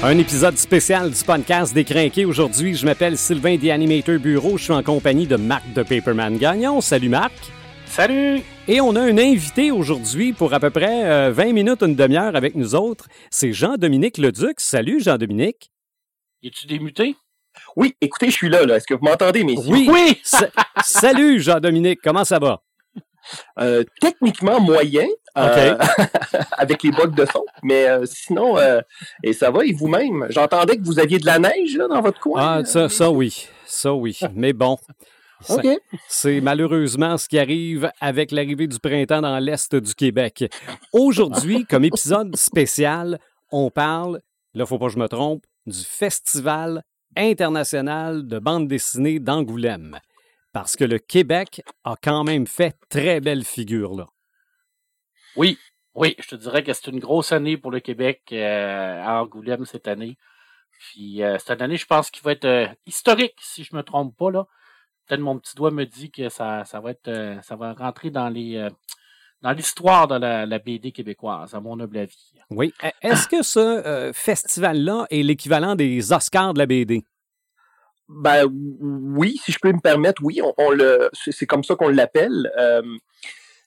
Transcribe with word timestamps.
Un 0.00 0.16
épisode 0.18 0.56
spécial 0.56 1.10
du 1.10 1.24
podcast 1.24 1.74
Décrinqué. 1.74 2.24
Aujourd'hui, 2.24 2.74
je 2.76 2.86
m'appelle 2.86 3.18
Sylvain 3.18 3.58
The 3.58 3.70
Animator 3.70 4.20
Bureau. 4.20 4.56
Je 4.56 4.62
suis 4.62 4.72
en 4.72 4.84
compagnie 4.84 5.26
de 5.26 5.34
Marc 5.34 5.72
de 5.72 5.82
Paperman 5.82 6.38
Gagnon. 6.38 6.80
Salut 6.80 7.08
Marc. 7.08 7.32
Salut! 7.86 8.40
Et 8.68 8.80
on 8.80 8.94
a 8.94 9.00
un 9.00 9.18
invité 9.18 9.72
aujourd'hui 9.72 10.32
pour 10.32 10.54
à 10.54 10.60
peu 10.60 10.70
près 10.70 11.32
20 11.32 11.48
euh, 11.48 11.52
minutes, 11.52 11.82
une 11.82 11.96
demi-heure 11.96 12.36
avec 12.36 12.54
nous 12.54 12.76
autres. 12.76 13.08
C'est 13.28 13.52
Jean-Dominique 13.52 14.18
Leduc. 14.18 14.60
Salut 14.60 15.00
Jean-Dominique. 15.00 15.72
Y 16.42 16.52
tu 16.52 16.68
démuté? 16.68 17.16
Oui, 17.74 17.96
écoutez, 18.00 18.26
je 18.26 18.36
suis 18.36 18.48
là. 18.48 18.64
là. 18.66 18.76
Est-ce 18.76 18.86
que 18.86 18.94
vous 18.94 19.04
m'entendez, 19.04 19.42
messieurs? 19.42 19.64
Oui! 19.68 19.88
oui! 19.92 20.22
Salut 20.84 21.40
Jean-Dominique, 21.40 21.98
comment 22.04 22.24
ça 22.24 22.38
va? 22.38 22.62
Euh, 23.58 23.84
techniquement 24.00 24.60
moyen 24.60 25.06
euh, 25.36 25.76
avec 26.52 26.82
les 26.82 26.90
bugs 26.90 27.08
de 27.08 27.26
son, 27.26 27.44
mais 27.62 27.88
euh, 27.88 28.04
sinon, 28.06 28.56
et 29.22 29.32
ça 29.32 29.50
va, 29.50 29.64
et 29.64 29.72
vous-même? 29.72 30.26
J'entendais 30.30 30.76
que 30.76 30.84
vous 30.84 30.98
aviez 30.98 31.18
de 31.18 31.26
la 31.26 31.38
neige 31.38 31.76
dans 31.76 32.00
votre 32.00 32.20
coin. 32.20 32.40
Ah, 32.40 32.64
ça, 32.64 32.88
ça 32.88 33.10
oui, 33.10 33.48
ça 33.66 33.92
oui, 33.94 34.18
mais 34.34 34.52
bon. 34.52 34.76
C'est 36.08 36.40
malheureusement 36.40 37.16
ce 37.16 37.28
qui 37.28 37.38
arrive 37.38 37.90
avec 38.00 38.32
l'arrivée 38.32 38.66
du 38.66 38.80
printemps 38.80 39.20
dans 39.20 39.38
l'Est 39.38 39.74
du 39.74 39.94
Québec. 39.94 40.44
Aujourd'hui, 40.92 41.64
comme 41.64 41.84
épisode 41.84 42.34
spécial, 42.34 43.20
on 43.52 43.70
parle, 43.70 44.14
là, 44.14 44.20
il 44.54 44.60
ne 44.60 44.64
faut 44.64 44.78
pas 44.78 44.86
que 44.86 44.92
je 44.92 44.98
me 44.98 45.08
trompe, 45.08 45.44
du 45.66 45.78
Festival 45.84 46.82
international 47.16 48.26
de 48.26 48.38
bande 48.38 48.68
dessinée 48.68 49.20
d'Angoulême 49.20 49.98
parce 50.58 50.74
que 50.74 50.82
le 50.82 50.98
Québec 50.98 51.62
a 51.84 51.94
quand 52.02 52.24
même 52.24 52.48
fait 52.48 52.76
très 52.88 53.20
belle 53.20 53.44
figure 53.44 53.94
là. 53.94 54.08
Oui, 55.36 55.56
oui, 55.94 56.16
je 56.18 56.30
te 56.30 56.34
dirais 56.34 56.64
que 56.64 56.72
c'est 56.72 56.90
une 56.90 56.98
grosse 56.98 57.30
année 57.30 57.56
pour 57.56 57.70
le 57.70 57.78
Québec 57.78 58.22
euh, 58.32 59.00
à 59.00 59.22
Angoulême 59.22 59.64
cette 59.66 59.86
année. 59.86 60.18
Puis 60.80 61.22
euh, 61.22 61.38
cette 61.38 61.62
année, 61.62 61.76
je 61.76 61.86
pense 61.86 62.10
qu'il 62.10 62.24
va 62.24 62.32
être 62.32 62.44
euh, 62.44 62.66
historique, 62.86 63.36
si 63.40 63.62
je 63.62 63.76
me 63.76 63.84
trompe 63.84 64.16
pas 64.16 64.32
là. 64.32 64.46
Peut-être 65.06 65.20
mon 65.20 65.38
petit 65.38 65.54
doigt 65.54 65.70
me 65.70 65.84
dit 65.84 66.10
que 66.10 66.28
ça, 66.28 66.64
ça 66.64 66.80
va 66.80 66.90
être, 66.90 67.38
ça 67.44 67.54
va 67.54 67.74
rentrer 67.74 68.10
dans 68.10 68.28
les 68.28 68.68
dans 69.42 69.52
l'histoire 69.52 70.08
de 70.08 70.16
la, 70.16 70.44
la, 70.44 70.58
BD 70.58 70.90
québécoise, 70.90 71.54
à 71.54 71.60
mon 71.60 71.78
humble 71.78 71.98
avis. 71.98 72.32
Oui. 72.50 72.74
E, 72.82 72.88
est-ce 73.00 73.28
que 73.28 73.42
ce 73.44 74.10
festival-là 74.12 75.06
est 75.10 75.22
l'équivalent 75.22 75.76
des 75.76 76.12
Oscars 76.12 76.52
de 76.52 76.58
la 76.58 76.66
BD? 76.66 77.04
Ben 78.08 78.46
oui, 78.80 79.38
si 79.44 79.52
je 79.52 79.58
peux 79.58 79.72
me 79.72 79.80
permettre, 79.80 80.22
oui, 80.24 80.40
on, 80.56 80.70
le, 80.70 81.10
c'est 81.12 81.46
comme 81.46 81.62
ça 81.62 81.74
qu'on 81.74 81.88
l'appelle. 81.88 82.50
Euh, 82.58 82.82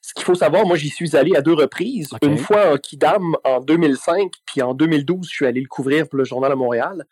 ce 0.00 0.14
qu'il 0.14 0.24
faut 0.24 0.34
savoir, 0.34 0.66
moi 0.66 0.76
j'y 0.76 0.88
suis 0.88 1.16
allé 1.16 1.36
à 1.36 1.42
deux 1.42 1.54
reprises. 1.54 2.10
Une 2.22 2.38
fois 2.38 2.72
à 2.72 2.78
Kidam 2.78 3.36
en 3.44 3.60
2005, 3.60 4.32
puis 4.44 4.60
en 4.60 4.74
2012, 4.74 5.28
je 5.28 5.32
suis 5.32 5.46
allé 5.46 5.60
le 5.60 5.68
couvrir 5.68 6.08
pour 6.08 6.18
le 6.18 6.24
Journal 6.24 6.50
de 6.50 6.56
Montréal. 6.56 7.06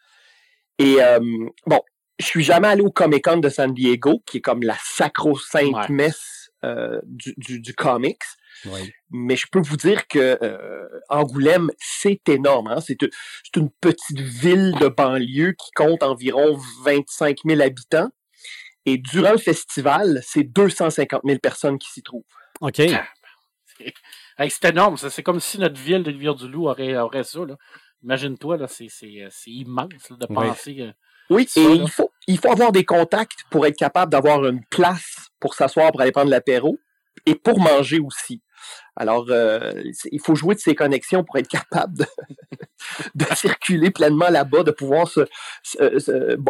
Et 0.78 1.00
euh, 1.00 1.20
bon, 1.66 1.80
je 2.18 2.26
suis 2.26 2.42
jamais 2.42 2.68
allé 2.68 2.82
au 2.82 2.90
Comic 2.90 3.24
Con 3.24 3.38
de 3.38 3.48
San 3.48 3.72
Diego, 3.72 4.22
qui 4.26 4.38
est 4.38 4.40
comme 4.40 4.62
la 4.62 4.76
sacro-sainte 4.82 5.88
messe 5.88 6.50
euh, 6.64 7.00
du, 7.04 7.34
du, 7.36 7.60
du, 7.60 7.74
comics. 7.74 8.22
Mais 9.10 9.36
je 9.36 9.46
peux 9.50 9.60
vous 9.60 9.76
dire 9.76 10.06
que 10.06 10.38
euh, 10.42 10.88
Angoulême, 11.08 11.70
c'est 11.78 12.28
énorme. 12.28 12.68
Hein. 12.68 12.80
C'est 12.80 12.98
une 13.56 13.70
petite 13.80 14.20
ville 14.20 14.74
de 14.80 14.88
banlieue 14.88 15.52
qui 15.52 15.70
compte 15.74 16.02
environ 16.02 16.58
25 16.84 17.38
000 17.44 17.60
habitants. 17.60 18.10
Et 18.86 18.98
durant 18.98 19.32
le 19.32 19.38
festival, 19.38 20.20
c'est 20.22 20.44
250 20.44 21.22
000 21.24 21.38
personnes 21.38 21.78
qui 21.78 21.90
s'y 21.90 22.02
trouvent. 22.02 22.24
OK. 22.60 22.80
c'est 24.48 24.64
énorme. 24.64 24.96
C'est 24.96 25.22
comme 25.22 25.40
si 25.40 25.58
notre 25.58 25.80
ville 25.80 26.02
de 26.02 26.10
Rivière-du-Loup 26.10 26.68
aurait, 26.68 26.96
aurait 26.96 27.24
ça. 27.24 27.40
Imagine-toi, 28.02 28.66
c'est 28.68 28.88
immense 29.46 30.10
de 30.10 30.26
penser. 30.26 30.76
Euh, 30.80 30.92
oui, 31.28 31.46
et 31.54 31.62
il 31.62 31.88
faut, 31.88 32.10
il 32.26 32.38
faut 32.38 32.50
avoir 32.50 32.72
des 32.72 32.84
contacts 32.84 33.44
pour 33.50 33.66
être 33.66 33.76
capable 33.76 34.10
d'avoir 34.10 34.44
une 34.46 34.64
place 34.64 35.30
pour 35.38 35.54
s'asseoir 35.54 35.92
pour 35.92 36.00
aller 36.00 36.10
prendre 36.10 36.30
l'apéro 36.30 36.78
et 37.26 37.34
pour 37.34 37.60
manger 37.60 38.00
aussi. 38.00 38.42
Alors, 38.96 39.26
euh, 39.30 39.72
il 40.10 40.20
faut 40.20 40.34
jouer 40.34 40.54
de 40.54 40.60
ces 40.60 40.74
connexions 40.74 41.24
pour 41.24 41.36
être 41.38 41.48
capable 41.48 41.94
de, 43.14 43.24
circuler 43.34 43.90
pleinement 43.90 44.28
là-bas, 44.28 44.62
de 44.62 44.70
pouvoir 44.70 45.08
se, 45.08 45.26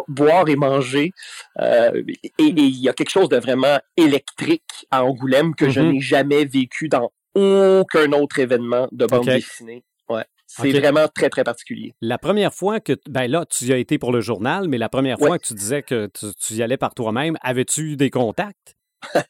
boire 0.07 0.49
et 0.49 0.55
manger. 0.55 1.11
Euh, 1.59 2.03
et, 2.07 2.31
il 2.37 2.81
y 2.81 2.89
a 2.89 2.93
quelque 2.93 3.09
chose 3.09 3.29
de 3.29 3.37
vraiment 3.37 3.79
électrique 3.97 4.85
à 4.91 5.03
Angoulême 5.03 5.55
que 5.55 5.69
je 5.69 5.79
mm-hmm. 5.79 5.91
n'ai 5.91 5.99
jamais 5.99 6.45
vécu 6.45 6.89
dans 6.89 7.11
aucun 7.35 8.11
autre 8.11 8.39
événement 8.39 8.87
de 8.91 9.05
bande 9.05 9.25
dessinée. 9.25 9.83
Ouais. 10.09 10.25
C'est 10.47 10.71
vraiment 10.73 11.07
très, 11.07 11.29
très 11.29 11.45
particulier. 11.45 11.93
La 12.01 12.17
première 12.17 12.53
fois 12.53 12.81
que, 12.81 12.93
ben 13.07 13.27
là, 13.27 13.45
tu 13.45 13.65
y 13.65 13.73
as 13.73 13.77
été 13.77 13.97
pour 13.97 14.11
le 14.11 14.19
journal, 14.19 14.67
mais 14.67 14.77
la 14.77 14.89
première 14.89 15.17
fois 15.17 15.39
que 15.39 15.45
tu 15.45 15.53
disais 15.53 15.81
que 15.81 16.07
tu, 16.07 16.25
tu 16.37 16.55
y 16.55 16.63
allais 16.63 16.75
par 16.75 16.93
toi-même, 16.93 17.37
avais-tu 17.41 17.93
eu 17.93 17.95
des 17.95 18.09
contacts? 18.09 18.75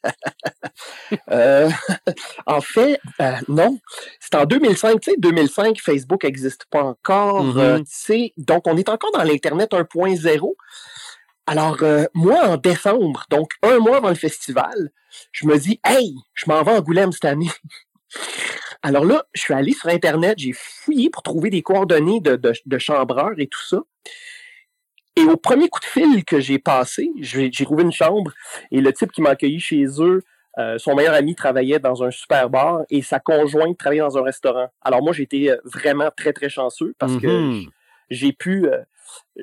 Euh, 1.30 1.68
en 2.46 2.60
fait, 2.62 2.98
euh, 3.20 3.32
non. 3.46 3.78
C'est 4.18 4.34
en 4.34 4.46
2005. 4.46 5.00
Tu 5.00 5.10
sais, 5.10 5.16
2005, 5.18 5.78
Facebook 5.78 6.24
n'existe 6.24 6.64
pas 6.70 6.82
encore. 6.82 7.44
Mm-hmm. 7.44 8.12
Euh, 8.12 8.28
donc, 8.38 8.66
on 8.66 8.76
est 8.76 8.88
encore 8.88 9.12
dans 9.12 9.22
l'Internet 9.22 9.72
1.0. 9.72 10.54
Alors, 11.46 11.76
moi, 12.14 12.46
en 12.46 12.56
décembre, 12.56 13.24
donc 13.28 13.50
un 13.62 13.78
mois 13.78 13.98
avant 13.98 14.08
le 14.08 14.14
festival, 14.14 14.90
je 15.32 15.46
me 15.46 15.58
dis, 15.58 15.80
hey, 15.84 16.14
je 16.34 16.44
m'en 16.48 16.62
vais 16.62 16.72
à 16.72 16.74
Angoulême 16.76 17.12
cette 17.12 17.26
année. 17.26 17.50
Alors 18.82 19.04
là, 19.04 19.24
je 19.34 19.42
suis 19.42 19.54
allé 19.54 19.72
sur 19.72 19.88
Internet, 19.88 20.38
j'ai 20.38 20.52
fouillé 20.54 21.10
pour 21.10 21.22
trouver 21.22 21.50
des 21.50 21.62
coordonnées 21.62 22.20
de, 22.20 22.36
de, 22.36 22.52
de 22.64 22.78
chambreurs 22.78 23.38
et 23.38 23.46
tout 23.46 23.62
ça. 23.68 23.78
Et 25.16 25.22
au 25.24 25.36
premier 25.36 25.68
coup 25.68 25.80
de 25.80 25.84
fil 25.84 26.24
que 26.24 26.40
j'ai 26.40 26.58
passé, 26.58 27.10
j'ai 27.20 27.50
trouvé 27.64 27.82
une 27.82 27.92
chambre 27.92 28.32
et 28.70 28.80
le 28.80 28.92
type 28.92 29.12
qui 29.12 29.20
m'a 29.20 29.30
accueilli 29.30 29.60
chez 29.60 29.84
eux, 29.98 30.22
euh, 30.58 30.76
son 30.78 30.94
meilleur 30.94 31.14
ami 31.14 31.34
travaillait 31.34 31.78
dans 31.78 32.02
un 32.02 32.10
super 32.10 32.50
bar 32.50 32.82
et 32.90 33.00
sa 33.00 33.20
conjointe 33.20 33.78
travaillait 33.78 34.02
dans 34.02 34.18
un 34.18 34.22
restaurant. 34.22 34.68
Alors 34.82 35.02
moi, 35.02 35.12
j'étais 35.12 35.50
euh, 35.50 35.56
vraiment 35.64 36.10
très, 36.14 36.32
très 36.32 36.50
chanceux 36.50 36.94
parce 36.98 37.16
que 37.16 37.26
mm-hmm. 37.26 37.68
j'ai 38.10 38.32
pu, 38.32 38.68
euh, 38.68 38.82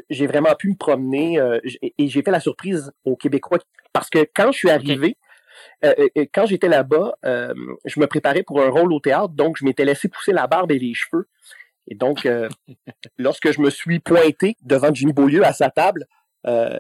j'ai 0.09 0.28
vraiment 0.28 0.53
pu 0.56 0.69
me 0.69 0.75
promener 0.75 1.40
et 1.97 2.07
j'ai 2.07 2.22
fait 2.22 2.31
la 2.31 2.40
surprise 2.40 2.91
aux 3.06 3.16
Québécois 3.16 3.59
parce 3.91 4.09
que 4.09 4.19
quand 4.36 4.51
je 4.51 4.57
suis 4.57 4.69
arrivé, 4.69 5.18
quand 6.34 6.46
j'étais 6.46 6.69
là-bas, 6.69 7.13
je 7.24 8.00
me 8.00 8.07
préparais 8.07 8.44
pour 8.44 8.62
un 8.62 8.69
rôle 8.69 8.94
au 8.94 9.00
théâtre, 9.00 9.30
donc 9.30 9.57
je 9.57 9.66
m'étais 9.66 9.86
laissé 9.86 10.07
pousser 10.07 10.31
la 10.31 10.47
barbe 10.47 10.72
et 10.72 10.80
les 10.80 10.94
cheveux. 10.94 11.28
Et 11.89 11.95
donc, 11.95 12.25
euh, 12.25 12.47
lorsque 13.17 13.51
je 13.51 13.59
me 13.59 13.69
suis 13.69 14.00
pointé 14.00 14.55
devant 14.61 14.94
Jimmy 14.94 15.11
Beaulieu 15.11 15.44
à 15.44 15.53
sa 15.53 15.69
table, 15.69 16.05
euh, 16.47 16.77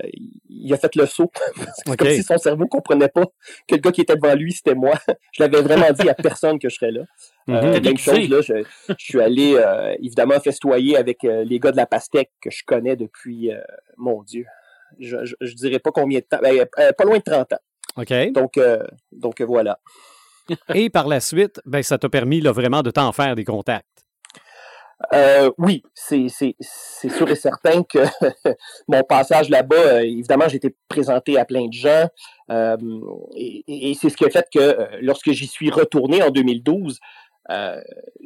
il 0.47 0.73
a 0.73 0.77
fait 0.77 0.95
le 0.95 1.05
saut. 1.05 1.31
C'est 1.75 1.97
comme 1.97 2.07
si 2.07 2.23
son 2.23 2.37
cerveau 2.37 2.63
ne 2.63 2.69
comprenait 2.69 3.09
pas 3.09 3.25
que 3.67 3.75
le 3.75 3.81
gars 3.81 3.91
qui 3.91 4.01
était 4.01 4.15
devant 4.15 4.35
lui, 4.35 4.53
c'était 4.53 4.75
moi. 4.75 4.93
Je 5.33 5.43
l'avais 5.43 5.61
vraiment 5.61 5.91
dit 5.91 6.07
à 6.07 6.13
personne 6.13 6.59
que 6.59 6.69
je 6.69 6.75
serais 6.75 6.91
là. 6.91 7.01
Euh, 7.49 7.81
même 7.81 7.97
chose, 7.97 8.29
là, 8.29 8.41
je, 8.41 8.63
suis 8.97 9.19
allé 9.19 9.59
évidemment 10.01 10.39
festoyer 10.39 10.95
avec 10.95 11.23
les 11.23 11.59
gars 11.59 11.71
de 11.71 11.77
la 11.77 11.87
pastèque 11.87 12.29
que 12.41 12.51
je 12.51 12.63
connais 12.63 12.95
depuis, 12.95 13.51
mon 13.97 14.21
Dieu, 14.21 14.45
je, 14.99 15.17
je, 15.41 15.53
dirais 15.55 15.79
pas 15.79 15.91
combien 15.91 16.19
de 16.19 16.25
temps, 16.25 16.39
ben, 16.43 16.65
pas 16.95 17.03
loin 17.05 17.17
de 17.17 17.23
30 17.23 17.53
ans. 17.53 17.57
OK. 17.97 18.31
Donc, 18.33 18.59
donc 19.11 19.41
voilà. 19.41 19.79
Et 20.75 20.89
par 20.91 21.07
la 21.07 21.19
suite, 21.19 21.59
ben, 21.65 21.81
ça 21.81 21.97
t'a 21.97 22.09
permis 22.09 22.39
là, 22.39 22.51
vraiment 22.51 22.83
de 22.83 22.91
t'en 22.91 23.11
faire 23.11 23.35
des 23.35 23.45
contacts. 23.45 24.05
Euh, 25.13 25.49
oui, 25.57 25.83
c'est 25.93 26.27
sûr 26.29 27.29
et 27.29 27.35
certain 27.35 27.83
que 27.83 27.99
mon 28.87 29.03
passage 29.03 29.49
là-bas, 29.49 29.75
euh, 29.75 29.99
évidemment, 30.01 30.47
j'ai 30.47 30.57
été 30.57 30.75
présenté 30.89 31.37
à 31.37 31.45
plein 31.45 31.67
de 31.67 31.73
gens. 31.73 32.07
Euh, 32.51 32.77
et, 33.35 33.93
c'est 33.99 34.09
ce 34.09 34.17
qui 34.17 34.25
a 34.25 34.29
fait 34.29 34.47
que 34.53 34.99
lorsque 35.01 35.31
j'y 35.31 35.47
suis 35.47 35.69
retourné 35.69 36.21
en 36.21 36.29
2012, 36.29 36.99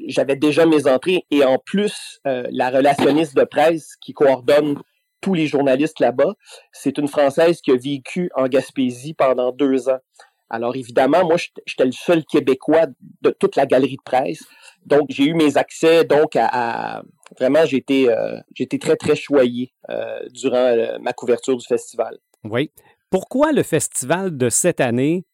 j'avais 0.07 0.35
déjà 0.35 0.65
mes 0.65 0.87
entrées 0.87 1.25
et 1.31 1.45
en 1.45 1.57
plus, 1.57 2.19
la 2.25 2.69
relationniste 2.69 3.35
de 3.37 3.43
presse 3.43 3.95
qui 4.01 4.13
coordonne 4.13 4.81
tous 5.21 5.33
les 5.33 5.47
journalistes 5.47 6.01
là-bas, 6.01 6.33
c'est 6.73 6.97
une 6.97 7.07
Française 7.07 7.61
qui 7.61 7.71
a 7.71 7.77
vécu 7.77 8.29
en 8.35 8.47
Gaspésie 8.47 9.13
pendant 9.13 9.53
deux 9.53 9.87
ans. 9.87 9.99
Alors 10.53 10.75
évidemment, 10.75 11.25
moi, 11.25 11.37
j'étais 11.65 11.83
le 11.83 11.91
seul 11.91 12.23
Québécois 12.25 12.85
de 13.21 13.31
toute 13.31 13.55
la 13.55 13.65
galerie 13.65 13.97
de 13.97 14.03
presse. 14.05 14.43
Donc, 14.85 15.07
j'ai 15.09 15.23
eu 15.23 15.33
mes 15.33 15.57
accès 15.57 16.05
donc 16.05 16.35
à, 16.35 17.01
vraiment 17.39 17.65
j'ai 17.65 17.77
été 17.77 18.07
euh, 18.07 18.39
très 18.79 18.95
très 18.95 19.15
choyé 19.15 19.73
euh, 19.89 20.19
durant 20.29 20.57
euh, 20.57 20.99
ma 20.99 21.11
couverture 21.11 21.57
du 21.57 21.65
festival. 21.65 22.19
Oui. 22.43 22.69
Pourquoi 23.09 23.51
le 23.51 23.63
festival 23.63 24.37
de 24.37 24.49
cette 24.49 24.79
année 24.79 25.25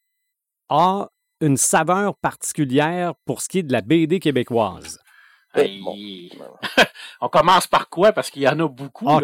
a 0.69 1.09
une 1.41 1.57
saveur 1.57 2.15
particulière 2.15 3.13
pour 3.25 3.41
ce 3.41 3.49
qui 3.49 3.59
est 3.59 3.63
de 3.63 3.73
la 3.73 3.81
BD 3.81 4.21
québécoise? 4.21 4.99
On 7.21 7.27
commence 7.27 7.67
par 7.67 7.89
quoi? 7.89 8.13
Parce 8.13 8.29
qu'il 8.29 8.43
y 8.43 8.47
en 8.47 8.57
a 8.57 8.67
beaucoup. 8.69 9.05
Ah, 9.05 9.19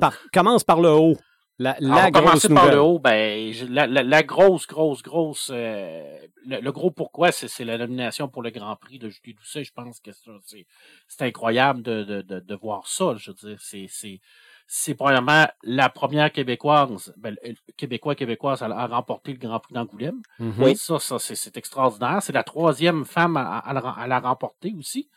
par, 0.00 0.14
commence 0.32 0.64
par 0.64 0.80
le 0.80 0.92
haut. 0.92 1.16
La, 1.60 1.76
la 1.78 2.10
grosse 2.10 2.48
par 2.48 2.70
le 2.70 2.80
haut, 2.80 2.98
ben, 2.98 3.52
la, 3.68 4.22
grosse, 4.22 4.66
grosse, 4.66 5.02
grosse, 5.02 5.50
euh, 5.52 6.18
le, 6.46 6.72
gros 6.72 6.90
pourquoi, 6.90 7.32
c'est 7.32 7.66
la 7.66 7.76
nomination 7.76 8.28
pour 8.28 8.40
le 8.40 8.48
Grand 8.48 8.74
Prix 8.76 8.98
de 8.98 9.10
Julie 9.10 9.34
Doucet. 9.34 9.62
Je 9.62 9.72
pense 9.74 10.00
que 10.00 10.10
c'est 10.10 11.22
incroyable 11.22 11.82
de, 11.82 12.02
de, 12.02 12.22
de, 12.22 12.54
voir 12.54 12.86
ça. 12.86 13.14
Je 13.18 13.30
veux 13.30 13.34
dire, 13.34 13.58
c'est 13.60 14.20
c'est 14.66 14.94
probablement 14.94 15.48
la 15.62 15.90
première 15.90 16.32
québécoise, 16.32 17.12
ben, 17.18 17.36
québécois 17.76 18.14
québécoise 18.14 18.62
à, 18.62 18.86
remporter 18.86 19.32
le 19.32 19.38
Grand 19.38 19.60
Prix 19.60 19.74
d'Angoulême. 19.74 20.22
Mm-hmm. 20.40 20.64
Oui. 20.64 20.76
Ça, 20.76 20.98
ça 20.98 21.18
c'est 21.18 21.58
extraordinaire. 21.58 22.22
C'est 22.22 22.32
la 22.32 22.44
troisième 22.44 23.04
femme 23.04 23.36
à, 23.36 23.58
à, 23.58 24.06
la 24.06 24.18
remporter 24.20 24.72
aussi. 24.78 25.10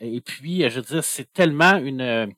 Et 0.00 0.22
puis, 0.22 0.62
je 0.70 0.76
veux 0.80 0.86
dire, 0.86 1.04
c'est 1.04 1.30
tellement 1.34 1.76
une 1.76 2.32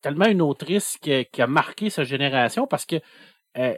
tellement 0.00 0.26
une 0.26 0.42
autrice 0.42 0.98
qui, 1.00 1.26
qui, 1.26 1.42
a 1.42 1.46
marqué 1.46 1.90
sa 1.90 2.04
génération 2.04 2.66
parce 2.66 2.86
que 2.86 2.96
euh, 3.58 3.74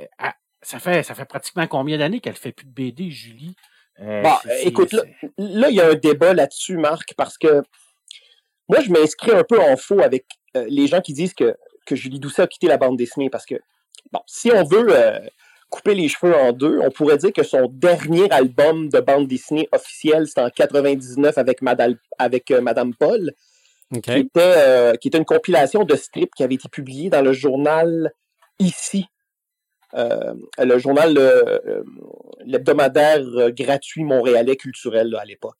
ça 0.62 0.78
fait 0.78 1.02
ça 1.02 1.14
fait 1.14 1.24
pratiquement 1.24 1.66
combien 1.66 1.98
d'années 1.98 2.20
qu'elle 2.20 2.36
fait 2.36 2.52
plus 2.52 2.66
de 2.66 2.72
BD, 2.72 3.10
Julie? 3.10 3.54
Euh, 4.00 4.22
bon, 4.22 4.34
écoute, 4.62 4.92
là, 5.38 5.70
il 5.70 5.76
y 5.76 5.80
a 5.80 5.88
un 5.88 5.94
débat 5.94 6.34
là-dessus, 6.34 6.76
Marc, 6.76 7.14
parce 7.16 7.38
que 7.38 7.62
moi, 8.68 8.80
je 8.80 8.90
m'inscris 8.90 9.32
un 9.32 9.44
peu 9.44 9.60
en 9.60 9.76
faux 9.76 10.00
avec 10.00 10.26
euh, 10.56 10.66
les 10.68 10.86
gens 10.86 11.00
qui 11.00 11.12
disent 11.12 11.34
que 11.34 11.54
que 11.86 11.96
Julie 11.96 12.18
Doucet 12.18 12.42
a 12.42 12.46
quitté 12.46 12.66
la 12.66 12.78
bande 12.78 12.96
dessinée 12.96 13.28
parce 13.28 13.44
que, 13.44 13.56
bon, 14.10 14.20
si 14.26 14.50
on 14.50 14.64
veut 14.64 14.86
euh, 14.88 15.18
couper 15.68 15.94
les 15.94 16.08
cheveux 16.08 16.34
en 16.34 16.52
deux, 16.52 16.78
on 16.80 16.90
pourrait 16.90 17.18
dire 17.18 17.32
que 17.32 17.42
son 17.42 17.66
dernier 17.70 18.30
album 18.30 18.88
de 18.88 19.00
bande 19.00 19.28
dessinée 19.28 19.68
officiel, 19.70 20.26
c'est 20.26 20.40
en 20.40 20.48
99 20.48 21.36
avec 21.36 21.60
Madame, 21.60 21.96
avec, 22.18 22.50
Madame 22.50 22.94
Paul, 22.94 23.32
qui, 24.02 24.12
était, 24.12 24.28
euh, 24.36 24.94
qui 24.94 25.08
était 25.08 25.18
une 25.18 25.24
compilation 25.24 25.84
de 25.84 25.96
strips 25.96 26.34
qui 26.34 26.42
avait 26.42 26.54
été 26.54 26.68
publiée 26.68 27.10
dans 27.10 27.22
le 27.22 27.32
journal 27.32 28.12
Ici, 28.60 29.06
le 29.92 30.78
journal 30.78 31.18
l'hebdomadaire 32.44 33.50
gratuit 33.50 34.04
montréalais 34.04 34.54
culturel 34.54 35.12
à 35.16 35.24
l'époque. 35.24 35.58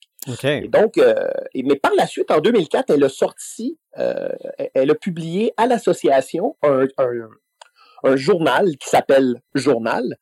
donc, 0.69 0.95
mais 1.53 1.75
par 1.75 1.93
la 1.93 2.07
suite, 2.07 2.31
en 2.31 2.39
2004, 2.39 2.91
elle 2.91 3.03
a 3.03 3.09
sorti 3.09 3.77
euh, 3.97 4.29
elle 4.73 4.91
a 4.91 4.95
publié 4.95 5.53
à 5.57 5.67
l'association 5.67 6.57
un, 6.63 6.85
journal 8.15 8.77
qui 8.77 8.89
s'appelle 8.89 9.41
Journal. 9.53 10.17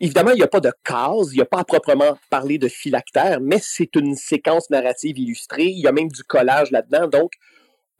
Euh, 0.00 0.04
évidemment, 0.04 0.30
il 0.32 0.36
n'y 0.36 0.42
a 0.42 0.48
pas 0.48 0.60
de 0.60 0.72
case, 0.84 1.32
il 1.32 1.36
n'y 1.36 1.42
a 1.42 1.46
pas 1.46 1.60
à 1.60 1.64
proprement 1.64 2.18
parler 2.30 2.58
de 2.58 2.68
phylactère, 2.68 3.40
mais 3.40 3.58
c'est 3.60 3.94
une 3.96 4.14
séquence 4.14 4.70
narrative 4.70 5.18
illustrée. 5.18 5.66
Il 5.66 5.80
y 5.80 5.86
a 5.86 5.92
même 5.92 6.08
du 6.08 6.22
collage 6.24 6.70
là-dedans. 6.70 7.08
Donc, 7.08 7.32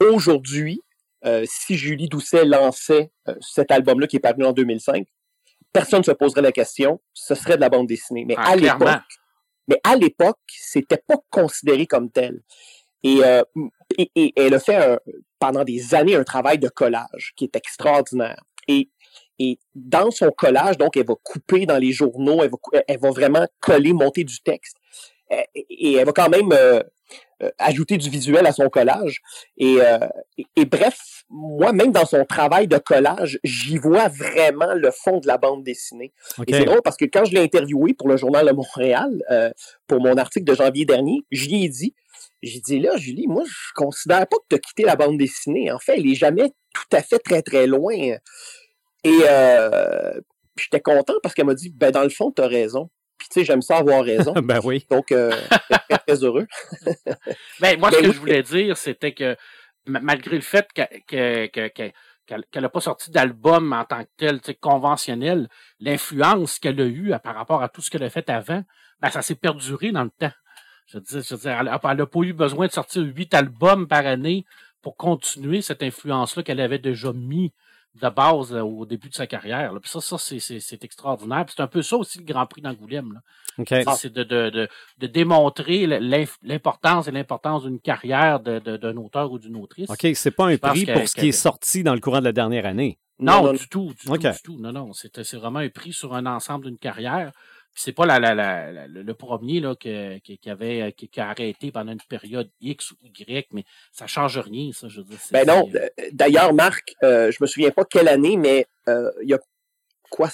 aujourd'hui, 0.01 0.83
euh, 1.25 1.45
si 1.47 1.77
Julie 1.77 2.09
Doucet 2.09 2.45
lançait 2.45 3.11
cet 3.41 3.71
album-là 3.71 4.07
qui 4.07 4.17
est 4.17 4.21
paru 4.21 4.45
en 4.45 4.53
2005, 4.53 5.07
personne 5.73 6.01
ne 6.01 6.05
se 6.05 6.13
poserait 6.13 6.43
la 6.43 6.53
question, 6.53 7.01
ce 7.13 7.35
serait 7.35 7.57
de 7.57 7.61
la 7.61 7.69
bande 7.69 7.87
dessinée. 7.87 8.25
Mais 8.25 8.35
ah, 8.39 8.51
à 8.51 8.57
l'époque, 8.57 9.03
mais 9.69 9.81
à 9.85 9.95
l'époque, 9.97 10.39
c'était 10.49 11.03
pas 11.07 11.19
considéré 11.31 11.87
comme 11.87 12.11
tel. 12.11 12.43
Euh, 13.07 13.43
et, 13.97 14.11
et, 14.15 14.33
elle 14.37 14.55
a 14.55 14.61
fait 14.61 14.99
pendant 15.39 15.65
des 15.65 15.95
années 15.95 16.17
un 16.17 16.25
travail 16.25 16.59
de 16.59 16.69
collage 16.69 17.33
qui 17.37 17.45
est 17.45 17.57
extraordinaire. 17.57 18.43
Et, 18.69 18.91
et 19.43 19.59
dans 19.75 20.11
son 20.11 20.31
collage, 20.31 20.77
donc, 20.77 20.99
elle 20.99 21.07
va 21.07 21.15
couper 21.23 21.65
dans 21.65 21.79
les 21.79 21.93
journaux, 21.93 22.43
elle 22.43 22.51
va, 22.51 22.83
elle 22.87 23.01
va 23.01 23.11
vraiment 23.11 23.47
coller, 23.59 23.95
monter 23.95 24.23
du 24.23 24.41
texte. 24.41 24.77
Et, 25.55 25.95
elle 25.95 26.05
va 26.05 26.13
quand 26.13 26.29
même 26.29 26.53
euh, 26.53 26.83
euh, 27.43 27.51
ajouter 27.57 27.97
du 27.97 28.11
visuel 28.11 28.47
à 28.47 28.53
son 28.53 28.69
collage. 28.69 29.23
Et, 29.57 29.79
et, 30.57 30.65
bref, 30.67 31.25
moi, 31.31 31.73
même 31.73 31.91
dans 31.91 32.05
son 32.05 32.27
travail 32.27 32.69
de 32.69 32.77
collage, 32.77 33.39
j'y 33.43 33.79
vois 33.79 34.09
vraiment 34.09 34.75
le 34.75 34.91
fond 34.91 35.21
de 35.21 35.27
la 35.27 35.39
bande 35.39 35.65
dessinée. 35.65 36.13
Et 36.47 36.53
c'est 36.53 36.65
drôle 36.67 36.83
parce 36.83 36.99
que 36.99 37.07
quand 37.07 37.25
je 37.25 37.33
l'ai 37.33 37.43
interviewé 37.43 37.95
pour 37.95 38.09
le 38.09 38.19
Journal 38.19 38.47
de 38.47 38.53
Montréal, 38.53 39.23
pour 39.87 40.03
mon 40.03 40.19
article 40.19 40.45
de 40.45 40.55
janvier 40.55 40.85
dernier, 40.85 41.23
j'y 41.31 41.65
ai 41.65 41.69
dit, 41.71 41.95
j'ai 42.43 42.61
dit 42.61 42.79
là, 42.79 42.97
Julie, 42.99 43.27
moi, 43.27 43.45
je 43.47 43.73
considère 43.75 44.27
pas 44.27 44.37
que 44.37 44.47
tu 44.51 44.57
as 44.57 44.59
quitté 44.59 44.83
la 44.83 44.97
bande 44.97 45.17
dessinée. 45.17 45.73
En 45.73 45.79
fait, 45.79 45.95
elle 45.97 46.07
est 46.07 46.15
jamais 46.15 46.51
tout 46.75 46.97
à 46.97 47.03
fait 47.03 47.19
très, 47.19 47.43
très 47.43 47.67
loin. 47.67 48.17
Et 49.05 49.21
euh, 49.29 50.21
j'étais 50.57 50.81
content 50.81 51.15
parce 51.23 51.35
qu'elle 51.35 51.47
m'a 51.47 51.55
dit, 51.55 51.71
ben, 51.71 51.91
dans 51.91 52.03
le 52.03 52.09
fond, 52.09 52.33
tu 52.33 52.43
as 52.43 52.47
raison. 52.47 52.91
Puis, 53.19 53.29
tu 53.29 53.41
sais, 53.41 53.45
j'aime 53.45 53.63
ça 53.63 53.79
avoir 53.79 54.05
raison. 54.05 54.33
ben 54.43 54.61
oui. 54.65 54.87
Donc, 54.91 55.13
euh, 55.13 55.31
très, 55.89 55.99
très 55.99 56.25
heureux. 56.25 56.47
ben, 57.61 57.79
moi, 57.79 57.91
ce 57.91 57.97
ben 57.97 58.07
que 58.07 58.13
je 58.13 58.19
voulais 58.19 58.43
dire, 58.43 58.77
c'était 58.77 59.13
que 59.13 59.37
malgré 59.87 60.37
le 60.37 60.43
fait 60.43 60.69
qu'elle 61.07 61.51
n'a 62.55 62.69
pas 62.69 62.81
sorti 62.81 63.11
d'album 63.11 63.73
en 63.73 63.85
tant 63.85 64.05
que 64.05 64.11
tel, 64.17 64.41
conventionnel, 64.61 65.49
l'influence 65.81 66.59
qu'elle 66.59 66.81
a 66.81 66.87
eue 66.87 67.13
par 67.23 67.35
rapport 67.35 67.63
à 67.63 67.69
tout 67.69 67.81
ce 67.81 67.91
qu'elle 67.91 68.03
a 68.03 68.11
fait 68.11 68.29
avant, 68.31 68.63
ben, 69.01 69.11
ça 69.11 69.23
s'est 69.23 69.35
perduré 69.35 69.93
dans 69.93 70.05
le 70.05 70.11
temps. 70.11 70.33
Je 70.87 70.99
veux 70.99 71.05
dire, 71.05 71.23
je 71.23 71.35
veux 71.35 71.41
dire 71.41 71.59
elle 71.59 71.67
n'a 71.97 72.07
pas 72.07 72.21
eu 72.21 72.33
besoin 72.33 72.67
de 72.67 72.73
sortir 72.73 73.03
huit 73.03 73.33
albums 73.33 73.87
par 73.87 74.07
année 74.07 74.45
pour 74.83 74.97
continuer 74.97 75.63
cette 75.63 75.83
influence-là 75.83 76.43
qu'elle 76.43 76.61
avait 76.61 76.79
déjà 76.79 77.13
mis 77.13 77.53
de 77.95 78.09
base 78.09 78.53
euh, 78.53 78.61
au 78.61 78.87
début 78.87 79.09
de 79.09 79.15
sa 79.15 79.27
carrière. 79.27 79.73
Puis 79.81 79.91
ça, 79.91 80.01
ça 80.01 80.17
c'est 80.19 80.85
extraordinaire. 80.85 81.45
c'est 81.49 81.63
un 81.63 81.67
peu 81.67 81.83
ça 81.83 81.97
aussi 81.97 82.19
le 82.19 82.25
Grand 82.25 82.47
Prix 82.47 82.63
d'Angoulême. 82.63 83.21
C'est 83.97 84.13
de, 84.13 84.23
de, 84.23 84.51
de, 84.51 84.69
de, 84.99 85.07
démontrer 85.07 85.87
l'importance 86.43 87.09
et 87.09 87.11
l'importance 87.11 87.65
d'une 87.65 87.81
carrière 87.81 88.41
d'un 88.41 88.97
auteur 88.97 89.33
ou 89.33 89.39
d'une 89.39 89.57
autrice. 89.57 89.91
OK, 89.91 90.07
c'est 90.15 90.31
pas 90.31 90.47
un 90.47 90.57
prix 90.57 90.87
pour 90.87 91.07
ce 91.07 91.15
qui 91.15 91.29
est 91.29 91.33
sorti 91.33 91.83
dans 91.83 91.95
le 91.95 92.01
courant 92.01 92.21
de 92.21 92.25
la 92.25 92.33
dernière 92.33 92.65
année. 92.65 92.99
Non, 93.19 93.53
du 93.53 93.69
tout, 93.69 93.93
du, 93.93 94.07
tout, 94.07 94.17
du 94.17 94.43
tout. 94.43 94.57
Non, 94.59 94.73
non. 94.73 94.93
C'est 94.93 95.35
vraiment 95.35 95.59
un 95.59 95.69
prix 95.69 95.93
sur 95.93 96.15
un 96.15 96.25
ensemble 96.27 96.67
d'une 96.67 96.79
carrière 96.79 97.33
c'est 97.75 97.93
pas 97.93 98.05
la, 98.07 98.19
la, 98.19 98.35
la, 98.35 98.87
le 98.87 99.15
premier 99.15 99.61
là, 99.61 99.75
qui, 99.75 100.21
qui, 100.21 100.51
avait, 100.51 100.93
qui, 100.93 101.21
a 101.21 101.31
arrêté 101.31 101.71
pendant 101.71 101.93
une 101.93 102.01
période 102.09 102.51
X 102.61 102.93
ou 102.93 102.97
Y, 103.03 103.49
mais 103.53 103.65
ça 103.93 104.07
change 104.07 104.39
rien, 104.39 104.71
ça, 104.73 104.89
je 104.89 105.01
veux 105.01 105.07
dire. 105.07 105.19
Ben 105.31 105.47
non. 105.47 105.69
Euh, 105.75 105.89
d'ailleurs, 106.13 106.53
Marc, 106.53 106.95
euh, 107.03 107.31
je 107.31 107.39
me 107.41 107.47
souviens 107.47 107.71
pas 107.71 107.85
quelle 107.85 108.09
année, 108.09 108.37
mais 108.37 108.67
euh, 108.89 109.11
il 109.23 109.31
y 109.31 109.35
a 109.35 109.39
quoi 110.11 110.31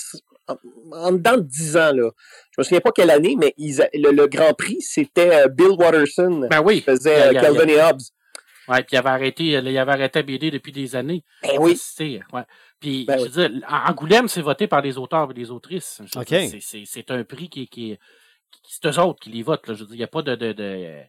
en, 0.49 1.13
dedans 1.13 1.37
de 1.37 1.43
10 1.43 1.77
ans, 1.77 1.93
là. 1.93 2.11
Je 2.53 2.61
me 2.61 2.63
souviens 2.63 2.81
pas 2.81 2.93
quelle 2.93 3.11
année, 3.11 3.37
mais 3.39 3.55
le, 3.59 4.27
Grand 4.27 4.55
Prix, 4.55 4.81
c'était 4.81 5.45
euh, 5.45 5.49
Bill 5.49 5.73
Watterson 5.79 6.49
ben 6.51 6.63
oui. 6.65 6.77
qui 6.77 6.83
faisait 6.83 7.33
Calvin 7.35 7.67
et 7.67 7.81
Hobbes. 7.81 8.01
Oui, 8.69 8.77
puis 8.79 8.93
il 8.93 8.97
avait 8.97 9.11
arrêté, 9.11 9.45
il 9.45 9.79
avait 9.79 9.93
arrêté 9.93 10.19
à 10.19 10.23
BD 10.23 10.51
depuis 10.51 10.73
des 10.73 10.97
années. 10.97 11.25
Ben 11.43 11.59
oui. 11.59 11.79
Ouais. 12.01 12.43
Puis, 12.81 13.05
ben 13.05 13.19
je 13.19 13.25
veux 13.25 13.49
dire, 13.49 13.61
Angoulême, 13.69 14.29
c'est 14.29 14.43
voté 14.43 14.67
par 14.67 14.83
les 14.83 14.99
auteurs 14.99 15.31
et 15.31 15.35
les 15.35 15.51
autrices. 15.51 16.03
C'est 16.15 17.11
un 17.11 17.25
prix 17.25 17.49
qui, 17.49 17.69
qui, 17.69 17.99
c'est 18.69 18.87
eux 18.87 19.01
autres 19.01 19.21
qui 19.21 19.31
les 19.31 19.43
votent. 19.43 19.67
Là. 19.67 19.75
Je 19.75 19.81
veux 19.81 19.87
dire, 19.87 19.95
il 19.95 19.99
n'y 19.99 20.05
a 20.05 20.09
pas 20.09 20.23
de, 20.23 20.35
de, 20.35 20.53
de 20.53 21.03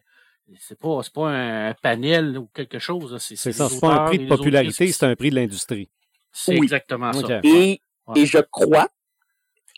c'est 0.58 0.78
pas, 0.78 1.00
pas 1.14 1.28
un 1.28 1.74
panel 1.74 2.38
ou 2.38 2.46
quelque 2.54 2.78
chose. 2.78 3.16
C'est 3.18 3.36
ça, 3.36 3.68
c'est 3.68 3.80
pas 3.80 4.02
un 4.02 4.04
prix 4.06 4.18
de 4.18 4.28
popularité, 4.28 4.90
c'est 4.90 5.06
un 5.06 5.16
prix 5.16 5.30
de 5.30 5.36
l'industrie. 5.36 5.90
C'est 6.32 6.54
exactement 6.54 7.12
ça. 7.12 7.40
Et, 7.42 7.80
et 8.14 8.26
je 8.26 8.38
crois, 8.38 8.88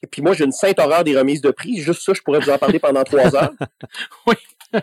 et 0.02 0.06
puis 0.06 0.22
moi 0.22 0.34
j'ai 0.34 0.44
une 0.44 0.52
sainte 0.52 0.78
horreur 0.78 1.04
des 1.04 1.16
remises 1.18 1.40
de 1.40 1.50
prix, 1.50 1.78
juste 1.78 2.02
ça, 2.02 2.12
je 2.12 2.20
pourrais 2.22 2.40
vous 2.40 2.50
en 2.50 2.58
parler 2.58 2.78
pendant 2.78 3.02
trois 3.02 3.34
heures. 3.34 3.52
oui. 4.26 4.34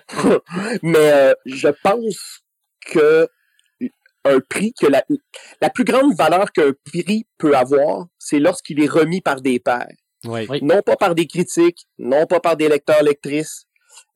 Mais 0.82 1.12
euh, 1.14 1.34
je 1.46 1.70
pense 1.70 2.44
que 2.88 3.28
un 4.26 4.40
prix 4.40 4.74
que 4.74 4.88
la, 4.88 5.04
la 5.62 5.70
plus 5.70 5.84
grande 5.84 6.16
valeur 6.16 6.52
qu'un 6.52 6.74
prix 6.86 7.26
peut 7.38 7.56
avoir, 7.56 8.08
c'est 8.20 8.40
lorsqu'il 8.40 8.84
est 8.84 8.90
remis 8.90 9.22
par 9.22 9.42
des 9.42 9.60
pairs. 9.60 9.88
Non 10.62 10.82
pas 10.82 10.96
par 10.98 11.16
des 11.16 11.28
critiques, 11.28 11.86
non 11.98 12.26
pas 12.26 12.40
par 12.40 12.58
des 12.58 12.68
lecteurs, 12.68 13.04
lectrices. 13.04 13.66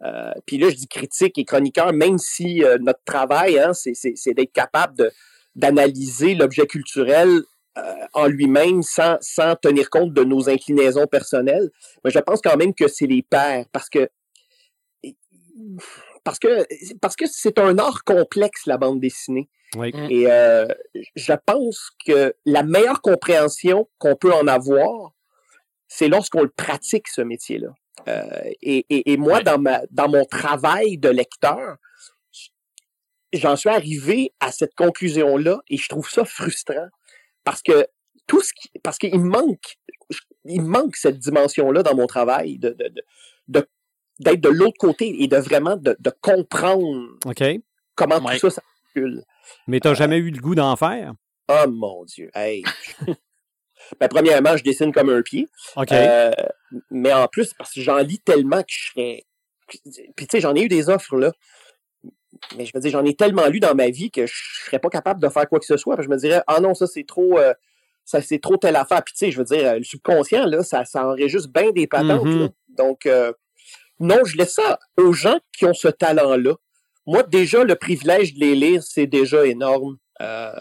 Euh, 0.04 0.32
puis 0.46 0.58
là, 0.58 0.70
je 0.70 0.75
dis 0.75 0.88
critique 0.88 1.38
et 1.38 1.46
chroniqueur, 1.46 1.94
même 1.94 2.18
si 2.18 2.63
euh, 2.63 2.78
notre 2.80 3.04
travail, 3.06 3.60
hein, 3.60 3.72
c'est 3.74 4.34
d'être 4.34 4.51
capable 4.51 5.12
d'analyser 5.56 6.34
l'objet 6.34 6.66
culturel 6.66 7.42
euh, 7.78 7.82
en 8.13 8.28
lui-même 8.28 8.84
sans, 8.84 9.18
sans 9.22 9.56
tenir 9.56 9.90
compte 9.90 10.13
de 10.13 10.24
nos 10.24 10.50
inclinaisons 10.50 11.08
personnelles. 11.08 11.70
Mais 12.04 12.12
je 12.12 12.20
pense 12.20 12.42
quand 12.42 12.58
même 12.58 12.74
que 12.74 12.88
c'est 12.88 13.08
les 13.08 13.22
pairs 13.22 13.66
parce 13.72 13.90
que 13.90 14.10
parce 16.24 16.40
que 16.40 16.66
parce 17.01 17.16
que 17.16 17.25
c'est 17.28 17.60
un 17.60 17.78
art 17.78 18.04
complexe 18.04 18.66
la 18.66 18.78
bande 18.78 19.00
dessinée. 19.00 19.50
Mm. 19.75 20.08
Et 20.10 20.32
euh, 20.32 20.68
je 21.16 21.34
pense 21.46 21.92
que 22.06 22.36
la 22.46 22.63
meilleure 22.63 23.01
compréhension 23.01 23.90
qu'on 23.98 24.16
peut 24.16 24.34
en 24.34 24.48
avoir, 24.48 25.13
c'est 25.88 26.10
lorsqu'on 26.10 26.44
le 26.44 26.50
pratique 26.50 27.08
ce 27.08 27.22
métier-là. 27.22 27.70
Euh, 28.08 28.44
et, 28.62 28.86
et, 28.90 29.12
et, 29.12 29.18
moi, 29.18 29.44
dans 29.44 29.60
ma 29.60 29.82
dans 29.92 30.10
mon 30.10 30.25
travail 30.25 30.98
de 30.98 31.10
lecteur, 31.10 31.78
j'en 33.34 33.56
suis 33.56 33.70
arrivé 33.70 34.34
à 34.40 34.51
cette 34.51 34.75
conclusion-là 34.75 35.62
et 35.70 35.78
je 35.78 35.88
trouve 35.88 36.10
ça 36.10 36.25
frustrant 36.25 36.88
parce 37.44 37.62
que 37.62 37.88
tout 38.28 38.42
ce 38.42 38.51
qui, 38.54 38.70
parce 38.84 38.98
qu'il 38.98 39.20
manque 39.20 39.78
il 40.46 40.62
manque 40.62 40.96
cette 40.96 41.20
dimension-là 41.20 41.84
dans 41.84 41.96
mon 41.96 42.08
travail 42.08 42.58
de, 42.58 42.70
de, 42.70 42.92
de, 43.48 43.68
d'être 44.24 44.42
de 44.42 44.50
l'autre 44.50 44.78
côté 44.78 45.24
et 45.24 45.28
de 45.28 45.38
vraiment 45.38 45.75
de, 45.75 45.96
de 46.00 46.12
comprendre 46.22 47.18
okay. 47.25 47.62
comment 47.96 48.20
tout 48.20 48.38
ça 48.38 48.50
s'articule. 48.50 49.24
Mais 49.68 49.80
tu 49.80 49.88
n'as 49.88 49.94
jamais 49.94 50.18
eu 50.18 50.32
le 50.32 50.42
goût 50.42 50.56
d'en 50.56 50.75
faire? 50.75 51.13
Oh 51.50 51.70
mon 51.70 52.06
Dieu. 52.06 52.30
Hey. 52.34 52.63
ben, 54.00 54.08
premièrement, 54.08 54.56
je 54.58 54.63
dessine 54.63 54.92
comme 54.92 55.10
un 55.10 55.22
pied. 55.22 55.48
Euh, 55.92 56.32
mais 56.90 57.13
en 57.13 57.28
plus, 57.28 57.54
parce 57.54 57.74
que 57.74 57.82
j'en 57.82 57.98
lis 57.98 58.20
tellement 58.20 58.62
que 58.62 58.70
je 58.70 58.92
serais. 58.92 59.24
Puis 59.68 60.28
tu 60.28 60.28
sais, 60.32 60.42
j'en 60.42 60.56
ai 60.56 60.63
eu 60.63 60.68
des 60.68 60.90
offres 60.90 61.18
là. 61.18 61.32
Mais 62.58 62.66
je 62.66 62.72
me 62.74 62.82
dis, 62.82 62.90
j'en 62.90 63.06
ai 63.06 63.16
tellement 63.16 63.48
lu 63.48 63.60
dans 63.60 63.75
ma 63.75 63.90
vie 63.90 64.10
que 64.10 64.25
je 64.25 64.34
serais 64.66 64.80
pas 64.80 64.90
capable 64.90 65.22
de 65.22 65.30
faire 65.30 65.48
quoi 65.48 65.60
que 65.60 65.66
ce 65.66 65.78
soit. 65.78 66.01
je 66.01 66.08
me 66.08 66.18
dirais, 66.18 66.42
ah 66.48 66.60
non, 66.60 66.74
ça 66.74 66.88
c'est 66.88 67.06
trop. 67.06 67.38
Euh, 67.38 67.54
ça 68.06 68.22
c'est 68.22 68.40
trop 68.40 68.58
telle 68.58 68.75
affaire. 68.75 69.04
Puis 69.04 69.13
tu 69.13 69.25
sais, 69.25 69.32
je 69.32 69.38
veux 69.38 69.44
dire, 69.44 69.75
le 69.75 69.84
subconscient, 69.84 70.46
là, 70.46 70.63
ça, 70.63 70.86
ça 70.86 71.13
juste 71.28 71.51
bien 71.54 71.72
des 71.72 71.88
patentes. 71.88 72.25
Mm-hmm. 72.25 72.51
Donc, 72.70 73.06
euh, 73.06 73.32
non, 74.01 74.24
je 74.25 74.38
laisse 74.38 74.55
ça 74.55 74.79
aux 74.98 75.13
gens 75.13 75.39
qui 75.53 75.65
ont 75.65 75.74
ce 75.74 75.88
talent-là. 75.88 76.55
Moi, 77.05 77.24
déjà, 77.24 77.63
le 77.63 77.75
privilège 77.75 78.34
de 78.34 78.39
les 78.39 78.55
lire, 78.55 78.84
c'est 78.84 79.08
déjà 79.08 79.46
énorme. 79.46 79.98
Euh, 80.22 80.51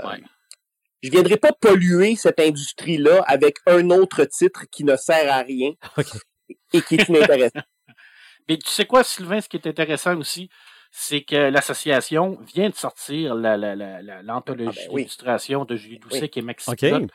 Je 1.02 1.08
ne 1.08 1.12
viendrai 1.12 1.36
pas 1.36 1.52
polluer 1.52 2.16
cette 2.16 2.40
industrie-là 2.40 3.22
avec 3.26 3.56
un 3.66 3.90
autre 3.90 4.24
titre 4.24 4.64
qui 4.70 4.84
ne 4.84 4.96
sert 4.96 5.32
à 5.32 5.42
rien 5.42 5.72
et 6.72 6.82
qui 6.82 6.96
est 6.96 7.08
inintéressant. 7.08 7.60
Mais 8.48 8.56
tu 8.56 8.70
sais 8.70 8.84
quoi, 8.84 9.04
Sylvain, 9.04 9.40
ce 9.40 9.48
qui 9.48 9.56
est 9.56 9.66
intéressant 9.66 10.16
aussi, 10.16 10.48
c'est 10.90 11.22
que 11.22 11.36
l'association 11.36 12.38
vient 12.52 12.68
de 12.68 12.74
sortir 12.74 13.34
l'anthologie 13.34 14.86
la, 14.88 14.94
d'illustration 14.94 15.64
de 15.64 15.76
Julie 15.76 15.98
Doucet 15.98 16.28
qui 16.28 16.40
est 16.40 16.42
mexicaine. 16.42 17.08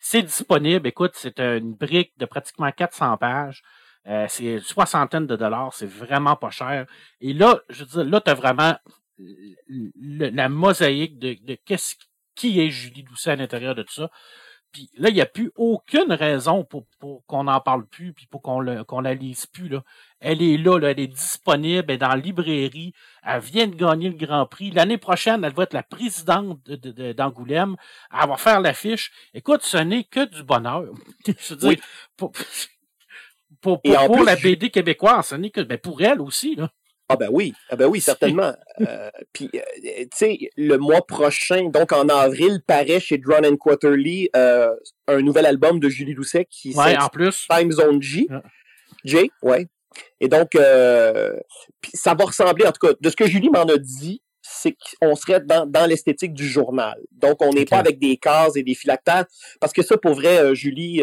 C'est 0.00 0.22
disponible. 0.22 0.88
Écoute, 0.88 1.12
c'est 1.14 1.38
une 1.38 1.74
brique 1.74 2.12
de 2.18 2.24
pratiquement 2.24 2.72
400 2.72 3.18
pages. 3.18 3.62
Euh, 4.06 4.26
c'est 4.28 4.44
une 4.44 4.60
soixantaine 4.60 5.26
de 5.26 5.36
dollars, 5.36 5.74
c'est 5.74 5.86
vraiment 5.86 6.36
pas 6.36 6.50
cher. 6.50 6.86
Et 7.20 7.32
là, 7.32 7.60
je 7.68 7.84
veux 7.84 8.04
dire, 8.04 8.04
là, 8.04 8.20
tu 8.20 8.30
as 8.30 8.34
vraiment 8.34 8.74
la 10.00 10.48
mosaïque 10.48 11.18
de, 11.18 11.36
de 11.42 11.54
qu'est-ce 11.66 11.96
qui 12.34 12.60
est 12.60 12.70
Julie 12.70 13.02
Doucet 13.02 13.32
à 13.32 13.36
l'intérieur 13.36 13.74
de 13.74 13.82
tout 13.82 13.92
ça. 13.92 14.10
Puis 14.72 14.88
là, 14.96 15.08
il 15.08 15.14
n'y 15.14 15.20
a 15.20 15.26
plus 15.26 15.50
aucune 15.56 16.12
raison 16.12 16.64
pour, 16.64 16.86
pour 17.00 17.24
qu'on 17.26 17.44
n'en 17.44 17.60
parle 17.60 17.86
plus, 17.86 18.12
puis 18.12 18.26
pour 18.26 18.40
qu'on 18.40 18.84
qu'on 18.84 19.00
la 19.00 19.14
lise 19.14 19.46
plus. 19.46 19.68
Là. 19.68 19.82
Elle 20.20 20.42
est 20.42 20.56
là, 20.56 20.78
là, 20.78 20.92
elle 20.92 21.00
est 21.00 21.08
disponible, 21.08 21.86
elle 21.88 21.94
est 21.96 21.98
dans 21.98 22.08
la 22.08 22.16
librairie, 22.16 22.92
elle 23.24 23.40
vient 23.40 23.66
de 23.66 23.74
gagner 23.74 24.08
le 24.08 24.14
Grand 24.14 24.46
Prix. 24.46 24.70
L'année 24.70 24.98
prochaine, 24.98 25.42
elle 25.44 25.52
va 25.52 25.64
être 25.64 25.72
la 25.72 25.82
présidente 25.82 26.60
d'Angoulême, 27.16 27.76
elle 28.12 28.28
va 28.28 28.36
faire 28.36 28.60
l'affiche. 28.60 29.10
Écoute, 29.34 29.62
ce 29.62 29.78
n'est 29.78 30.04
que 30.04 30.24
du 30.24 30.44
bonheur. 30.44 30.84
Je 31.26 31.54
veux 31.54 31.70
dire, 31.70 31.82
pour, 32.16 32.32
pour, 33.60 33.80
pour, 33.82 34.24
la 34.24 34.36
BD 34.36 34.70
québécoise, 34.70 35.32
n'est 35.32 35.50
que 35.50 35.60
ben, 35.60 35.78
pour 35.78 36.00
elle 36.02 36.20
aussi. 36.20 36.56
Là. 36.56 36.70
Ah 37.12 37.16
ben 37.16 37.28
oui, 37.32 37.52
ah 37.70 37.74
ben 37.74 37.86
oui, 37.86 38.00
certainement. 38.00 38.54
Euh, 38.80 39.10
puis, 39.32 39.50
euh, 39.52 39.58
tu 39.84 40.08
sais, 40.14 40.38
le 40.56 40.76
mois 40.76 41.04
prochain, 41.04 41.68
donc 41.68 41.90
en 41.90 42.08
avril, 42.08 42.62
paraît 42.64 43.00
chez 43.00 43.18
Drone 43.18 43.44
and 43.44 43.56
Quarterly 43.56 44.30
euh, 44.36 44.70
un 45.08 45.20
nouvel 45.20 45.44
album 45.46 45.80
de 45.80 45.88
Julie 45.88 46.14
Doucet 46.14 46.46
qui 46.48 46.72
s'appelle 46.72 46.98
plus. 47.12 47.48
Time 47.50 47.72
Zone 47.72 48.00
G. 48.00 48.28
J, 49.04 49.28
ouais. 49.42 49.66
Et 50.20 50.28
donc, 50.28 50.50
ça 50.54 52.14
va 52.14 52.24
ressembler, 52.24 52.64
en 52.66 52.70
tout 52.70 52.86
cas, 52.86 52.94
de 53.00 53.10
ce 53.10 53.16
que 53.16 53.26
Julie 53.26 53.50
m'en 53.50 53.64
a 53.64 53.76
dit, 53.76 54.22
c'est 54.40 54.76
qu'on 55.00 55.16
serait 55.16 55.40
dans, 55.40 55.66
dans 55.66 55.86
l'esthétique 55.86 56.32
du 56.32 56.46
journal. 56.46 56.96
Donc, 57.10 57.42
on 57.42 57.52
n'est 57.52 57.64
pas 57.64 57.78
avec 57.78 57.98
des 57.98 58.18
cases 58.18 58.54
et 58.54 58.62
des 58.62 58.74
phylactères, 58.74 59.26
parce 59.60 59.72
que 59.72 59.82
ça, 59.82 59.96
pour 59.98 60.14
vrai, 60.14 60.54
Julie, 60.54 61.02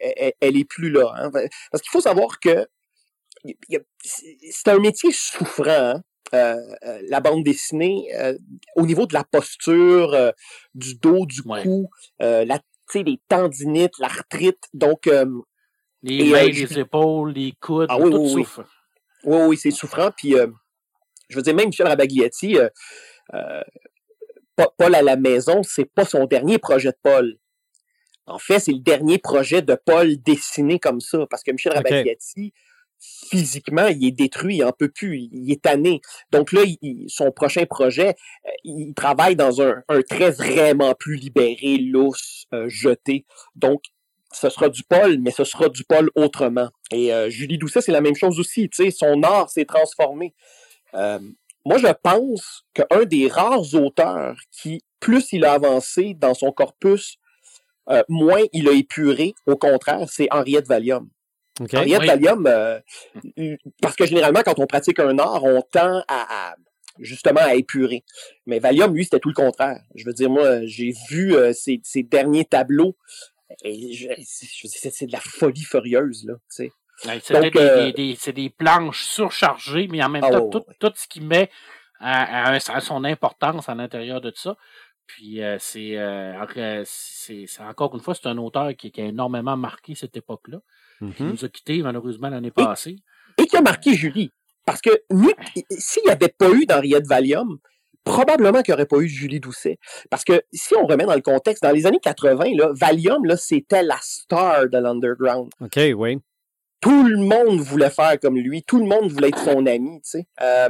elle, 0.00 0.32
elle, 0.40 0.56
est 0.56 0.64
plus 0.64 0.90
là. 0.90 1.12
Hein. 1.16 1.30
Parce 1.70 1.82
qu'il 1.82 1.90
faut 1.90 2.00
savoir 2.00 2.40
que 2.40 2.66
c'est 4.02 4.68
un 4.68 4.78
métier 4.78 5.10
souffrant, 5.12 5.64
hein, 5.68 6.02
euh, 6.34 6.56
euh, 6.84 7.00
la 7.08 7.20
bande 7.20 7.42
dessinée, 7.42 8.08
euh, 8.14 8.36
au 8.76 8.84
niveau 8.84 9.06
de 9.06 9.14
la 9.14 9.24
posture, 9.24 10.16
du 10.74 10.96
dos, 10.96 11.26
du 11.26 11.42
cou, 11.42 11.88
la, 12.20 12.60
les 12.94 13.20
tendinites, 13.28 13.98
l'arthrite. 13.98 14.64
Donc, 14.74 15.08
les 16.02 16.30
mains, 16.30 16.46
les 16.46 16.78
épaules, 16.78 17.32
les 17.32 17.52
coudes, 17.60 17.86
ah, 17.90 17.98
oui, 17.98 18.10
tout 18.10 18.18
oui, 18.18 18.30
souffre. 18.30 18.64
Oui, 19.24 19.38
oui, 19.46 19.56
c'est 19.56 19.70
souffrant. 19.70 20.10
Puis, 20.16 20.34
je 21.28 21.36
veux 21.36 21.42
dire, 21.42 21.54
même 21.54 21.66
Michel 21.66 21.86
Rabagliati, 21.86 22.58
Paul 24.76 24.94
à 24.94 25.02
la 25.02 25.16
maison, 25.16 25.62
c'est 25.62 25.84
pas 25.84 26.04
son 26.04 26.24
dernier 26.26 26.58
projet 26.58 26.90
de 26.90 26.98
Paul. 27.02 27.38
En 28.28 28.38
fait, 28.38 28.60
c'est 28.60 28.72
le 28.72 28.80
dernier 28.80 29.18
projet 29.18 29.62
de 29.62 29.74
Paul 29.74 30.16
dessiné 30.18 30.78
comme 30.78 31.00
ça, 31.00 31.26
parce 31.30 31.42
que 31.42 31.50
Michel 31.50 31.72
Rabagliati, 31.72 32.52
physiquement, 33.00 33.86
il 33.86 34.06
est 34.06 34.12
détruit, 34.12 34.56
il 34.56 34.64
n'en 34.64 34.72
peut 34.72 34.88
plus, 34.88 35.28
il, 35.32 35.50
est 35.50 35.62
tanné. 35.62 36.00
Donc 36.30 36.52
là, 36.52 36.62
son 37.08 37.30
prochain 37.30 37.64
projet, 37.64 38.10
euh, 38.46 38.50
il 38.64 38.92
travaille 38.94 39.36
dans 39.36 39.62
un, 39.62 39.82
trait 40.08 40.30
vraiment 40.30 40.94
plus 40.94 41.16
libéré, 41.16 41.78
lousse, 41.78 42.46
euh, 42.52 42.68
jeté. 42.68 43.24
Donc, 43.54 43.84
ce 44.32 44.50
sera 44.50 44.68
du 44.68 44.82
Paul, 44.84 45.18
mais 45.20 45.30
ce 45.30 45.44
sera 45.44 45.68
du 45.68 45.84
Paul 45.84 46.10
autrement. 46.14 46.68
Et 46.92 47.14
euh, 47.14 47.30
Julie 47.30 47.56
Doucet, 47.56 47.80
c'est 47.80 47.92
la 47.92 48.00
même 48.00 48.16
chose 48.16 48.38
aussi. 48.38 48.68
Tu 48.68 48.84
sais, 48.84 48.90
son 48.90 49.22
art 49.22 49.48
s'est 49.48 49.64
transformé. 49.64 50.34
moi, 50.92 51.78
je 51.78 51.92
pense 52.02 52.64
qu'un 52.74 53.04
des 53.04 53.28
rares 53.28 53.74
auteurs 53.74 54.36
qui, 54.50 54.82
plus 55.00 55.32
il 55.32 55.44
a 55.44 55.52
avancé 55.52 56.14
dans 56.14 56.34
son 56.34 56.50
corpus, 56.50 57.17
moins 58.08 58.42
il 58.52 58.68
a 58.68 58.72
épuré, 58.72 59.34
au 59.46 59.56
contraire, 59.56 60.06
c'est 60.08 60.28
Henriette 60.30 60.66
Valium. 60.66 61.08
Henriette 61.60 62.04
Valium, 62.04 62.46
euh, 62.46 62.78
parce 63.82 63.96
que 63.96 64.06
généralement, 64.06 64.42
quand 64.44 64.58
on 64.58 64.66
pratique 64.66 65.00
un 65.00 65.18
art, 65.18 65.44
on 65.44 65.62
tend 65.62 66.02
à, 66.08 66.54
justement 66.98 67.40
à 67.40 67.54
épurer. 67.54 68.04
Mais 68.46 68.58
Valium, 68.58 68.94
lui, 68.94 69.04
c'était 69.04 69.18
tout 69.18 69.28
le 69.28 69.34
contraire. 69.34 69.80
Je 69.94 70.04
veux 70.04 70.12
dire, 70.12 70.30
moi, 70.30 70.64
j'ai 70.64 70.92
vu 71.10 71.34
euh, 71.34 71.52
ses, 71.52 71.80
derniers 72.02 72.44
tableaux 72.44 72.96
et 73.64 74.16
c'est 74.24 75.06
de 75.06 75.12
la 75.12 75.20
folie 75.20 75.64
furieuse, 75.64 76.24
là, 76.26 76.34
tu 76.34 76.64
sais. 76.64 76.72
Euh, 77.06 77.92
c'est 78.18 78.32
des, 78.32 78.50
planches 78.50 79.04
surchargées, 79.04 79.86
mais 79.88 80.02
en 80.02 80.08
même 80.08 80.24
ah, 80.24 80.30
temps, 80.30 80.50
tout, 80.80 80.92
ce 80.96 81.06
qui 81.06 81.20
met 81.20 81.48
à, 82.00 82.58
son 82.80 83.04
importance 83.04 83.68
à 83.68 83.74
l'intérieur 83.76 84.20
de 84.20 84.30
tout 84.30 84.40
ça. 84.40 84.56
Puis 85.08 85.40
c'est 85.58 85.98
encore 87.60 87.94
une 87.94 88.00
fois, 88.00 88.14
c'est 88.14 88.28
un 88.28 88.38
auteur 88.38 88.74
qui, 88.76 88.92
qui, 88.92 89.00
a 89.00 89.06
énormément 89.06 89.56
marqué 89.56 89.94
cette 89.96 90.16
époque-là 90.16 90.60
qui 90.98 91.04
mm-hmm. 91.04 91.30
nous 91.30 91.44
a 91.44 91.48
quittés 91.48 91.82
malheureusement 91.82 92.28
l'année 92.28 92.50
passée. 92.50 92.96
Et, 93.38 93.46
qui 93.46 93.56
a 93.56 93.62
marqué 93.62 93.94
Julie. 93.94 94.32
Parce 94.64 94.80
que 94.80 94.90
s'il 95.70 96.02
n'y 96.04 96.10
avait 96.10 96.28
pas 96.28 96.50
eu 96.50 96.66
d'Henriette 96.66 97.06
Valium, 97.06 97.58
probablement 98.04 98.62
qu'il 98.62 98.72
n'y 98.72 98.76
aurait 98.76 98.86
pas 98.86 98.98
eu 98.98 99.08
Julie 99.08 99.40
Doucet. 99.40 99.78
Parce 100.10 100.24
que 100.24 100.42
si 100.52 100.74
on 100.76 100.86
remet 100.86 101.04
dans 101.04 101.14
le 101.14 101.20
contexte, 101.20 101.62
dans 101.62 101.70
les 101.70 101.86
années 101.86 102.00
80, 102.00 102.56
là, 102.56 102.70
Valium, 102.72 103.24
là, 103.24 103.36
c'était 103.36 103.82
la 103.82 103.98
star 104.00 104.68
de 104.68 104.78
l'underground. 104.78 105.50
OK, 105.60 105.78
oui. 105.96 106.18
Tout 106.80 107.04
le 107.04 107.16
monde 107.16 107.60
voulait 107.60 107.90
faire 107.90 108.18
comme 108.20 108.36
lui, 108.36 108.62
tout 108.62 108.78
le 108.78 108.86
monde 108.86 109.10
voulait 109.10 109.28
être 109.28 109.38
son 109.38 109.66
ami, 109.66 110.00
tu 110.02 110.10
sais. 110.10 110.26
Euh, 110.40 110.68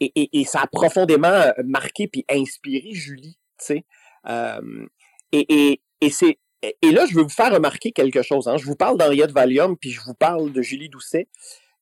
et, 0.00 0.44
ça 0.44 0.62
a 0.62 0.66
profondément 0.66 1.28
euh, 1.28 1.52
marqué 1.64 2.08
puis 2.08 2.24
inspiré 2.28 2.92
Julie, 2.92 3.38
sais. 3.64 3.84
Euh, 4.26 4.86
et, 5.32 5.80
et 6.00 6.10
c'est 6.10 6.38
et 6.82 6.92
là, 6.92 7.06
je 7.06 7.14
veux 7.14 7.22
vous 7.22 7.28
faire 7.28 7.52
remarquer 7.52 7.92
quelque 7.92 8.22
chose. 8.22 8.48
Hein. 8.48 8.56
Je 8.56 8.64
vous 8.64 8.76
parle 8.76 8.96
d'Henriette 8.98 9.32
Valium, 9.32 9.76
puis 9.76 9.90
je 9.90 10.00
vous 10.00 10.14
parle 10.14 10.52
de 10.52 10.62
Julie 10.62 10.88
Doucet. 10.88 11.28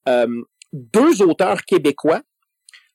Euh, 0.08 0.42
deux 0.72 1.22
auteurs 1.22 1.62
québécois 1.64 2.22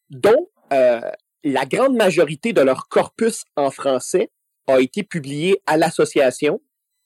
dont 0.09 0.49
euh, 0.73 1.01
la 1.43 1.65
grande 1.65 1.95
majorité 1.95 2.53
de 2.53 2.61
leur 2.61 2.87
corpus 2.89 3.43
en 3.55 3.71
français 3.71 4.31
a 4.67 4.81
été 4.81 5.03
publié 5.03 5.61
à 5.65 5.77
l'association 5.77 6.61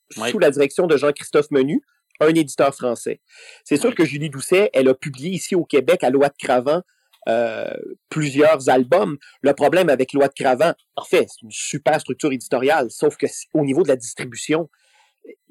sous 0.09 0.39
la 0.39 0.51
direction 0.51 0.88
de 0.88 0.97
Jean-Christophe 0.97 1.51
Menu, 1.51 1.81
un 2.19 2.33
éditeur 2.33 2.73
français. 2.75 3.21
C'est 3.63 3.77
sûr 3.77 3.95
que 3.95 4.03
Julie 4.03 4.29
Doucet, 4.29 4.69
elle 4.73 4.89
a 4.89 4.93
publié 4.93 5.29
ici 5.29 5.55
au 5.55 5.63
Québec 5.63 6.03
à 6.03 6.09
Loi 6.09 6.27
de 6.29 6.35
Cravant 6.38 6.81
euh, 7.29 7.71
plusieurs 8.09 8.69
albums. 8.69 9.17
Le 9.41 9.53
problème 9.53 9.89
avec 9.89 10.13
Loi 10.13 10.27
de 10.27 10.33
Cravant, 10.33 10.73
en 10.95 11.03
fait, 11.03 11.27
c'est 11.29 11.43
une 11.43 11.51
super 11.51 11.99
structure 12.01 12.31
éditoriale, 12.31 12.89
sauf 12.89 13.15
que 13.15 13.27
au 13.53 13.63
niveau 13.63 13.83
de 13.83 13.89
la 13.89 13.95
distribution, 13.95 14.69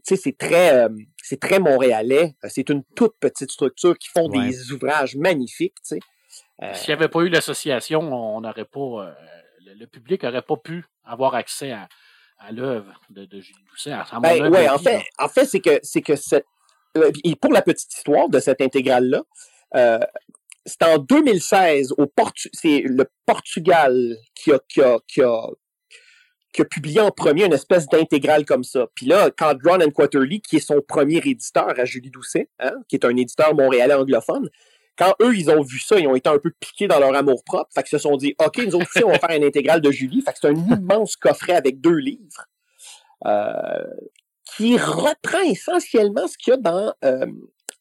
c'est 0.03 0.37
très, 0.37 0.75
euh, 0.75 0.89
c'est 1.23 1.39
très 1.39 1.61
montréalais. 1.61 2.35
C'est 2.49 2.71
une 2.71 2.83
toute 2.97 3.15
petite 3.21 3.53
structure 3.53 3.97
qui 3.99 4.09
font 4.09 4.29
des 4.29 4.73
ouvrages 4.73 5.15
magnifiques. 5.15 5.77
Euh, 6.63 6.75
S'il 6.75 6.89
n'y 6.89 6.95
avait 6.95 7.09
pas 7.09 7.21
eu 7.21 7.29
l'association, 7.29 8.01
on 8.01 8.41
n'aurait 8.41 8.65
pas, 8.65 9.15
le, 9.65 9.87
public 9.87 10.25
n'aurait 10.25 10.43
pas 10.43 10.57
pu 10.57 10.85
avoir 11.05 11.37
accès 11.37 11.71
à, 11.71 11.89
à 12.39 12.51
l'œuvre 12.51 13.01
de, 13.11 13.27
de 13.27 13.41
Julie 13.41 13.65
Doucet. 13.71 13.93
Ben, 14.21 14.51
ouais, 14.51 14.69
en 14.69 14.79
fait, 14.79 15.03
en 15.19 15.29
fait, 15.29 15.45
c'est 15.45 15.61
que 15.61 15.79
c'est 15.85 16.03
que 16.03 16.17
cette, 16.17 16.47
et 17.23 17.37
pour 17.37 17.53
la 17.53 17.63
petite 17.63 17.95
histoire 17.95 18.29
de 18.29 18.41
cette 18.41 18.61
intégrale 18.61 19.23
là, 19.73 20.09
c'est 20.71 20.87
en 20.87 20.99
2016, 20.99 21.93
au 21.99 22.07
c'est 22.53 22.83
le 22.85 23.05
Portugal 23.27 24.17
qui 24.35 24.53
a, 24.53 24.59
qui, 24.69 24.81
a, 24.81 24.99
qui, 25.07 25.23
a, 25.23 25.47
qui 26.53 26.63
a 26.63 26.65
publié 26.65 27.01
en 27.01 27.11
premier 27.11 27.45
une 27.47 27.53
espèce 27.53 27.87
d'intégrale 27.89 28.45
comme 28.45 28.65
ça. 28.65 28.87
Puis 28.95 29.07
là, 29.07 29.31
quand 29.37 29.55
Ron 29.65 29.81
and 29.81 29.91
Quarterly, 29.91 30.41
qui 30.41 30.57
est 30.57 30.67
son 30.67 30.81
premier 30.87 31.19
éditeur 31.19 31.75
à 31.79 31.85
Julie 31.85 32.11
Doucet, 32.11 32.49
hein, 32.59 32.75
qui 32.89 32.97
est 32.97 33.05
un 33.05 33.17
éditeur 33.17 33.55
montréalais 33.55 33.95
anglophone, 33.95 34.49
quand 34.97 35.15
eux, 35.23 35.35
ils 35.35 35.51
ont 35.51 35.63
vu 35.63 35.79
ça, 35.79 35.99
ils 35.99 36.07
ont 36.07 36.15
été 36.15 36.29
un 36.29 36.39
peu 36.39 36.51
piqués 36.61 36.87
dans 36.87 36.99
leur 36.99 37.15
amour 37.15 37.43
propre. 37.45 37.71
Fait 37.75 37.83
qu'ils 37.83 37.99
se 37.99 38.03
sont 38.03 38.17
dit, 38.17 38.35
OK, 38.45 38.59
nous 38.59 38.77
aussi, 38.77 39.03
on 39.05 39.11
va 39.11 39.19
faire 39.19 39.37
une 39.37 39.45
intégrale 39.45 39.81
de 39.81 39.91
Julie. 39.91 40.23
Fait 40.23 40.33
que 40.33 40.39
c'est 40.41 40.49
un 40.49 40.55
immense 40.79 41.17
coffret 41.17 41.55
avec 41.55 41.81
deux 41.81 41.97
livres. 41.97 42.47
qui 44.57 44.77
reprend 44.77 45.41
essentiellement 45.49 46.27
ce 46.29 46.37
qu'il 46.37 46.53
y 46.53 46.55
a 46.55 46.57
dans 46.59 46.95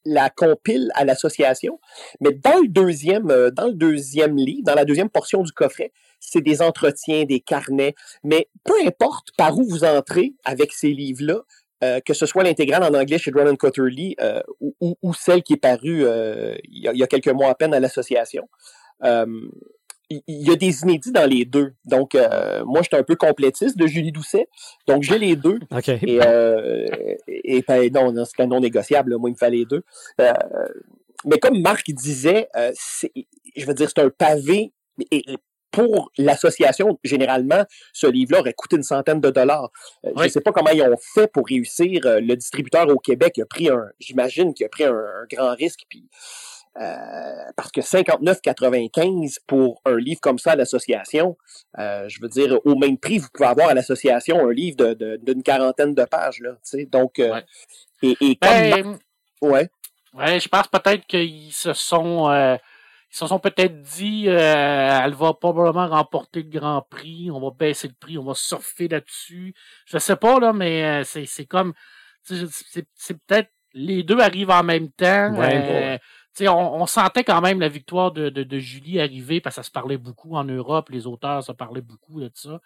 la 0.05 0.29
compile 0.29 0.89
à 0.95 1.05
l'association. 1.05 1.79
Mais 2.19 2.31
dans 2.33 2.59
le 2.59 2.67
deuxième, 2.67 3.27
dans 3.51 3.67
le 3.67 3.73
deuxième 3.73 4.37
livre, 4.37 4.63
dans 4.63 4.75
la 4.75 4.85
deuxième 4.85 5.09
portion 5.09 5.41
du 5.43 5.51
coffret, 5.51 5.91
c'est 6.19 6.41
des 6.41 6.61
entretiens, 6.61 7.25
des 7.25 7.39
carnets. 7.39 7.95
Mais 8.23 8.49
peu 8.63 8.75
importe 8.85 9.29
par 9.37 9.57
où 9.57 9.63
vous 9.63 9.83
entrez 9.83 10.33
avec 10.43 10.73
ces 10.73 10.89
livres-là, 10.89 11.41
euh, 11.81 12.01
que 12.01 12.13
ce 12.13 12.25
soit 12.25 12.43
l'intégrale 12.43 12.83
en 12.83 12.93
anglais 12.93 13.17
chez 13.17 13.31
Ronan 13.31 13.55
Cotterly 13.55 14.15
euh, 14.19 14.41
ou, 14.81 15.13
celle 15.13 15.43
qui 15.43 15.53
est 15.53 15.57
parue 15.57 16.03
euh, 16.03 16.57
il, 16.65 16.91
y 16.93 17.03
a, 17.03 17.07
quelques 17.07 17.29
mois 17.29 17.49
à 17.49 17.55
peine 17.55 17.73
à 17.73 17.79
l'association. 17.79 18.49
Il 20.09 20.21
y 20.27 20.51
a 20.51 20.55
des 20.55 20.81
inédits 20.81 21.11
dans 21.11 21.29
les 21.29 21.45
deux. 21.45 21.73
Donc, 21.85 22.17
moi, 22.65 22.81
j'étais 22.81 22.97
un 22.97 23.03
peu 23.03 23.15
complétiste 23.15 23.77
de 23.77 23.87
Julie 23.87 24.11
Doucet. 24.11 24.47
Donc, 24.87 25.03
j'ai 25.03 25.17
les 25.17 25.35
deux. 25.35 25.59
Et, 25.87 26.19
et 27.27 27.63
ben, 27.67 27.91
non, 27.93 28.25
c'est 28.25 28.45
non 28.45 28.59
négociable. 28.59 29.15
Moi, 29.17 29.29
il 29.29 29.33
me 29.33 29.37
fallait 29.37 29.57
les 29.57 29.65
deux. 29.65 29.83
mais 31.25 31.39
comme 31.39 31.61
Marc 31.61 31.89
disait, 31.91 32.47
je 33.55 33.65
veux 33.65 33.73
dire, 33.73 33.89
c'est 33.89 34.01
un 34.01 34.09
pavé 34.09 34.73
et, 35.11 35.23
pour 35.71 36.11
l'association, 36.17 36.99
généralement, 37.03 37.63
ce 37.93 38.07
livre-là 38.07 38.39
aurait 38.39 38.53
coûté 38.53 38.75
une 38.75 38.83
centaine 38.83 39.21
de 39.21 39.29
dollars. 39.29 39.69
Euh, 40.05 40.11
je 40.17 40.23
ne 40.23 40.27
sais 40.29 40.41
pas 40.41 40.51
comment 40.51 40.71
ils 40.71 40.81
ont 40.81 40.97
fait 40.97 41.31
pour 41.31 41.47
réussir. 41.47 42.01
Euh, 42.05 42.19
le 42.19 42.35
distributeur 42.35 42.87
au 42.89 42.97
Québec 42.97 43.39
a 43.39 43.45
pris 43.45 43.69
un, 43.69 43.85
j'imagine 43.99 44.53
qu'il 44.53 44.65
a 44.65 44.69
pris 44.69 44.85
un, 44.85 44.95
grand 45.31 45.53
risque, 45.53 45.81
puis 45.89 46.09
euh, 46.77 47.51
parce 47.55 47.71
que 47.71 47.81
59,95 47.81 49.37
pour 49.47 49.81
un 49.85 49.97
livre 49.97 50.21
comme 50.21 50.39
ça 50.39 50.51
à 50.51 50.55
l'association, 50.55 51.37
je 51.77 52.21
veux 52.21 52.29
dire, 52.29 52.59
au 52.65 52.75
même 52.75 52.97
prix, 52.97 53.19
vous 53.19 53.27
pouvez 53.33 53.49
avoir 53.49 53.69
à 53.69 53.73
l'association 53.73 54.47
un 54.47 54.51
livre 54.51 54.93
d'une 54.93 55.17
de, 55.17 55.41
quarantaine 55.41 55.93
de 55.93 56.05
pages, 56.05 56.39
là, 56.41 56.51
tu 56.51 56.59
sais, 56.63 56.85
donc, 56.85 57.19
et, 57.19 58.15
et, 58.21 58.35
comme... 58.35 58.39
Ben, 58.41 58.99
ouais. 59.41 59.69
Ouais, 60.13 60.39
je 60.39 60.47
pense 60.47 60.67
peut-être 60.67 61.05
qu'ils 61.05 61.51
se 61.51 61.73
sont 61.73 62.29
ils 63.11 63.17
se 63.17 63.25
sont 63.25 63.39
peut-être 63.39 63.81
dit, 63.81 64.25
euh, 64.27 65.01
elle 65.03 65.15
va 65.15 65.33
probablement 65.33 65.87
remporter 65.87 66.43
le 66.43 66.49
Grand 66.49 66.85
Prix, 66.87 67.31
on 67.31 67.39
va 67.39 67.49
baisser 67.49 67.87
le 67.87 67.95
prix, 67.99 68.19
on 68.19 68.23
va 68.23 68.35
surfer 68.35 68.87
là-dessus. 68.87 69.55
Je 69.85 69.97
sais 69.97 70.15
pas, 70.15 70.39
là, 70.39 70.53
mais 70.53 70.83
euh, 70.83 71.03
c'est, 71.03 71.25
c'est 71.25 71.47
comme, 71.47 71.73
c'est, 72.21 73.17
peut-être, 73.25 73.49
les 73.73 74.03
deux 74.03 74.19
arrivent 74.19 74.51
en 74.51 74.63
même 74.63 74.91
temps. 74.91 75.33
Euh, 75.39 75.97
on, 76.47 76.81
on, 76.81 76.85
sentait 76.85 77.23
quand 77.23 77.41
même 77.41 77.59
la 77.59 77.69
victoire 77.69 78.11
de, 78.11 78.29
de, 78.29 78.43
de, 78.43 78.59
Julie 78.59 78.99
arriver 78.99 79.41
parce 79.41 79.55
que 79.55 79.61
ça 79.61 79.67
se 79.67 79.71
parlait 79.71 79.97
beaucoup 79.97 80.35
en 80.35 80.43
Europe, 80.43 80.89
les 80.89 81.07
auteurs 81.07 81.43
se 81.43 81.51
parlaient 81.51 81.81
beaucoup 81.81 82.21
de 82.21 82.31
ça. 82.33 82.61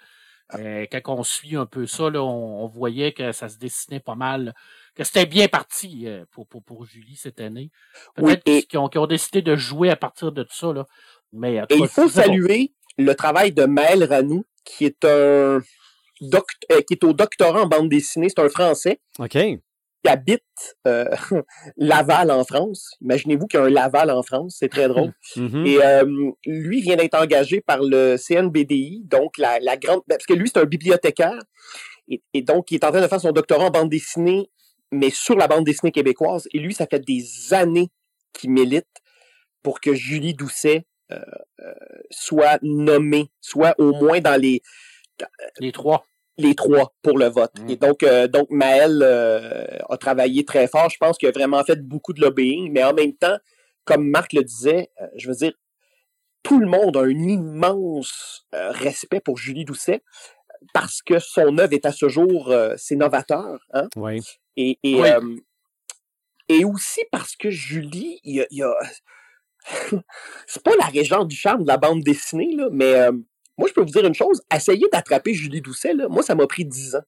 Euh, 0.55 0.85
quand 0.91 1.15
on 1.19 1.23
suit 1.23 1.55
un 1.55 1.65
peu 1.65 1.87
ça, 1.87 2.09
là, 2.09 2.21
on, 2.21 2.67
voyait 2.67 3.13
que 3.13 3.31
ça 3.31 3.49
se 3.49 3.57
dessinait 3.57 3.99
pas 3.99 4.15
mal, 4.15 4.53
que 4.93 5.03
c'était 5.03 5.25
bien 5.25 5.47
parti 5.47 6.03
euh, 6.05 6.25
pour, 6.31 6.47
pour, 6.47 6.63
pour, 6.63 6.85
Julie 6.85 7.15
cette 7.15 7.39
année. 7.39 7.71
Peut-être 8.15 8.67
qu'ils 8.67 8.79
ont, 8.79 8.89
ont, 8.93 9.07
décidé 9.07 9.41
de 9.41 9.55
jouer 9.55 9.89
à 9.89 9.95
partir 9.95 10.31
de 10.31 10.43
tout 10.43 10.55
ça. 10.55 10.73
Là. 10.73 10.85
Mais, 11.31 11.55
et 11.69 11.77
il 11.77 11.87
faut 11.87 12.09
saluer 12.09 12.73
le 12.97 13.13
travail 13.15 13.53
de 13.53 13.65
Maël 13.65 14.03
Ranou, 14.03 14.45
qui 14.63 14.85
est 14.85 15.03
un 15.05 15.61
euh, 16.71 16.81
qui 16.87 16.93
est 16.93 17.03
au 17.03 17.13
doctorat 17.13 17.63
en 17.63 17.67
bande 17.67 17.89
dessinée. 17.89 18.29
C'est 18.29 18.41
un 18.41 18.49
Français. 18.49 18.99
OK 19.19 19.37
qui 20.03 20.09
habite 20.09 20.43
euh, 20.87 21.05
Laval 21.77 22.31
en 22.31 22.43
France. 22.43 22.95
Imaginez-vous 23.01 23.47
qu'il 23.47 23.59
y 23.59 23.63
a 23.63 23.65
un 23.65 23.69
Laval 23.69 24.11
en 24.11 24.23
France, 24.23 24.57
c'est 24.59 24.69
très 24.69 24.87
drôle. 24.87 25.13
Mm-hmm. 25.35 25.67
Et 25.67 25.83
euh, 25.83 26.31
lui 26.45 26.81
vient 26.81 26.95
d'être 26.95 27.15
engagé 27.15 27.61
par 27.61 27.79
le 27.81 28.17
CNBDI, 28.17 29.03
donc 29.05 29.37
la, 29.39 29.59
la 29.59 29.77
grande, 29.77 30.01
parce 30.07 30.25
que 30.25 30.33
lui 30.33 30.47
c'est 30.47 30.59
un 30.59 30.65
bibliothécaire, 30.65 31.39
et, 32.07 32.41
donc 32.41 32.71
il 32.71 32.75
est 32.75 32.85
en 32.85 32.91
train 32.91 33.01
de 33.01 33.07
faire 33.07 33.19
son 33.19 33.31
doctorat 33.31 33.65
en 33.65 33.71
bande 33.71 33.89
dessinée, 33.89 34.49
mais 34.91 35.09
sur 35.09 35.35
la 35.35 35.47
bande 35.47 35.65
dessinée 35.65 35.91
québécoise. 35.91 36.47
Et 36.53 36.59
lui, 36.59 36.73
ça 36.73 36.85
fait 36.85 36.99
des 36.99 37.53
années 37.53 37.89
qu'il 38.33 38.51
milite 38.51 38.85
pour 39.63 39.79
que 39.79 39.93
Julie 39.93 40.33
Doucet 40.33 40.85
euh, 41.11 41.19
soit 42.11 42.59
nommée, 42.61 43.31
soit 43.41 43.73
au 43.79 43.93
moins 43.93 44.19
dans 44.19 44.39
les 44.39 44.61
les 45.59 45.71
trois 45.71 46.05
les 46.37 46.55
trois 46.55 46.93
pour 47.01 47.17
le 47.17 47.27
vote. 47.27 47.59
Mm. 47.59 47.69
Et 47.69 47.75
donc, 47.75 48.03
euh, 48.03 48.27
donc 48.27 48.49
Maël 48.49 48.99
euh, 49.01 49.77
a 49.89 49.97
travaillé 49.97 50.45
très 50.45 50.67
fort. 50.67 50.89
Je 50.89 50.97
pense 50.97 51.17
qu'il 51.17 51.29
a 51.29 51.31
vraiment 51.31 51.63
fait 51.63 51.81
beaucoup 51.81 52.13
de 52.13 52.21
lobbying, 52.21 52.71
mais 52.71 52.83
en 52.83 52.93
même 52.93 53.13
temps, 53.13 53.37
comme 53.85 54.07
Marc 54.09 54.33
le 54.33 54.43
disait, 54.43 54.89
euh, 55.01 55.07
je 55.15 55.27
veux 55.27 55.35
dire, 55.35 55.53
tout 56.41 56.59
le 56.59 56.67
monde 56.67 56.97
a 56.97 57.01
un 57.01 57.09
immense 57.09 58.45
respect 58.51 59.21
pour 59.21 59.37
Julie 59.37 59.63
Doucet 59.63 60.03
parce 60.73 61.01
que 61.01 61.17
son 61.19 61.57
œuvre 61.57 61.71
est 61.71 61.85
à 61.85 61.93
ce 61.93 62.09
jour, 62.09 62.53
c'est 62.75 62.97
novateur. 62.97 63.65
Hein? 63.71 63.87
Oui. 63.95 64.19
Et, 64.57 64.77
et, 64.83 64.99
et 66.49 66.65
aussi 66.65 66.99
parce 67.13 67.37
que 67.37 67.49
Julie, 67.49 68.19
il 68.25 68.45
y 68.51 68.61
a, 68.61 68.75
c'est 70.47 70.63
pas 70.63 70.75
la 70.77 70.87
régente 70.87 71.29
du 71.29 71.35
charme 71.37 71.63
de 71.63 71.67
la 71.69 71.77
bande 71.77 72.03
dessinée, 72.03 72.53
là, 72.57 72.67
mais 72.73 72.93
moi, 73.57 73.67
je 73.67 73.73
peux 73.73 73.81
vous 73.81 73.91
dire 73.91 74.05
une 74.05 74.13
chose. 74.13 74.41
Essayer 74.53 74.87
d'attraper 74.91 75.33
Julie 75.33 75.61
Doucet, 75.61 75.93
là, 75.93 76.07
moi, 76.07 76.23
ça 76.23 76.35
m'a 76.35 76.47
pris 76.47 76.65
dix 76.65 76.95
ans. 76.95 77.03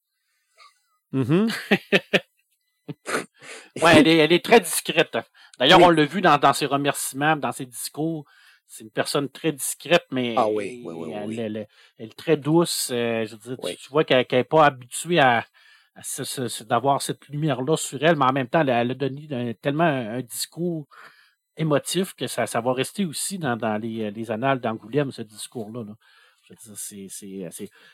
Mm-hmm. 1.14 1.54
ouais, 3.82 3.98
elle 3.98 4.08
est, 4.08 4.18
elle 4.18 4.34
est, 4.34 4.44
très 4.44 4.60
discrète. 4.60 5.18
D'ailleurs, 5.60 5.82
on 5.82 5.90
l'a 5.90 6.06
vu 6.06 6.22
dans, 6.22 6.38
dans, 6.38 6.54
ses 6.54 6.66
remerciements, 6.66 7.36
dans 7.36 7.52
ses 7.52 7.66
discours. 7.66 8.26
C'est 8.68 8.84
une 8.84 8.92
personne 8.92 9.30
très 9.30 9.52
discrète, 9.52 10.06
mais 10.12 10.34
ah 10.38 10.50
oui, 10.50 10.82
oui, 10.84 10.94
oui, 10.96 11.14
elle, 11.14 11.40
elle, 11.40 11.68
elle, 12.00 12.08
est 12.08 12.18
très 12.18 12.36
douce. 12.36 12.90
Euh, 12.92 13.26
je 13.26 13.36
veux 13.36 13.56
dire, 13.56 13.76
tu, 13.78 13.90
vois 13.90 14.04
qu'elle 14.04 14.26
n'est 14.32 14.44
pas 14.44 14.66
habituée 14.66 15.20
à, 15.20 15.46
d'avoir 16.68 17.02
cette 17.02 17.28
lumière-là 17.30 17.78
sur 17.78 18.04
elle, 18.04 18.16
mais 18.16 18.26
en 18.26 18.34
même 18.34 18.48
temps, 18.48 18.62
elle, 18.62 18.92
a 18.92 18.96
donné 18.96 19.56
tellement 19.62 19.84
un, 19.84 20.22
discours 20.22 20.88
émotif 21.58 22.16
que 22.16 22.28
ça, 22.28 22.48
ça 22.48 22.60
va 22.60 22.74
rester 22.74 23.06
aussi 23.06 23.38
dans, 23.38 23.56
dans 23.56 23.78
les, 23.78 24.12
les 24.12 24.32
annales 24.32 24.60
d'Angoulême, 24.60 25.12
ce 25.12 25.22
discours-là. 25.22 25.84
là 25.84 25.94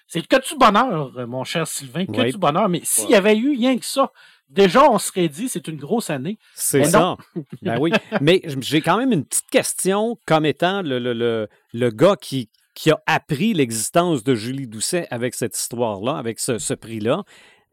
c'est 0.08 0.28
que 0.28 0.50
du 0.50 0.58
bonheur, 0.58 1.28
mon 1.28 1.44
cher 1.44 1.68
Sylvain, 1.68 2.06
que 2.06 2.32
du 2.32 2.38
bonheur. 2.38 2.70
Mais 2.70 2.82
s'il 2.84 3.10
y 3.10 3.16
avait 3.16 3.38
eu 3.38 3.52
rien 3.52 3.78
que 3.78 3.86
ça, 3.86 4.12
déjà, 4.50 4.90
on 4.90 5.00
serait 5.00 5.30
dit 5.30 5.50
c'est 5.50 5.68
une 5.68 5.78
grosse 5.78 6.10
année. 6.10 6.38
C'est 6.54 6.84
ça. 6.84 7.18
ben 7.62 7.80
oui. 7.80 7.92
Mais 8.20 8.42
j'ai 8.60 8.82
quand 8.82 8.98
même 8.98 9.12
une 9.12 9.26
petite 9.26 9.50
question 9.50 10.18
comme 10.26 10.46
étant 10.46 10.82
le, 10.82 11.00
le, 11.00 11.48
le, 11.74 11.90
gars 11.90 12.16
qui, 12.16 12.50
qui 12.76 12.92
a 12.92 13.02
appris 13.06 13.54
l'existence 13.54 14.24
de 14.24 14.36
Julie 14.36 14.68
Doucet 14.68 15.08
avec 15.12 15.36
cette 15.36 15.58
histoire-là, 15.58 16.18
avec 16.18 16.40
ce, 16.40 16.58
ce 16.58 16.74
prix-là. 16.74 17.24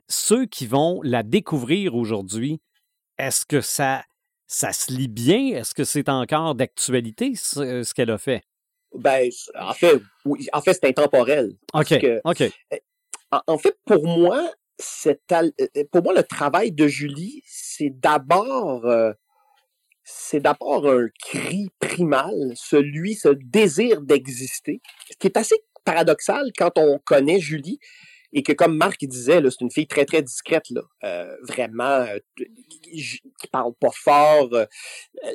Ceux 0.09 0.47
qui 0.47 0.67
vont 0.67 1.01
la 1.03 1.23
découvrir 1.23 1.95
aujourd'hui, 1.95 2.61
est-ce 3.19 3.45
que 3.45 3.61
ça, 3.61 4.05
ça 4.47 4.73
se 4.73 4.93
lit 4.93 5.09
bien? 5.09 5.59
Est-ce 5.59 5.75
que 5.75 5.85
c'est 5.85 6.09
encore 6.09 6.55
d'actualité, 6.55 7.35
ce 7.35 7.93
qu'elle 7.93 8.11
a 8.11 8.19
fait? 8.19 8.43
Ben, 8.99 9.31
en 9.59 9.73
fait, 9.75 10.01
oui, 10.25 10.47
en 10.53 10.61
fait, 10.61 10.75
c'est 10.75 10.87
intemporel. 10.87 11.53
OK. 11.73 11.95
OK. 12.25 12.41
Eh, 12.41 12.83
en, 13.31 13.59
fait, 13.59 13.77
pour 13.85 14.05
moi, 14.07 14.51
c'est 14.79 15.21
euh, 15.33 15.51
euh, 15.61 15.85
pour 15.91 16.03
moi, 16.03 16.15
le 16.15 16.23
travail 16.23 16.73
de 16.73 16.87
Julie, 16.87 17.43
c'est 17.47 17.91
d'abord, 17.91 18.87
euh, 18.87 19.13
c'est 20.05 20.41
d'abord 20.41 20.89
un 20.89 21.09
cri 21.23 21.69
primal, 21.79 22.53
celui, 22.55 23.15
ce 23.15 23.29
désir 23.29 24.01
d'exister, 24.01 24.81
ce 25.11 25.17
qui 25.19 25.27
est 25.27 25.37
assez 25.37 25.57
paradoxal 25.85 26.51
quand 26.57 26.73
on 26.77 26.99
connaît 26.99 27.41
Julie 27.41 27.79
et 28.33 28.43
que 28.43 28.53
comme 28.53 28.77
Marc 28.77 29.05
disait, 29.05 29.41
c'est 29.45 29.61
une 29.61 29.71
fille 29.71 29.87
très 29.87 30.05
très 30.05 30.23
discrète 30.23 30.69
là, 30.71 30.83
euh, 31.05 31.35
vraiment 31.43 31.85
euh, 31.85 32.19
qui, 32.37 33.21
parle 33.51 33.73
pas 33.81 33.91
fort, 33.93 34.49
euh, 34.53 34.67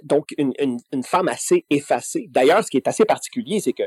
donc 0.04 0.34
une, 0.38 0.54
une, 0.60 0.78
une, 0.92 1.04
femme 1.04 1.28
assez 1.28 1.66
effacée. 1.70 2.28
D'ailleurs, 2.30 2.64
ce 2.64 2.70
qui 2.70 2.78
est 2.78 2.88
assez 2.88 3.06
particulier, 3.06 3.60
c'est 3.60 3.74
que 3.74 3.84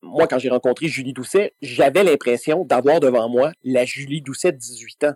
moi, 0.00 0.26
quand 0.26 0.38
j'ai 0.38 0.48
rencontré 0.48 0.88
Julie 0.88 1.12
Doucet, 1.12 1.54
j'avais 1.60 2.04
l'impression 2.04 2.64
d'avoir 2.64 3.00
devant 3.00 3.28
moi 3.28 3.52
la 3.64 3.84
Julie 3.84 4.22
Doucet 4.22 4.52
de 4.52 4.58
18 4.58 5.04
ans. 5.04 5.14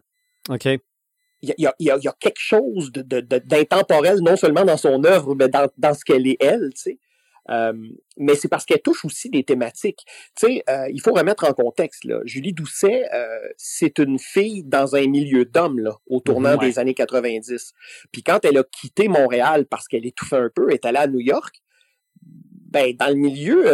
OK. 0.50 0.66
Il 1.42 1.54
y 1.58 1.66
a, 1.66 1.74
y, 1.78 1.90
a, 1.90 1.98
y 1.98 2.08
a, 2.08 2.16
quelque 2.18 2.40
chose 2.40 2.90
d'intemporel, 2.92 4.14
de, 4.14 4.20
de, 4.20 4.24
non 4.24 4.36
seulement 4.36 4.64
dans 4.64 4.78
son 4.78 5.04
œuvre, 5.04 5.34
mais 5.34 5.48
dans, 5.48 5.68
dans 5.76 5.94
ce 5.94 6.04
qu'elle 6.04 6.26
est 6.26 6.38
elle, 6.40 6.70
tu 6.74 6.80
sais. 6.80 6.98
Euh, 7.50 7.72
mais 8.16 8.34
c'est 8.34 8.48
parce 8.48 8.64
qu'elle 8.64 8.82
touche 8.82 9.04
aussi 9.04 9.30
des 9.30 9.44
thématiques. 9.44 10.04
Tu 10.36 10.46
sais, 10.46 10.64
euh, 10.68 10.88
il 10.92 11.00
faut 11.00 11.12
remettre 11.12 11.44
en 11.44 11.52
contexte. 11.52 12.04
Là. 12.04 12.20
Julie 12.24 12.52
Doucet, 12.52 13.08
euh, 13.12 13.26
c'est 13.56 13.98
une 13.98 14.18
fille 14.18 14.64
dans 14.64 14.96
un 14.96 15.06
milieu 15.06 15.44
d'hommes 15.44 15.78
là, 15.78 15.96
au 16.06 16.20
tournant 16.20 16.56
des 16.56 16.78
années 16.78 16.94
90. 16.94 17.72
Puis 18.12 18.22
quand 18.22 18.44
elle 18.44 18.58
a 18.58 18.64
quitté 18.64 19.08
Montréal 19.08 19.66
parce 19.66 19.88
qu'elle 19.88 20.06
étouffait 20.06 20.36
un 20.36 20.50
peu, 20.54 20.70
est 20.72 20.84
allée 20.84 20.98
à 20.98 21.06
New 21.06 21.20
York, 21.20 21.62
ben, 22.70 22.94
dans 22.96 23.08
le 23.08 23.14
milieu 23.14 23.64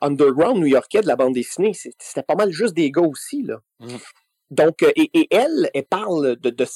underground 0.00 0.58
new-yorkais 0.58 1.02
de 1.02 1.06
la 1.06 1.16
bande 1.16 1.34
dessinée, 1.34 1.72
c'était 1.74 2.22
pas 2.22 2.34
mal 2.34 2.50
juste 2.50 2.74
des 2.74 2.90
gars 2.90 3.02
aussi. 3.02 3.42
Là. 3.42 3.60
Mmh. 3.80 3.96
Donc, 4.52 4.82
et, 4.82 5.10
et, 5.14 5.28
elle, 5.30 5.70
elle 5.72 5.86
parle 5.86 6.36
de, 6.36 6.50
de, 6.50 6.66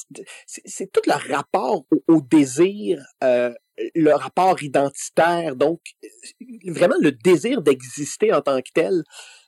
c'est 0.47 0.91
tout 0.91 1.01
le 1.05 1.31
rapport 1.31 1.85
au, 2.07 2.21
désir, 2.21 3.05
euh, 3.23 3.53
le 3.95 4.11
rapport 4.11 4.61
identitaire, 4.63 5.55
donc 5.55 5.79
vraiment 6.67 6.95
le 6.99 7.11
désir 7.11 7.61
d'exister 7.61 8.33
en 8.33 8.41
tant 8.41 8.59
que 8.61 8.71
tel, 8.73 9.03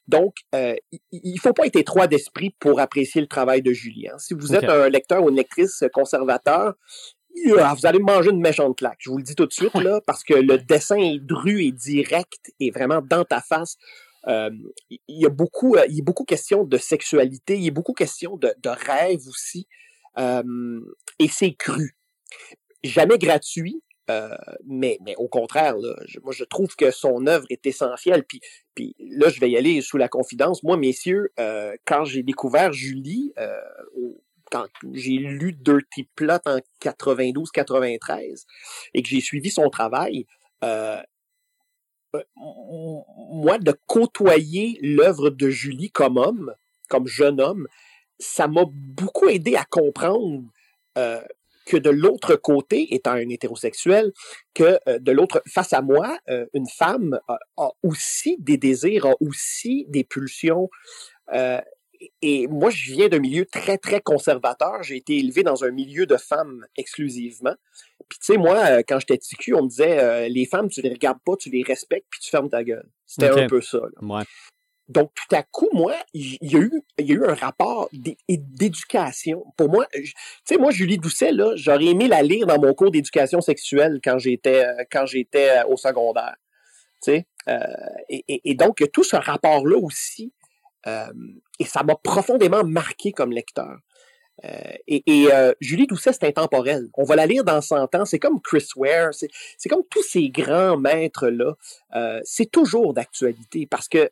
Donc, 0.10 0.38
euh, 0.56 0.76
il 1.12 1.34
ne 1.36 1.40
faut 1.40 1.54
pas 1.54 1.68
être 1.68 1.76
étroit 1.76 2.08
d'esprit 2.08 2.56
pour 2.60 2.80
apprécier 2.80 3.22
le 3.22 3.28
travail 3.28 3.62
de 3.62 3.72
Julie. 3.74 4.08
Hein. 4.08 4.18
Si 4.18 4.34
vous 4.34 4.56
êtes 4.56 4.64
un 4.64 4.90
lecteur 4.90 5.24
ou 5.24 5.30
une 5.30 5.36
lectrice 5.36 5.84
conservateur, 5.94 6.74
vous 7.46 7.86
allez 7.86 8.00
manger 8.00 8.32
une 8.32 8.42
méchante 8.42 8.76
claque. 8.76 8.98
Je 9.00 9.12
vous 9.12 9.18
le 9.18 9.24
dis 9.24 9.36
tout 9.36 9.46
de 9.46 9.54
suite, 9.54 9.76
là, 9.76 10.02
parce 10.08 10.24
que 10.24 10.34
le 10.34 10.58
dessin 10.58 10.98
est 10.98 11.20
dru 11.20 11.64
et 11.64 11.72
direct 11.72 12.52
et 12.60 12.72
vraiment 12.72 13.02
dans 13.02 13.24
ta 13.24 13.40
face. 13.40 13.78
Euh, 14.28 14.50
il 14.90 15.00
y 15.08 15.28
a 15.28 15.30
beaucoup, 15.30 15.78
il 15.88 15.96
y 15.96 16.02
a 16.02 16.04
beaucoup 16.04 16.26
question 16.26 16.64
de 16.64 16.78
sexualité, 16.78 17.56
il 17.56 17.64
y 17.64 17.68
a 17.68 17.72
beaucoup 17.72 17.94
question 17.94 18.36
de, 18.36 18.52
de 18.64 18.70
rêve 18.70 19.28
aussi, 19.28 19.68
et 20.18 21.28
c'est 21.30 21.54
cru. 21.54 21.96
Jamais 22.84 23.20
gratuit, 23.20 23.84
euh, 24.10 24.36
mais, 24.66 24.98
mais 25.06 25.16
au 25.18 25.28
contraire, 25.28 25.78
là, 25.78 25.96
moi 26.24 26.34
je 26.34 26.44
trouve 26.44 26.76
que 26.76 26.90
son 26.92 27.28
œuvre 27.28 27.46
est 27.50 27.66
essentielle. 27.66 28.24
Puis, 28.24 28.42
puis 28.74 28.96
là, 29.00 29.30
je 29.30 29.40
vais 29.40 29.50
y 29.50 29.58
aller 29.58 29.82
sous 29.82 29.98
la 29.98 30.08
confidence. 30.08 30.64
Moi, 30.64 30.78
messieurs, 30.78 31.32
euh, 31.40 31.76
quand 31.86 32.06
j'ai 32.06 32.24
découvert 32.24 32.74
Julie, 32.74 33.34
euh, 33.38 33.60
quand 34.52 34.66
j'ai 34.94 35.18
lu 35.18 35.54
Dirty 35.54 36.10
Plot 36.16 36.40
en 36.46 36.60
92-93 36.82 38.46
et 38.96 39.04
que 39.04 39.08
j'ai 39.08 39.22
suivi 39.22 39.52
son 39.52 39.70
travail, 39.70 40.26
moi, 42.36 43.60
de 43.60 43.76
côtoyer 43.86 44.80
l'œuvre 44.82 45.30
de 45.30 45.50
Julie 45.50 45.92
comme 45.92 46.18
homme, 46.18 46.56
comme 46.90 47.06
jeune 47.06 47.40
homme, 47.40 47.68
ça 48.18 48.48
m'a 48.48 48.66
beaucoup 48.68 49.30
aidé 49.30 49.56
à 49.56 49.66
comprendre 49.66 50.46
que 51.70 51.78
de 51.78 51.92
l'autre 51.92 52.36
côté, 52.36 52.96
étant 52.96 53.12
un 53.12 53.30
hétérosexuel, 53.30 54.12
que 54.56 54.80
euh, 54.88 54.98
de 54.98 55.12
l'autre, 55.12 55.42
face 55.48 55.72
à 55.72 55.82
moi, 55.82 56.18
euh, 56.28 56.48
une 56.54 56.68
femme 56.68 57.20
a, 57.28 57.70
aussi 57.84 58.38
des 58.40 58.58
désirs, 58.58 59.06
a 59.06 59.14
aussi 59.22 59.86
des 59.88 60.04
pulsions. 60.04 60.68
Euh, 61.32 61.62
et 62.24 62.48
moi, 62.48 62.72
je 62.72 62.94
viens 62.94 63.08
d'un 63.08 63.20
milieu 63.20 63.46
très, 63.46 63.78
très 63.78 64.02
conservateur. 64.02 64.82
J'ai 64.82 64.96
été 64.96 65.18
élevé 65.18 65.44
dans 65.44 65.64
un 65.64 65.70
milieu 65.70 66.08
de 66.08 66.18
femmes 66.18 66.66
exclusivement. 66.76 67.56
Puis, 68.08 68.18
tu 68.20 68.34
sais, 68.34 68.38
moi, 68.38 68.82
quand 68.84 69.00
j'étais 69.00 69.18
TQ, 69.18 69.54
on 69.54 69.64
me 69.64 69.68
disait, 69.68 70.30
les 70.30 70.46
femmes, 70.46 70.70
tu 70.70 70.82
les 70.82 70.90
regardes 70.90 71.20
pas, 71.24 71.36
tu 71.36 71.50
les 71.50 71.62
respectes, 71.62 72.08
puis 72.10 72.22
tu 72.22 72.30
fermes 72.30 72.50
ta 72.50 72.64
gueule. 72.64 72.90
C'était 73.06 73.28
un 73.28 73.48
peu 73.48 73.62
ça. 73.62 73.80
Là. 73.80 74.24
Donc, 74.90 75.12
tout 75.14 75.36
à 75.36 75.44
coup, 75.44 75.70
moi, 75.72 75.96
il 76.16 76.38
y 76.42 76.56
a 76.56 76.60
eu, 76.60 76.82
il 76.98 77.06
y 77.06 77.12
a 77.12 77.16
eu 77.16 77.26
un 77.26 77.36
rapport 77.36 77.90
d'éducation. 77.94 79.46
Pour 79.56 79.70
moi, 79.70 79.86
tu 79.94 80.12
sais, 80.44 80.58
moi, 80.58 80.72
Julie 80.72 80.98
Doucet, 80.98 81.32
là, 81.32 81.52
j'aurais 81.56 81.86
aimé 81.86 82.08
la 82.08 82.24
lire 82.24 82.48
dans 82.48 82.60
mon 82.60 82.74
cours 82.74 82.90
d'éducation 82.90 83.40
sexuelle 83.40 84.00
quand 84.04 84.18
j'étais, 84.18 84.66
euh, 84.66 84.84
quand 84.92 85.06
j'étais 85.06 85.60
euh, 85.60 85.68
au 85.68 85.78
secondaire. 85.78 86.36
Tu 87.04 87.12
sais, 87.12 87.28
euh, 87.48 87.60
et, 88.10 88.50
et, 88.50 88.56
donc, 88.56 88.84
tout 88.92 89.04
ce 89.04 89.16
rapport-là 89.16 89.78
aussi, 89.78 90.34
et 91.60 91.66
ça 91.66 91.84
m'a 91.84 91.96
profondément 91.96 92.64
marqué 92.64 93.12
comme 93.12 93.32
lecteur. 93.32 93.78
et, 94.44 95.04
et 95.06 95.28
Julie 95.62 95.86
Doucet, 95.86 96.14
c'est 96.14 96.24
intemporel. 96.24 96.88
On 96.96 97.04
va 97.04 97.16
la 97.16 97.28
lire 97.28 97.44
dans 97.44 97.62
100 97.62 97.94
ans. 97.96 98.06
C'est 98.06 98.18
comme 98.18 98.42
Chris 98.42 98.68
Ware. 98.76 99.14
C'est 99.14 99.70
comme 99.70 99.84
tous 99.90 100.02
ces 100.02 100.30
grands 100.30 100.78
maîtres-là. 100.78 101.54
c'est 102.24 102.50
toujours 102.50 102.94
d'actualité 102.94 103.68
parce 103.68 103.88
que 103.88 104.10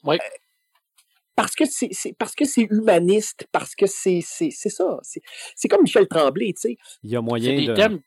parce 1.38 1.56
que 1.56 1.66
c'est 1.66 2.16
parce 2.18 2.34
que 2.34 2.46
c'est 2.46 2.64
humaniste, 2.64 3.48
parce 3.52 3.76
que 3.76 3.86
c'est 3.86 4.22
ça. 4.22 5.00
C'est 5.04 5.68
comme 5.68 5.84
Michel 5.84 6.08
Tremblay, 6.08 6.54
tu 6.54 6.62
sais. 6.62 6.78
Il 7.04 7.12
y 7.12 7.16
a 7.16 7.22
moyen 7.22 7.54
de. 7.54 8.02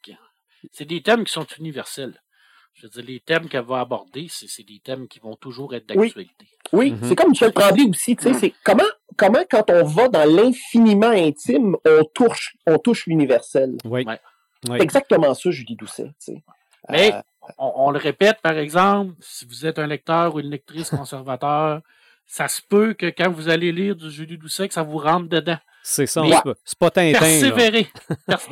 C'est 0.72 0.84
des 0.84 1.00
thèmes 1.00 1.24
qui 1.24 1.32
sont 1.32 1.46
universels. 1.58 2.20
Je 2.74 2.82
veux 2.82 2.90
dire, 2.90 3.04
les 3.04 3.20
thèmes 3.20 3.48
qu'elle 3.48 3.64
va 3.64 3.80
aborder, 3.80 4.26
c'est 4.28 4.66
des 4.66 4.80
thèmes 4.80 5.06
qui 5.06 5.20
vont 5.20 5.36
toujours 5.36 5.74
être 5.74 5.86
d'actualité. 5.86 6.48
Oui, 6.72 6.92
mm-hmm. 6.92 7.08
c'est 7.08 7.14
comme 7.14 7.30
Michel 7.30 7.52
Tremblay 7.52 7.84
aussi, 7.88 8.16
tu 8.16 8.24
sais. 8.24 8.34
C'est 8.34 8.54
comment, 8.64 8.82
comment, 9.16 9.44
quand 9.48 9.70
on 9.70 9.84
va 9.84 10.08
dans 10.08 10.28
l'infiniment 10.28 11.10
intime, 11.10 11.76
on 11.84 12.04
touche, 12.12 12.56
on 12.66 12.78
touche 12.78 13.06
l'universel. 13.06 13.76
Oui. 13.84 14.04
C'est 14.66 14.82
exactement 14.82 15.34
ça, 15.34 15.50
Julie 15.50 15.76
Doucet, 15.76 16.06
tu 16.06 16.34
sais. 16.34 16.42
Mais, 16.88 17.14
euh, 17.14 17.20
on, 17.58 17.72
on, 17.76 17.90
le 17.92 17.98
répète, 17.98 18.40
par 18.42 18.58
exemple, 18.58 19.14
si 19.20 19.46
vous 19.46 19.66
êtes 19.66 19.78
un 19.78 19.86
lecteur 19.86 20.34
ou 20.34 20.40
une 20.40 20.50
lectrice 20.50 20.90
conservateur, 20.90 21.80
ça 22.30 22.46
se 22.46 22.62
peut 22.62 22.94
que 22.94 23.06
quand 23.06 23.28
vous 23.28 23.48
allez 23.48 23.72
lire 23.72 23.96
du 23.96 24.08
Julie 24.08 24.38
Doucet, 24.38 24.68
que 24.68 24.74
ça 24.74 24.84
vous 24.84 24.98
rentre 24.98 25.28
dedans. 25.28 25.58
C'est 25.82 26.06
ça, 26.06 26.22
c'est 26.64 26.78
pas 26.78 26.90
Tintin. 26.90 27.18
Persévérer. 27.18 27.88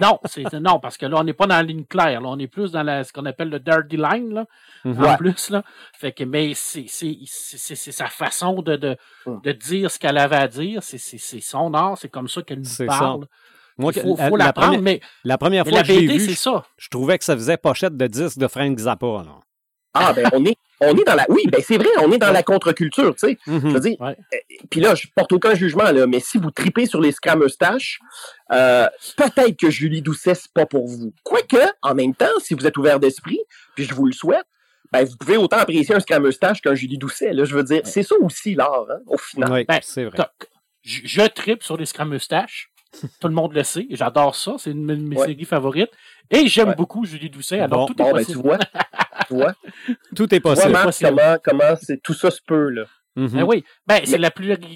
non, 0.00 0.18
non, 0.60 0.80
parce 0.80 0.96
que 0.96 1.06
là, 1.06 1.18
on 1.20 1.22
n'est 1.22 1.32
pas 1.32 1.46
dans 1.46 1.54
la 1.54 1.62
ligne 1.62 1.84
claire. 1.84 2.20
Là, 2.20 2.28
on 2.28 2.38
est 2.40 2.48
plus 2.48 2.72
dans 2.72 2.82
la, 2.82 3.04
ce 3.04 3.12
qu'on 3.12 3.24
appelle 3.26 3.50
le 3.50 3.60
dirty 3.60 3.96
line, 3.96 4.34
là, 4.34 4.46
mhm. 4.84 5.04
en 5.04 5.16
plus. 5.16 5.50
Là. 5.50 5.62
Fait 5.92 6.10
que, 6.10 6.24
mais 6.24 6.54
c'est 6.54 6.88
sa 6.88 8.06
façon 8.06 8.62
de, 8.62 8.74
de, 8.74 8.96
de, 9.26 9.52
dire 9.52 9.92
ce 9.92 9.98
qu'elle 10.00 10.18
avait 10.18 10.36
à 10.36 10.48
dire. 10.48 10.82
C'est 10.82 11.40
son 11.40 11.72
art, 11.72 11.96
c'est 11.98 12.08
comme 12.08 12.28
ça 12.28 12.42
qu'elle 12.42 12.60
nous 12.60 12.86
parle. 12.86 13.26
Moi, 13.76 13.92
il 13.94 14.02
faut, 14.02 14.16
faut 14.16 14.36
la, 14.36 14.52
première, 14.52 14.82
mais 14.82 15.00
la 15.22 15.38
première 15.38 15.64
fois 15.64 15.82
que 15.82 15.86
j'ai 15.86 16.04
vu, 16.04 16.18
je, 16.18 16.88
trouvais 16.90 17.16
que 17.16 17.24
ça 17.24 17.36
faisait 17.36 17.56
pochette 17.56 17.96
de 17.96 18.08
disque 18.08 18.38
de 18.38 18.48
Frank 18.48 18.76
Zappa. 18.76 19.06
Là. 19.06 19.38
Ah, 19.98 20.12
ben, 20.12 20.28
on 20.32 20.44
est, 20.44 20.56
on 20.80 20.96
est 20.96 21.04
dans 21.04 21.14
la. 21.14 21.26
Oui, 21.28 21.42
ben, 21.50 21.60
c'est 21.64 21.76
vrai, 21.76 21.88
on 21.98 22.12
est 22.12 22.18
dans 22.18 22.30
la 22.30 22.42
contre-culture, 22.42 23.14
tu 23.14 23.28
sais. 23.28 23.38
Mm-hmm. 23.46 23.60
Je 23.60 23.68
veux 23.68 23.80
dire, 23.80 23.96
euh, 24.00 24.14
puis 24.70 24.80
là, 24.80 24.94
je 24.94 25.06
porte 25.14 25.32
aucun 25.32 25.54
jugement, 25.54 25.90
là, 25.90 26.06
mais 26.06 26.20
si 26.20 26.38
vous 26.38 26.50
tripez 26.50 26.86
sur 26.86 27.00
les 27.00 27.12
scrameustaches, 27.12 28.00
euh, 28.52 28.86
peut-être 29.16 29.56
que 29.58 29.70
Julie 29.70 30.02
Doucet, 30.02 30.34
c'est 30.34 30.52
pas 30.52 30.66
pour 30.66 30.86
vous. 30.86 31.12
Quoique, 31.24 31.56
en 31.82 31.94
même 31.94 32.14
temps, 32.14 32.26
si 32.42 32.54
vous 32.54 32.66
êtes 32.66 32.76
ouvert 32.76 33.00
d'esprit, 33.00 33.40
puis 33.74 33.84
je 33.84 33.94
vous 33.94 34.06
le 34.06 34.12
souhaite, 34.12 34.46
ben, 34.92 35.04
vous 35.04 35.16
pouvez 35.16 35.36
autant 35.36 35.58
apprécier 35.58 35.94
un 35.94 36.00
scrameustache 36.00 36.62
qu'un 36.62 36.74
Julie 36.74 36.98
Doucet, 36.98 37.32
là. 37.32 37.44
Je 37.44 37.54
veux 37.54 37.64
dire, 37.64 37.82
c'est 37.84 38.02
ça 38.02 38.14
aussi 38.20 38.54
l'art, 38.54 38.86
hein, 38.90 39.00
au 39.06 39.18
final. 39.18 39.52
Oui, 39.52 39.64
ben, 39.64 39.80
c'est 39.82 40.04
vrai. 40.04 40.16
Je, 40.82 41.00
je 41.04 41.22
tripe 41.22 41.62
sur 41.62 41.76
les 41.76 41.86
scrameustaches. 41.86 42.70
Tout 43.20 43.28
le 43.28 43.34
monde 43.34 43.52
le 43.52 43.62
sait. 43.62 43.86
J'adore 43.90 44.34
ça. 44.34 44.54
C'est 44.58 44.70
une 44.70 44.86
de 44.86 44.94
mes 44.94 45.16
séries 45.16 45.44
favorites. 45.44 45.90
Et 46.30 46.46
j'aime 46.46 46.74
beaucoup 46.74 47.04
Julie 47.04 47.30
Doucet. 47.30 47.60
Alors, 47.60 47.86
tout 47.86 48.00
est 48.00 48.10
possible. 48.10 48.42
Ben, 48.42 48.58
tu 49.26 49.34
vois, 49.34 49.54
Tout 50.16 50.34
est 50.34 50.40
possible. 50.40 50.76
comment, 51.00 51.36
comment 51.42 51.74
tout 52.02 52.14
ça 52.14 52.30
se 52.30 52.40
peut, 52.46 52.70
là. 52.70 52.84
Mm-hmm. 53.16 53.28
ben 53.32 53.42
oui. 53.44 53.64
Ben, 53.86 54.00
c'est 54.04 54.18
la, 54.18 54.30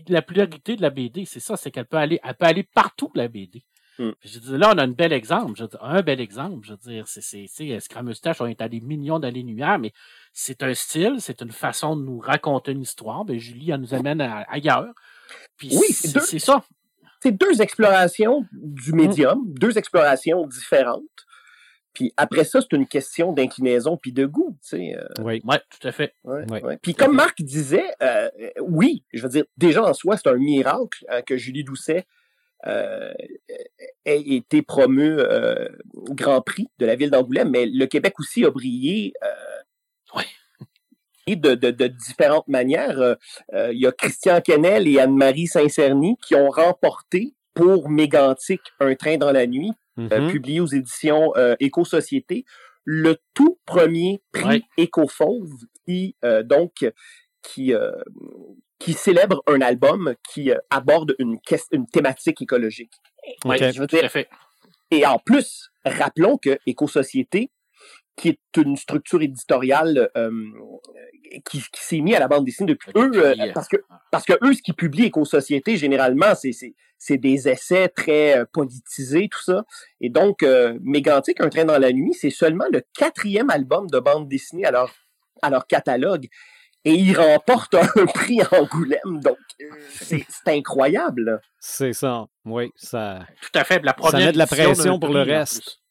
la 0.08 0.22
pluralité 0.22 0.76
de 0.76 0.82
la 0.82 0.90
BD, 0.90 1.24
c'est 1.26 1.40
ça. 1.40 1.56
C'est 1.56 1.70
qu'elle 1.70 1.86
peut 1.86 1.96
aller, 1.96 2.18
elle 2.24 2.34
peut 2.34 2.46
aller 2.46 2.64
partout, 2.74 3.10
la 3.14 3.28
BD. 3.28 3.62
Mm. 3.98 4.10
Je 4.24 4.38
dis, 4.38 4.58
là, 4.58 4.72
on 4.74 4.78
a 4.78 4.82
un 4.82 4.88
bel 4.88 5.12
exemple. 5.12 5.52
Je 5.56 5.64
dis, 5.64 5.76
un 5.80 6.02
bel 6.02 6.20
exemple. 6.20 6.66
Je 6.66 6.72
veux 6.72 6.78
dire, 6.78 7.06
c'est, 7.06 7.22
c'est, 7.22 7.46
c'est, 7.48 7.78
Scramustache, 7.80 8.40
on 8.40 8.46
est 8.46 8.60
à 8.60 8.68
des 8.68 8.80
millions 8.80 9.18
d'années-lumière, 9.18 9.78
mais 9.78 9.92
c'est 10.32 10.62
un 10.62 10.74
style, 10.74 11.16
c'est 11.18 11.40
une 11.42 11.52
façon 11.52 11.96
de 11.96 12.02
nous 12.02 12.18
raconter 12.18 12.72
une 12.72 12.82
histoire. 12.82 13.24
Ben, 13.24 13.38
Julie, 13.38 13.70
elle 13.70 13.80
nous 13.80 13.94
amène 13.94 14.20
ailleurs. 14.20 14.92
Puis 15.56 15.70
oui, 15.72 15.86
c'est, 15.90 16.38
ça 16.38 16.64
c'est 17.22 17.32
deux 17.32 17.62
explorations 17.62 18.44
du 18.52 18.92
mm. 18.92 18.96
médium, 18.96 19.44
deux 19.46 19.78
explorations 19.78 20.46
différentes. 20.46 21.02
Puis 21.92 22.12
après 22.16 22.44
ça, 22.44 22.60
c'est 22.60 22.74
une 22.74 22.86
question 22.86 23.32
d'inclinaison 23.32 23.96
puis 23.96 24.12
de 24.12 24.24
goût, 24.26 24.56
tu 24.62 24.76
sais. 24.76 24.96
Euh. 24.96 25.22
oui, 25.22 25.42
ouais, 25.44 25.60
tout 25.70 25.86
à 25.86 25.92
fait. 25.92 26.14
Puis 26.82 26.94
comme 26.94 27.14
Marc 27.14 27.42
disait, 27.42 27.84
euh, 28.02 28.30
oui, 28.60 29.04
je 29.12 29.22
veux 29.22 29.28
dire, 29.28 29.44
déjà 29.56 29.84
en 29.84 29.92
soi, 29.92 30.16
c'est 30.16 30.28
un 30.28 30.36
miracle 30.36 31.04
hein, 31.08 31.20
que 31.22 31.36
Julie 31.36 31.64
Doucet 31.64 32.06
euh, 32.66 33.12
ait 34.06 34.20
été 34.20 34.62
promue 34.62 35.18
au 35.92 36.14
Grand 36.14 36.40
Prix 36.40 36.68
de 36.78 36.86
la 36.86 36.96
ville 36.96 37.10
d'Angoulême, 37.10 37.50
mais 37.50 37.66
le 37.66 37.86
Québec 37.86 38.14
aussi 38.18 38.44
a 38.44 38.50
brillé. 38.50 39.12
De, 41.28 41.54
de, 41.54 41.70
de, 41.70 41.86
différentes 41.86 42.48
manières. 42.48 43.00
Euh, 43.00 43.14
euh, 43.54 43.72
il 43.72 43.80
y 43.80 43.86
a 43.86 43.92
Christian 43.92 44.40
Kennel 44.40 44.88
et 44.88 44.98
Anne-Marie 44.98 45.46
Saint-Cerny 45.46 46.16
qui 46.26 46.34
ont 46.34 46.50
remporté 46.50 47.34
pour 47.54 47.88
Mégantic 47.88 48.60
Un 48.80 48.94
train 48.94 49.16
dans 49.16 49.32
la 49.32 49.46
nuit, 49.46 49.72
euh, 49.98 50.08
mm-hmm. 50.08 50.30
publié 50.30 50.60
aux 50.60 50.66
éditions 50.66 51.32
Éco-Société, 51.60 52.44
le 52.84 53.16
tout 53.34 53.58
premier 53.66 54.22
prix 54.32 54.64
Éco-Fauve 54.76 55.52
qui, 55.84 56.16
donc, 56.44 56.90
qui, 57.42 57.74
qui 58.78 58.92
célèbre 58.94 59.42
un 59.46 59.60
album 59.60 60.14
qui 60.32 60.50
aborde 60.70 61.14
une, 61.18 61.38
une 61.72 61.86
thématique 61.86 62.40
écologique. 62.40 62.94
Oui, 63.44 63.58
tout 63.58 63.96
à 63.96 64.08
fait. 64.08 64.28
Et 64.90 65.06
en 65.06 65.18
plus, 65.18 65.70
rappelons 65.84 66.38
que 66.38 66.58
Éco-Société, 66.66 67.50
qui 68.16 68.28
est 68.28 68.56
une 68.56 68.76
structure 68.76 69.22
éditoriale 69.22 70.10
qui, 71.40 71.60
qui 71.60 71.80
s'est 71.80 72.00
mis 72.00 72.14
à 72.14 72.20
la 72.20 72.28
bande 72.28 72.44
dessinée 72.44 72.72
depuis 72.72 72.92
eux, 72.96 73.10
euh, 73.14 73.34
parce 73.54 73.68
que 73.68 73.76
parce 74.10 74.24
que 74.24 74.34
eux, 74.42 74.52
ce 74.52 74.62
qu'ils 74.62 74.74
publient 74.74 75.06
éco-société, 75.06 75.76
généralement, 75.76 76.34
c'est, 76.34 76.52
c'est, 76.98 77.18
des 77.18 77.48
essais 77.48 77.88
très 77.88 78.38
euh, 78.38 78.44
politisés, 78.52 79.28
tout 79.30 79.42
ça. 79.42 79.64
Et 80.00 80.10
donc, 80.10 80.42
euh, 80.42 80.78
Mégantic, 80.82 81.40
Un 81.40 81.48
train 81.48 81.64
dans 81.64 81.78
la 81.78 81.92
nuit, 81.92 82.14
c'est 82.14 82.30
seulement 82.30 82.66
le 82.72 82.82
quatrième 82.96 83.50
album 83.50 83.88
de 83.88 83.98
bande 83.98 84.28
dessinée 84.28 84.64
à 84.64 84.70
leur, 84.70 84.92
à 85.40 85.50
leur 85.50 85.66
catalogue. 85.66 86.28
Et 86.84 86.94
ils 86.94 87.16
remportent 87.16 87.74
un 87.74 88.06
prix 88.14 88.40
Angoulême, 88.50 89.20
donc 89.22 89.38
c'est, 89.90 90.24
incroyable. 90.48 91.40
C'est 91.60 91.92
ça, 91.92 92.26
oui. 92.44 92.70
Ça, 92.74 93.20
Tout 93.40 93.58
à 93.58 93.64
fait. 93.64 93.82
La 93.84 93.94
première 93.94 94.20
ça 94.20 94.26
met 94.26 94.32
de 94.32 94.38
la 94.38 94.46
pression 94.46 94.98
pour 94.98 95.10
le 95.10 95.22
reste. 95.22 95.81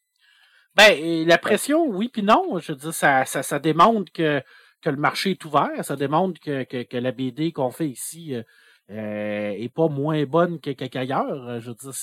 Ben, 0.75 1.27
la 1.27 1.38
pression, 1.38 1.86
oui, 1.86 2.10
puis 2.10 2.23
non. 2.23 2.60
Je 2.60 2.71
veux 2.71 2.77
dire, 2.77 2.93
ça, 2.93 3.25
ça, 3.25 3.43
ça 3.43 3.60
démontre 3.60 4.12
que 4.12 4.41
que 4.81 4.89
le 4.89 4.97
marché 4.97 5.31
est 5.31 5.45
ouvert. 5.45 5.84
Ça 5.84 5.95
démontre 5.95 6.39
que, 6.39 6.63
que, 6.63 6.97
la 6.97 7.12
BD 7.12 7.51
qu'on 7.51 7.71
fait 7.71 7.88
ici 7.88 8.36
euh, 8.36 8.43
euh, 8.89 9.51
est 9.51 9.73
pas 9.73 9.88
moins 9.88 10.25
bonne 10.25 10.60
qu'ailleurs. 10.60 11.62
Je 11.62 11.69
veux 11.69 11.75
dire, 11.75 11.93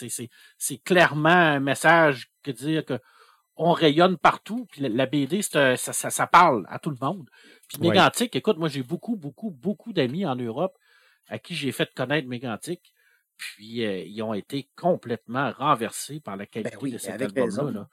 c'est 0.56 0.78
clairement 0.78 1.28
un 1.28 1.60
message 1.60 2.30
que 2.42 2.50
dire 2.50 2.84
que 2.84 2.98
on 3.56 3.72
rayonne 3.72 4.16
partout. 4.16 4.66
Puis 4.70 4.88
la, 4.88 5.06
BD, 5.06 5.42
ça, 5.42 5.76
ça, 5.76 6.26
parle 6.28 6.64
à 6.68 6.78
tout 6.78 6.90
le 6.90 6.96
monde. 7.00 7.28
Puis 7.68 7.80
Mégantic, 7.80 8.34
écoute, 8.36 8.56
moi 8.56 8.68
j'ai 8.68 8.84
beaucoup, 8.84 9.16
beaucoup, 9.16 9.50
beaucoup 9.50 9.92
d'amis 9.92 10.24
en 10.24 10.36
Europe 10.36 10.78
à 11.28 11.38
qui 11.38 11.54
j'ai 11.54 11.72
fait 11.72 11.92
connaître 11.92 12.28
Mégantic. 12.28 12.94
Puis 13.38 13.84
euh, 13.84 14.00
ils 14.00 14.20
ont 14.22 14.34
été 14.34 14.68
complètement 14.76 15.52
renversés 15.52 16.18
par 16.18 16.36
la 16.36 16.44
ben 16.44 16.64
qualité 16.64 16.90
de 16.90 16.98
cet 16.98 17.22
album-là. 17.22 17.88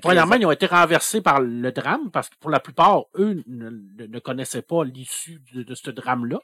Premièrement, 0.00 0.36
ils 0.36 0.46
ont 0.46 0.50
été 0.50 0.66
renversés 0.66 1.20
par 1.20 1.40
le 1.40 1.70
drame, 1.70 2.10
parce 2.10 2.30
que 2.30 2.36
pour 2.40 2.50
la 2.50 2.60
plupart, 2.60 3.04
eux 3.14 3.42
ne, 3.46 4.18
connaissaient 4.18 4.62
pas 4.62 4.84
l'issue 4.84 5.42
de, 5.52 5.74
ce 5.74 5.90
drame-là. 5.90 6.40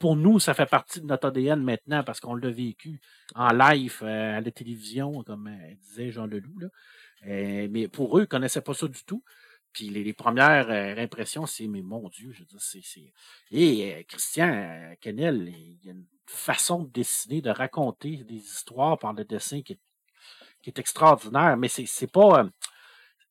Pour 0.00 0.16
nous, 0.16 0.40
ça 0.40 0.54
fait 0.54 0.66
partie 0.66 1.00
de 1.00 1.06
notre 1.06 1.28
ADN 1.28 1.62
maintenant 1.62 2.02
parce 2.02 2.18
qu'on 2.18 2.34
l'a 2.34 2.50
vécu 2.50 3.00
en 3.34 3.52
live 3.52 4.00
euh, 4.02 4.38
à 4.38 4.40
la 4.40 4.50
télévision, 4.50 5.22
comme 5.22 5.46
euh, 5.46 5.74
disait 5.82 6.10
Jean 6.10 6.26
Leloup. 6.26 6.58
Là. 6.58 6.68
mais 7.24 7.86
pour 7.88 8.18
eux, 8.18 8.22
ils 8.22 8.24
ne 8.24 8.28
connaissaient 8.28 8.62
pas 8.62 8.74
ça 8.74 8.88
du 8.88 9.04
tout. 9.04 9.22
Puis 9.74 9.88
les, 9.90 10.12
premières 10.12 10.70
impressions, 10.98 11.46
c'est 11.46 11.66
mais 11.66 11.82
mon 11.82 12.08
Dieu, 12.08 12.32
je 12.32 12.40
veux 12.40 12.46
dire, 12.46 12.60
c'est. 12.60 13.12
Et 13.50 14.04
Christian 14.08 14.94
Kennel, 15.00 15.48
il 15.48 15.84
y 15.84 15.88
a 15.90 15.92
une 15.92 16.06
façon 16.26 16.84
de 16.84 16.90
dessiner, 16.90 17.42
de 17.42 17.50
raconter 17.50 18.18
des 18.24 18.36
histoires 18.36 18.98
par 18.98 19.12
le 19.12 19.24
dessin 19.24 19.62
qui 19.62 19.78
est, 20.66 20.78
extraordinaire, 20.78 21.56
mais 21.56 21.68
c'est 21.68 22.10
pas. 22.10 22.44
Euh, 22.44 22.50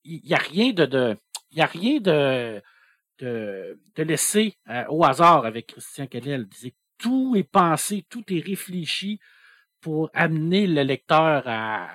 il 0.03 0.21
n'y 0.23 0.33
a 0.33 0.37
rien 0.37 0.73
de. 0.73 0.85
de 0.85 1.17
rien 1.51 1.99
de, 2.01 2.61
de, 3.19 3.79
de 3.95 4.03
laisser 4.03 4.57
euh, 4.69 4.83
au 4.89 5.05
hasard 5.05 5.45
avec 5.45 5.67
Christian 5.67 6.07
Kennel. 6.07 6.47
Tout 6.97 7.35
est 7.37 7.43
pensé, 7.43 8.05
tout 8.09 8.23
est 8.33 8.39
réfléchi 8.39 9.19
pour 9.83 10.09
amener 10.13 10.65
le 10.65 10.81
lecteur 10.81 11.43
à, 11.45 11.89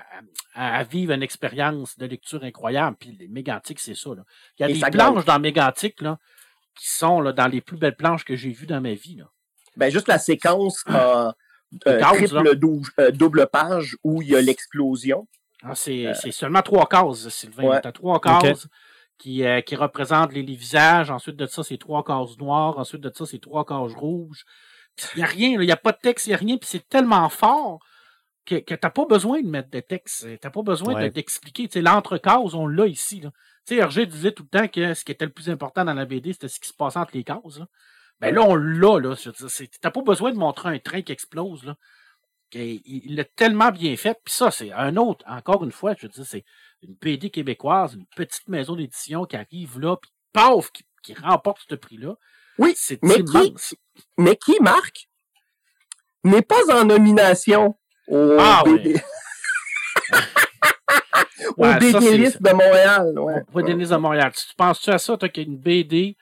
à, 0.55 0.85
vivre 0.85 1.15
une 1.15 1.23
expérience 1.23 1.97
de 1.97 2.05
lecture 2.05 2.45
incroyable. 2.45 2.97
Puis 3.01 3.17
les 3.19 3.29
mégantiques, 3.29 3.81
c'est 3.81 3.95
ça. 3.95 4.11
Là. 4.11 4.23
Il 4.59 4.63
y 4.63 4.71
a 4.71 4.91
des 4.91 4.97
planches 4.97 5.25
dans 5.25 5.41
Mégantic 5.41 6.03
là, 6.03 6.19
qui 6.79 6.87
sont 6.87 7.23
là, 7.23 7.33
dans 7.33 7.49
les 7.49 7.63
plus 7.63 7.79
belles 7.79 7.97
planches 7.97 8.25
que 8.25 8.37
j'ai 8.37 8.51
vues 8.51 8.67
dans 8.67 8.83
ma 8.83 8.93
vie. 8.93 9.17
Là. 9.17 9.25
Ben, 9.77 9.91
juste 9.91 10.07
la 10.07 10.19
séquence 10.19 10.85
en 10.87 11.33
euh, 11.87 12.01
triple 12.01 12.59
euh, 12.99 13.11
double 13.11 13.47
page 13.47 13.97
où 14.05 14.21
il 14.21 14.29
y 14.29 14.37
a 14.37 14.43
l'explosion. 14.43 15.27
Ah, 15.63 15.73
euh, 15.89 16.13
c'est 16.15 16.31
seulement 16.31 16.63
trois 16.63 16.87
cases, 16.87 17.29
Sylvain. 17.31 17.65
Ouais. 17.65 17.81
Tu 17.81 17.89
as 17.89 17.93
trois 17.93 18.21
cases 18.21 18.69
qui, 19.17 19.43
qui 19.67 19.77
représentent 19.77 20.35
les, 20.35 20.43
visages. 20.43 21.11
Ensuite 21.11 21.37
de 21.37 21.47
ça, 21.47 21.63
c'est 21.63 21.79
trois 21.79 22.05
cases 22.05 22.37
noires. 22.39 22.79
Ensuite 22.79 23.01
de 23.01 23.11
ça, 23.15 23.25
c'est 23.25 23.41
trois 23.41 23.65
cases 23.65 23.95
rouges. 23.95 24.45
Il 25.15 25.19
n'y 25.19 25.23
a 25.23 25.27
rien, 25.27 25.49
il 25.51 25.67
n'y 25.67 25.73
a 25.73 25.77
pas 25.77 25.93
de 25.93 25.99
texte, 25.99 26.27
il 26.27 26.31
n'y 26.31 26.35
a 26.35 26.39
rien. 26.39 26.57
Puis 26.57 26.69
c'est 26.71 26.89
tellement 26.89 27.29
fort 27.29 27.81
que, 28.45 28.57
que 28.57 28.75
tu 28.75 28.81
n'as 28.83 28.91
pas 28.91 29.07
besoin 29.07 29.43
de 29.43 29.49
mettre 29.49 29.71
de 29.71 29.81
texte. 29.81 30.23
Tu 30.23 30.39
n'as 30.43 30.51
pas 30.51 30.63
besoin 30.63 31.09
d'expliquer. 31.09 31.69
L'entrecase, 31.81 32.55
on 32.55 32.67
l'a 32.67 32.87
ici. 32.87 33.21
Tu 33.21 33.29
sais, 33.65 33.77
Hergé 33.77 34.07
disait 34.07 34.33
tout 34.33 34.45
le 34.51 34.59
temps 34.59 34.69
que 34.69 34.95
ce 34.95 35.05
qui 35.05 35.13
était 35.13 35.27
le 35.27 35.33
plus 35.33 35.51
important 35.51 35.85
dans 35.85 35.95
la 35.95 36.07
BD, 36.07 36.33
c'était 36.33 36.49
ce 36.49 36.61
qui 36.61 36.69
se 36.69 36.75
passait 36.75 36.99
entre 36.99 37.15
les 37.15 37.25
cases. 37.25 37.59
Là. 37.59 37.67
Ben 38.21 38.35
là, 38.35 38.43
on 38.43 38.55
l'a, 38.55 38.99
là. 38.99 39.15
T'as 39.81 39.91
pas 39.91 40.03
besoin 40.03 40.33
de 40.33 40.39
montrer 40.39 40.71
un 40.71 40.79
train 40.79 41.03
qui 41.03 41.13
explose, 41.13 41.65
là. 41.65 41.77
Il 42.55 43.15
l'a 43.15 43.25
tellement 43.25 43.71
bien 43.71 43.95
fait. 43.97 44.19
Puis 44.25 44.35
ça, 44.35 44.51
c'est 44.51 44.73
un 44.73 44.97
autre, 44.97 45.25
encore 45.29 45.65
une 45.65 45.73
fois, 45.73 45.95
je 45.99 46.07
veux 46.07 46.13
dire, 46.13 46.25
c'est 46.25 46.45
une 46.83 46.97
PD 46.97 47.31
québécoise, 47.31 47.95
une 47.95 48.07
petite 48.17 48.49
maison 48.49 48.75
d'édition 48.75 49.25
qui 49.27 49.37
arrive 49.37 49.79
là, 49.79 49.97
puis 49.97 50.11
paf, 50.33 50.71
qui, 50.73 50.85
remporte 51.15 51.63
ce 51.69 51.75
prix-là. 51.75 52.17
Oui, 52.59 52.73
c'est 52.77 53.03
mais 53.03 53.23
qui, 53.23 53.55
mais 54.17 54.37
qui, 54.37 54.61
Marc, 54.61 55.09
n'est 56.25 56.43
pas 56.43 56.63
en 56.73 56.85
nomination 56.85 57.77
au 58.09 58.37
ah, 58.39 58.63
BD. 58.65 59.01
au 61.57 61.65
de 61.65 62.53
Montréal. 62.53 63.19
Ouais. 63.19 63.43
Au 63.53 63.63
BD 63.63 63.75
de 63.75 63.97
Montréal. 63.97 64.33
Tu 64.35 64.55
penses-tu 64.57 64.91
à 64.91 64.99
ça, 64.99 65.17
toi, 65.17 65.29
qu'il 65.29 65.45
y 65.45 65.47
a 65.47 65.51
une 65.51 65.59
BD 65.59 66.17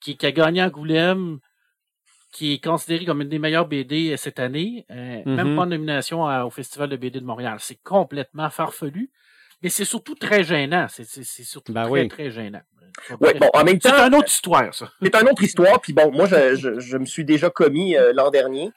qui, 0.00 0.18
a 0.22 0.32
gagné 0.32 0.62
Angoulême, 0.62 1.38
qui 2.30 2.54
est 2.54 2.64
considéré 2.64 3.04
comme 3.06 3.22
une 3.22 3.28
des 3.28 3.38
meilleures 3.38 3.66
BD 3.66 4.16
cette 4.16 4.38
année, 4.38 4.84
euh, 4.90 5.22
même 5.24 5.52
mm-hmm. 5.52 5.56
pas 5.56 5.62
en 5.62 5.66
nomination 5.66 6.24
au 6.46 6.50
Festival 6.50 6.90
de 6.90 6.96
BD 6.96 7.20
de 7.20 7.24
Montréal? 7.24 7.56
C'est 7.60 7.80
complètement 7.82 8.50
farfelu, 8.50 9.10
mais 9.64 9.70
c'est 9.70 9.84
surtout 9.84 10.14
très 10.14 10.44
gênant. 10.44 10.86
C'est 10.88 11.24
surtout 11.44 11.72
ben 11.72 11.88
très, 11.88 12.08
très 12.08 12.30
gênant. 12.30 12.60
Oui, 13.20 13.30
bon, 13.40 13.50
en 13.52 13.64
même 13.64 13.78
temps. 13.80 13.90
C'est 13.96 14.06
une 14.06 14.14
autre 14.14 14.28
histoire, 14.28 14.72
ça. 14.72 14.92
C'est 15.02 15.14
une 15.16 15.28
autre 15.28 15.42
histoire, 15.42 15.80
puis 15.80 15.92
bon, 15.92 16.12
moi, 16.12 16.26
je, 16.26 16.96
me 16.96 17.06
suis 17.06 17.24
déjà 17.24 17.50
commis 17.50 17.96
euh, 17.96 18.12
l'an 18.14 18.30
dernier. 18.30 18.70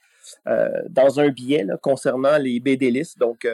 Euh, 0.46 0.68
dans 0.90 1.22
un 1.22 1.30
billet 1.30 1.66
concernant 1.82 2.38
les 2.38 2.60
BD 2.60 2.92
listes. 2.92 3.18
Donc, 3.18 3.48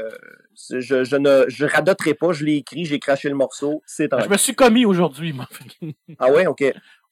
je, 0.55 1.03
je, 1.03 1.15
ne 1.15 1.45
je 1.47 1.65
radoterai 1.65 2.15
pas, 2.15 2.33
je 2.33 2.45
l'ai 2.45 2.55
écrit, 2.55 2.85
j'ai 2.85 2.99
craché 2.99 3.29
le 3.29 3.35
morceau. 3.35 3.83
C'est 3.85 4.09
Je 4.11 4.27
me 4.27 4.37
suis 4.37 4.55
commis 4.55 4.85
aujourd'hui, 4.85 5.33
moi. 5.33 5.47
ah 6.19 6.31
ouais, 6.31 6.47
ok. 6.47 6.63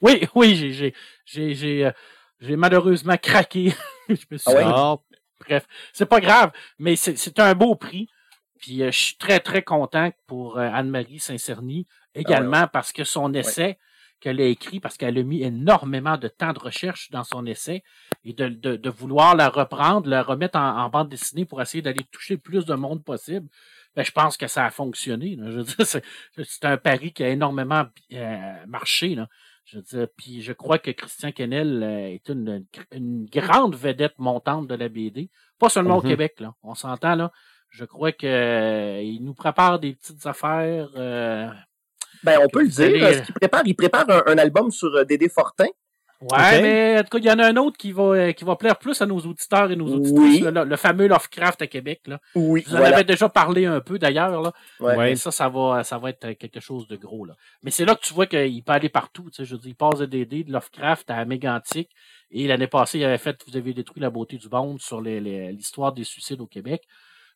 Oui, 0.02 0.28
oui, 0.36 0.56
j'ai, 0.56 0.94
j'ai, 1.26 1.54
j'ai, 1.54 1.86
euh, 1.86 1.92
j'ai 2.40 2.56
malheureusement 2.56 3.18
craqué. 3.18 3.74
je 4.10 4.26
me 4.32 4.38
suis 4.38 4.52
ah 4.56 4.96
Bref, 5.40 5.68
c'est 5.94 6.06
pas 6.06 6.20
grave, 6.20 6.52
mais 6.78 6.96
c'est 6.96 7.40
un 7.40 7.56
beau 7.56 7.76
prix. 7.76 8.08
Puis 8.62 8.84
euh, 8.84 8.92
je 8.92 8.98
suis 8.98 9.18
très, 9.18 9.40
très 9.40 9.64
content 9.64 10.12
pour 10.28 10.58
euh, 10.58 10.70
Anne-Marie 10.72 11.20
Saint-Cerny, 11.20 11.88
également 12.16 12.62
ah 12.64 12.68
parce 12.68 12.94
que 12.94 13.04
son 13.04 13.34
essai 13.34 13.78
qu'elle 14.20 14.40
a 14.40 14.46
écrit, 14.46 14.80
parce 14.80 14.98
qu'elle 14.98 15.18
a 15.18 15.24
mis 15.24 15.42
énormément 15.42 16.16
de 16.16 16.28
temps 16.28 16.54
de 16.54 16.60
recherche 16.60 17.10
dans 17.10 17.24
son 17.24 17.48
essai, 17.48 17.84
et 18.24 18.34
de, 18.34 18.50
de, 18.50 18.76
de 18.76 18.90
vouloir 18.90 19.36
la 19.36 19.50
reprendre, 19.50 20.08
la 20.08 20.22
remettre 20.22 20.60
en, 20.60 20.90
bande 20.90 21.10
dessinée 21.10 21.44
pour 21.44 21.60
essayer 21.60 21.82
d'aller 21.82 22.06
toucher 22.12 22.36
le 22.36 22.40
plus 22.40 22.66
de 22.66 22.76
monde 22.76 23.04
possible. 23.04 23.48
Ben, 23.96 24.04
je 24.04 24.12
pense 24.12 24.38
que 24.38 24.48
ça 24.48 24.64
a 24.64 24.70
fonctionné. 24.70 25.38
Je 25.44 25.58
veux 25.58 25.64
dire, 25.64 25.86
c'est 26.46 26.66
un 26.66 26.78
pari 26.78 27.12
qui 27.14 27.24
a 27.24 27.30
énormément 27.30 27.86
marché. 28.68 29.16
Là. 29.16 29.28
Je 29.66 29.80
veux 29.80 30.08
puis 30.08 30.42
je 30.42 30.54
crois 30.54 30.80
que 30.80 30.92
Christian 30.92 31.32
Kennel 31.32 31.84
euh, 31.84 32.08
est 32.08 32.30
une, 32.30 32.66
une, 32.92 33.26
grande 33.26 33.76
vedette 33.76 34.18
montante 34.18 34.68
de 34.68 34.76
la 34.76 34.90
BD. 34.90 35.30
Pas 35.60 35.70
seulement 35.70 35.98
au 35.98 36.02
mm-hmm. 36.02 36.08
Québec, 36.08 36.40
là. 36.40 36.54
On 36.64 36.76
s'entend, 36.76 37.16
là. 37.16 37.32
Je 37.72 37.86
crois 37.86 38.12
qu'il 38.12 38.30
euh, 38.30 39.18
nous 39.22 39.34
prépare 39.34 39.80
des 39.80 39.94
petites 39.94 40.26
affaires. 40.26 40.90
Euh, 40.98 41.48
ben, 42.24 42.40
on 42.44 42.50
peut 42.50 42.64
le 42.64 42.70
dire. 42.70 42.90
Il 42.90 43.34
prépare, 43.34 43.62
il 43.66 43.76
prépare 43.76 44.06
un, 44.28 44.38
album 44.38 44.72
sur 44.72 45.06
Dédé 45.06 45.30
Fortin. 45.30 45.68
Ouais, 46.22 46.62
mais 46.62 47.00
en 47.00 47.04
tout 47.04 47.10
cas, 47.10 47.18
il 47.18 47.26
y 47.26 47.32
en 47.32 47.40
a 47.40 47.48
un 47.48 47.56
autre 47.58 47.78
qui 47.78 47.92
va, 47.92 48.04
euh, 48.04 48.32
qui 48.32 48.44
va 48.44 48.56
plaire 48.56 48.78
plus 48.78 49.02
à 49.02 49.08
nos 49.08 49.20
auditeurs 49.20 49.72
et 49.72 49.76
nos 49.76 49.88
auditrices, 49.88 50.42
le, 50.42 50.76
fameux 50.76 51.08
Lovecraft 51.08 51.64
à 51.64 51.68
Québec. 51.68 52.02
Là. 52.06 52.20
Oui. 52.36 52.64
Vous 52.68 52.76
en 52.76 52.80
avez 52.80 53.04
déjà 53.04 53.28
parlé 53.28 53.66
un 53.66 53.80
peu 53.80 53.98
d'ailleurs. 53.98 54.42
Là. 54.42 54.54
Ouais. 54.80 55.16
ça, 55.16 55.32
ça 55.32 55.50
va, 55.50 55.84
ça 55.84 55.98
va 55.98 56.12
être 56.12 56.34
quelque 56.34 56.60
chose 56.60 56.88
de 56.88 56.96
gros. 56.96 57.26
Là. 57.26 57.34
Mais 57.64 57.72
c'est 57.72 57.86
là 57.86 57.96
que 57.96 58.02
tu 58.02 58.14
vois 58.14 58.28
qu'il 58.28 58.64
peut 58.64 58.74
aller 58.74 58.90
partout. 58.90 59.30
Tu 59.32 59.38
sais, 59.38 59.46
je 59.46 59.56
veux 59.56 59.62
dire, 59.62 59.70
il 59.70 59.76
passe 59.76 59.98
de 59.98 60.06
DD, 60.06 60.44
de 60.44 60.52
Lovecraft 60.52 61.10
à 61.10 61.26
Mégantic. 61.26 61.90
Et 62.30 62.48
l'année 62.48 62.68
passée, 62.68 63.00
il 63.00 63.04
avait 63.04 63.18
fait 63.18 63.38
Vous 63.48 63.58
avez 63.58 63.74
détruit 63.74 64.02
la 64.02 64.12
beauté 64.12 64.38
du 64.38 64.48
monde 64.48 64.80
sur 64.80 65.02
l'histoire 65.02 65.92
des 65.92 66.04
suicides 66.04 66.42
au 66.42 66.48
Québec. 66.48 66.84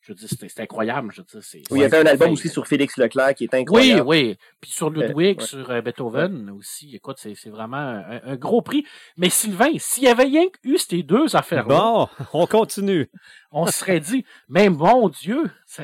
Je 0.06 0.12
veux 0.12 0.16
dire, 0.16 0.30
c'est 0.30 0.60
incroyable. 0.60 1.12
Je 1.12 1.22
veux 1.22 1.42
dire, 1.42 1.42
oui, 1.72 1.80
il 1.80 1.82
y 1.82 1.84
avait 1.84 1.98
un 1.98 2.06
album 2.06 2.34
aussi 2.34 2.48
sur 2.48 2.68
Félix 2.68 2.96
Leclerc 2.98 3.34
qui 3.34 3.46
est 3.46 3.54
incroyable. 3.56 4.08
Oui, 4.08 4.28
oui. 4.28 4.38
Puis 4.62 4.70
sur 4.70 4.92
Ludwig, 4.92 5.42
sur 5.42 5.72
euh, 5.72 5.82
Beethoven 5.82 6.52
aussi. 6.52 6.96
Écoute, 6.96 7.18
c'est 7.18 7.50
vraiment 7.50 8.04
un, 8.24 8.36
gros 8.36 8.62
prix. 8.62 8.86
Mais 9.18 9.30
Sylvain, 9.32 9.72
s'il 9.80 10.04
y 10.04 10.08
avait 10.08 10.26
rien 10.26 10.46
eu 10.64 10.78
ces 10.78 11.02
deux 11.02 11.36
affaires-là. 11.36 11.76
Bon, 11.76 12.08
on 12.34 12.46
continue. 12.46 13.10
on 13.52 13.66
serait 13.66 14.00
dit, 14.00 14.24
mais 14.48 14.70
mon 14.70 15.10
Dieu, 15.10 15.50
ça, 15.66 15.84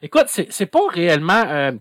écoute, 0.00 0.28
c'est 0.28 0.66
pas 0.66 0.88
réellement. 0.88 1.44
Euh, 1.46 1.72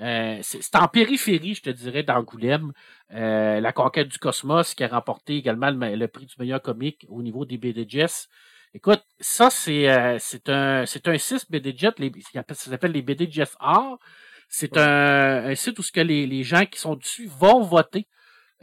euh, 0.00 0.38
c'est 0.42 0.74
en 0.74 0.88
périphérie, 0.88 1.54
je 1.54 1.62
te 1.62 1.70
dirais, 1.70 2.02
d'Angoulême. 2.02 2.72
la 3.10 3.72
conquête 3.72 4.08
du 4.08 4.18
cosmos 4.18 4.74
qui 4.74 4.82
a 4.82 4.88
remporté 4.88 5.36
également 5.36 5.70
le, 5.70 6.06
prix 6.08 6.26
du 6.26 6.34
meilleur 6.40 6.60
comique 6.60 7.06
au 7.08 7.22
niveau 7.22 7.44
des 7.44 7.58
BDJS. 7.58 8.26
Écoute, 8.74 9.02
ça, 9.20 9.50
c'est 9.50 9.90
euh, 9.90 10.18
un, 10.48 10.82
un 10.82 11.18
site 11.18 11.50
BDJet, 11.50 11.92
les, 11.98 12.10
ça 12.32 12.42
s'appelle 12.54 12.92
les 12.92 13.02
BDJet 13.02 13.44
R. 13.60 13.98
C'est 14.48 14.78
un, 14.78 15.44
un, 15.46 15.54
site 15.54 15.78
où 15.78 15.82
ce 15.82 15.92
que 15.92 16.00
les, 16.00 16.26
les, 16.26 16.42
gens 16.42 16.64
qui 16.64 16.78
sont 16.78 16.96
dessus 16.96 17.26
vont 17.26 17.62
voter. 17.62 18.06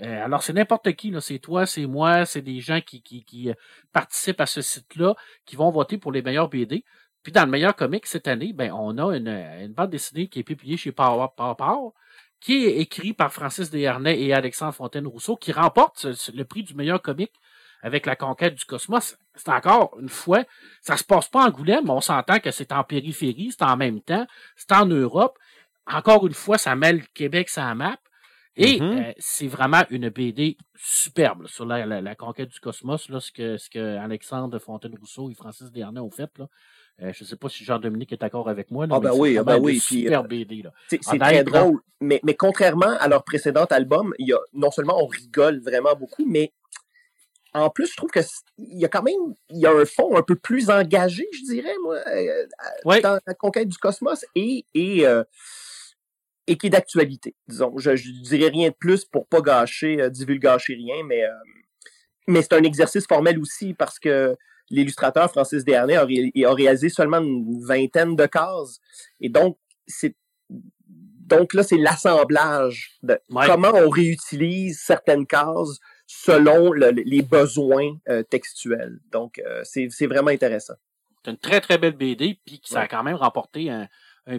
Euh, 0.02 0.26
alors, 0.26 0.43
c'est 0.43 0.54
n'importe 0.54 0.93
qui, 0.93 1.12
là. 1.12 1.22
C'est 1.22 1.39
toi, 1.39 1.65
c'est 1.67 1.86
moi, 1.86 2.26
c'est 2.26 2.41
des 2.41 2.60
gens 2.60 2.82
qui, 2.82 3.04
qui, 3.04 3.24
qui, 3.24 3.50
euh, 3.50 3.54
participent 3.93 4.41
à 4.41 4.45
ce 4.48 4.62
site-là, 4.62 5.15
qui 5.45 5.56
vont 5.56 5.69
voter 5.72 5.98
pour 5.98 6.12
les 6.12 6.22
meilleurs 6.24 6.50
BD. 6.50 6.86
Puis 7.24 7.32
dans 7.32 7.45
le 7.45 7.52
meilleur 7.52 7.76
comic 7.76 8.06
cette 8.08 8.28
année, 8.28 8.54
ben, 8.54 8.72
on 8.74 8.98
a 8.98 9.15
une, 9.15 9.28
une 9.28 9.74
bande 9.74 9.91
dessinée 9.91 10.28
qui 10.28 10.39
est 10.39 10.43
publiée 10.43 10.78
chez 10.78 10.91
Power 10.91 11.28
Power, 11.38 11.91
qui 12.39 12.65
est 12.65 12.78
écrite 12.78 13.17
par 13.17 13.34
Francis 13.34 13.69
Desharnais 13.69 14.19
et 14.22 14.34
Alexandre 14.34 14.74
Fontaine-Rousseau, 14.74 15.36
qui 15.36 15.52
remporte 15.52 16.06
le 16.34 16.43
prix 16.45 16.63
du 16.63 16.74
meilleur 16.76 17.02
comic 17.02 17.32
avec 17.82 18.06
la 18.06 18.15
conquête 18.15 18.56
du 18.56 18.65
cosmos, 18.65 19.18
c'est 19.36 19.50
encore 19.50 19.98
une 20.00 20.10
fois, 20.10 20.44
ça 20.82 20.98
se 20.98 21.04
passe 21.04 21.28
pas 21.28 21.44
en 21.44 21.48
Angoulême, 21.48 21.86
mais 21.86 21.92
on 21.92 22.02
s'entend 22.02 22.39
que 22.39 22.52
c'est 22.52 22.72
en 22.72 22.84
périphérie, 22.84 23.52
c'est 23.52 23.65
en 23.65 23.78
même 23.78 24.02
temps, 24.02 24.28
c'est 24.56 24.72
en 24.72 24.86
Europe. 24.86 25.38
Encore 25.88 26.28
une 26.28 26.34
fois, 26.34 26.58
ça 26.58 26.76
mêle 26.76 27.08
Québec 27.10 27.50
ça 27.50 27.74
map. 27.76 27.98
Et 28.56 28.80
mm-hmm. 28.80 29.13
c'est 29.18 29.48
vraiment 29.48 29.84
une 29.89 30.10
BD 30.10 30.58
superbe 30.76 31.48
sur 31.48 31.65
la, 31.65 32.15
conquête 32.15 32.50
du 32.50 32.60
cosmos, 32.60 33.08
là, 33.08 33.22
ce 33.22 33.32
que, 33.32 33.58
ce 33.58 33.70
que 33.70 33.98
Alexandre 33.98 34.60
Fontaine-Rousseau 34.60 35.30
et 35.30 35.34
Francis 35.34 35.72
Desharnais 35.72 36.02
ont 36.02 36.12
fait. 36.12 36.30
Là. 36.38 36.48
Euh, 37.02 37.13
je 37.13 37.24
ne 37.24 37.28
sais 37.28 37.36
pas 37.38 37.48
si 37.48 37.63
Jean-Dominique 37.63 38.12
est 38.12 38.20
d'accord 38.20 38.50
avec 38.50 38.70
moi. 38.72 38.86
ah 38.89 39.00
ben 39.00 39.13
oui, 39.15 39.38
ah 39.38 39.44
ben 39.44 39.58
oui. 39.60 39.80
Super 39.80 40.24
BD. 40.26 40.63
C'est 40.89 41.00
très 41.00 41.44
drôle. 41.44 41.80
Mais, 42.02 42.20
mais 42.24 42.34
contrairement 42.34 42.98
à 43.00 43.08
leur 43.08 43.24
précédent 43.24 43.65
album, 43.65 44.13
il 44.20 44.28
y 44.28 44.34
a, 44.34 44.39
non 44.54 44.72
seulement 44.72 45.02
on 45.02 45.08
rigole 45.08 45.62
vraiment 45.62 45.96
beaucoup, 45.96 46.26
mais 46.26 46.52
en 47.54 47.70
plus, 47.70 47.88
je 47.88 47.96
trouve 47.96 48.12
qu'il 48.12 48.24
y 48.58 48.86
a 48.86 48.88
quand 48.88 49.02
même 49.02 49.34
il 49.50 49.60
y 49.60 49.66
a 49.66 49.72
un 49.72 49.86
fond 49.86 50.16
un 50.16 50.22
peu 50.22 50.36
plus 50.36 50.70
engagé, 50.70 51.28
je 51.34 51.54
dirais, 51.54 51.74
moi, 51.84 51.98
euh, 52.08 52.46
dans 53.02 53.20
la 53.26 53.34
conquête 53.34 53.68
du 53.68 53.78
cosmos 53.78 54.24
et, 54.36 54.66
et, 54.74 55.08
euh, 55.08 55.24
et 56.48 56.58
qui 56.58 56.68
est 56.68 56.72
d'actualité. 56.72 57.36
Disons, 57.48 57.74
je, 57.78 57.92
dirais 58.24 58.50
rien 58.50 58.70
de 58.70 58.76
plus 58.76 59.06
pour 59.06 59.28
pas 59.28 59.42
gâcher, 59.42 60.00
euh, 60.02 60.10
divulgacher 60.10 60.76
rien, 60.76 61.04
mais, 61.06 61.24
mais 62.28 62.42
c'est 62.42 62.54
un 62.54 62.64
exercice 62.64 63.08
formel 63.08 63.40
aussi 63.40 63.74
parce 63.74 63.98
que 63.98 64.36
l'illustrateur 64.70 65.32
Francis 65.32 65.64
Dernier 65.64 65.96
a, 65.96 66.04
a, 66.04 66.54
réalisé 66.54 66.90
seulement 66.90 67.20
une 67.20 67.64
vingtaine 67.66 68.16
de 68.16 68.28
cases. 68.28 68.80
Et 69.20 69.30
donc, 69.30 69.58
c'est 69.88 70.16
donc 71.30 71.54
là, 71.54 71.62
c'est 71.62 71.78
l'assemblage 71.78 72.98
de 73.04 73.20
comment 73.46 73.72
on 73.74 73.90
réutilise 73.90 74.82
certaines 74.84 75.28
cases 75.28 75.80
selon 76.10 76.74
les 76.74 77.22
besoins 77.22 77.95
euh, 78.10 78.24
textuels. 78.24 79.00
Donc, 79.12 79.39
euh, 79.45 79.62
c'est 79.63 80.08
vraiment 80.08 80.32
intéressant. 80.32 80.74
C'est 81.24 81.30
une 81.30 81.38
très, 81.38 81.62
très 81.62 81.78
belle 81.78 81.95
BD, 81.95 82.39
puis 82.43 82.60
ça 82.63 82.82
a 82.82 82.88
quand 82.88 83.04
même 83.04 83.15
remporté 83.15 83.69
un, 83.69 83.88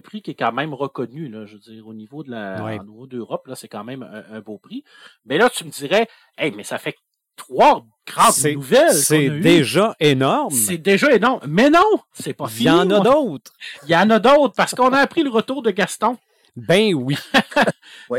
prix 0.02 0.22
qui 0.22 0.32
est 0.32 0.34
quand 0.34 0.52
même 0.52 0.72
reconnu, 0.72 1.28
là, 1.28 1.46
je 1.46 1.54
veux 1.54 1.60
dire, 1.60 1.86
au 1.86 1.94
niveau 1.94 2.22
de 2.22 2.30
la, 2.30 2.78
niveau 2.78 3.06
d'Europe, 3.06 3.46
là, 3.48 3.56
c'est 3.56 3.68
quand 3.68 3.84
même 3.84 4.02
un, 4.02 4.40
beau 4.40 4.58
prix. 4.58 4.84
Mais 5.24 5.38
là, 5.38 5.48
tu 5.48 5.64
me 5.64 5.70
dirais, 5.70 6.08
hey, 6.38 6.52
mais 6.56 6.64
ça 6.64 6.78
fait 6.78 6.96
trois 7.36 7.84
grandes 8.06 8.52
nouvelles. 8.52 8.94
C'est 8.94 9.30
déjà 9.30 9.94
énorme. 10.00 10.54
C'est 10.54 10.78
déjà 10.78 11.12
énorme. 11.12 11.40
Mais 11.48 11.70
non, 11.70 12.00
c'est 12.12 12.34
pas 12.34 12.48
fini. 12.48 12.64
Il 12.64 12.66
y 12.66 12.70
en 12.70 12.90
a 12.90 13.00
d'autres. 13.00 13.52
Il 13.84 13.90
y 13.90 13.96
en 13.96 14.10
a 14.10 14.18
d'autres 14.18 14.54
parce 14.56 14.74
qu'on 14.74 14.92
a 14.92 14.98
appris 14.98 15.22
le 15.22 15.30
retour 15.30 15.62
de 15.62 15.70
Gaston. 15.70 16.18
Ben 16.56 16.94
oui. 16.94 17.16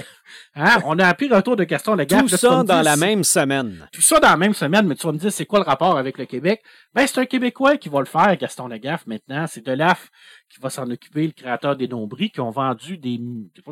Hein? 0.53 0.79
On 0.85 0.99
a 0.99 1.07
appris 1.07 1.29
le 1.29 1.35
retour 1.35 1.55
de 1.55 1.63
Gaston 1.63 1.95
Lagaffe. 1.95 2.23
Tout 2.23 2.37
ça 2.37 2.63
dans 2.63 2.81
la 2.81 2.97
même 2.97 3.23
semaine. 3.23 3.87
Tout 3.93 4.01
ça 4.01 4.19
dans 4.19 4.29
la 4.29 4.37
même 4.37 4.53
semaine, 4.53 4.85
mais 4.85 4.95
tu 4.95 5.07
vas 5.07 5.13
me 5.13 5.17
dire, 5.17 5.31
c'est 5.31 5.45
quoi 5.45 5.59
le 5.59 5.65
rapport 5.65 5.97
avec 5.97 6.17
le 6.17 6.25
Québec? 6.25 6.61
Ben, 6.93 7.07
c'est 7.07 7.21
un 7.21 7.25
Québécois 7.25 7.77
qui 7.77 7.87
va 7.87 7.99
le 7.99 8.05
faire, 8.05 8.35
Gaston 8.35 8.67
Lagaffe, 8.67 9.07
maintenant. 9.07 9.45
C'est 9.47 9.65
Delaf 9.65 10.09
qui 10.49 10.59
va 10.59 10.69
s'en 10.69 10.89
occuper, 10.89 11.27
le 11.27 11.31
créateur 11.31 11.77
des 11.77 11.87
nombris, 11.87 12.31
qui 12.31 12.41
ont 12.41 12.51
vendu 12.51 12.97
des. 12.97 13.19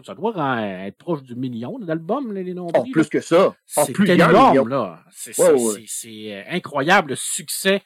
Ça 0.05 0.15
doit 0.15 0.61
être 0.61 0.97
proche 0.97 1.21
du 1.23 1.35
million 1.35 1.77
d'albums, 1.79 2.33
les 2.33 2.53
nombris. 2.53 2.79
En 2.79 2.91
plus 2.91 3.09
que 3.09 3.19
ça. 3.19 3.53
C'est 3.65 3.99
énorme, 3.99 4.69
là. 4.69 5.03
C'est 5.11 5.33
euh, 5.37 6.43
incroyable 6.49 7.09
le 7.09 7.15
succès 7.17 7.81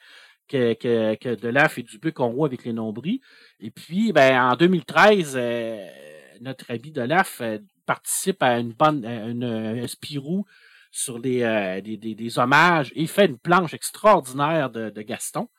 que, 0.47 0.73
que, 0.73 1.15
que 1.15 1.35
Delaf 1.35 1.79
et 1.79 1.83
Dubuc 1.83 2.19
ont 2.19 2.43
avec 2.43 2.63
les 2.63 2.73
nombris. 2.73 3.21
Et 3.59 3.71
puis, 3.71 4.13
ben, 4.13 4.51
en 4.51 4.55
2013, 4.55 5.35
notre 6.43 6.71
ami 6.71 6.91
Delaf 6.91 7.41
euh, 7.41 7.59
participe 7.85 8.43
à 8.43 8.59
une 8.59 8.73
bande, 8.73 9.05
une, 9.05 9.43
un 9.43 9.87
Spirou 9.87 10.45
sur 10.91 11.15
euh, 11.25 11.81
des, 11.81 11.97
des, 11.97 12.39
hommages 12.39 12.91
et 12.95 13.07
fait 13.07 13.25
une 13.25 13.39
planche 13.39 13.73
extraordinaire 13.73 14.69
de, 14.69 15.01
Gaston. 15.01 15.49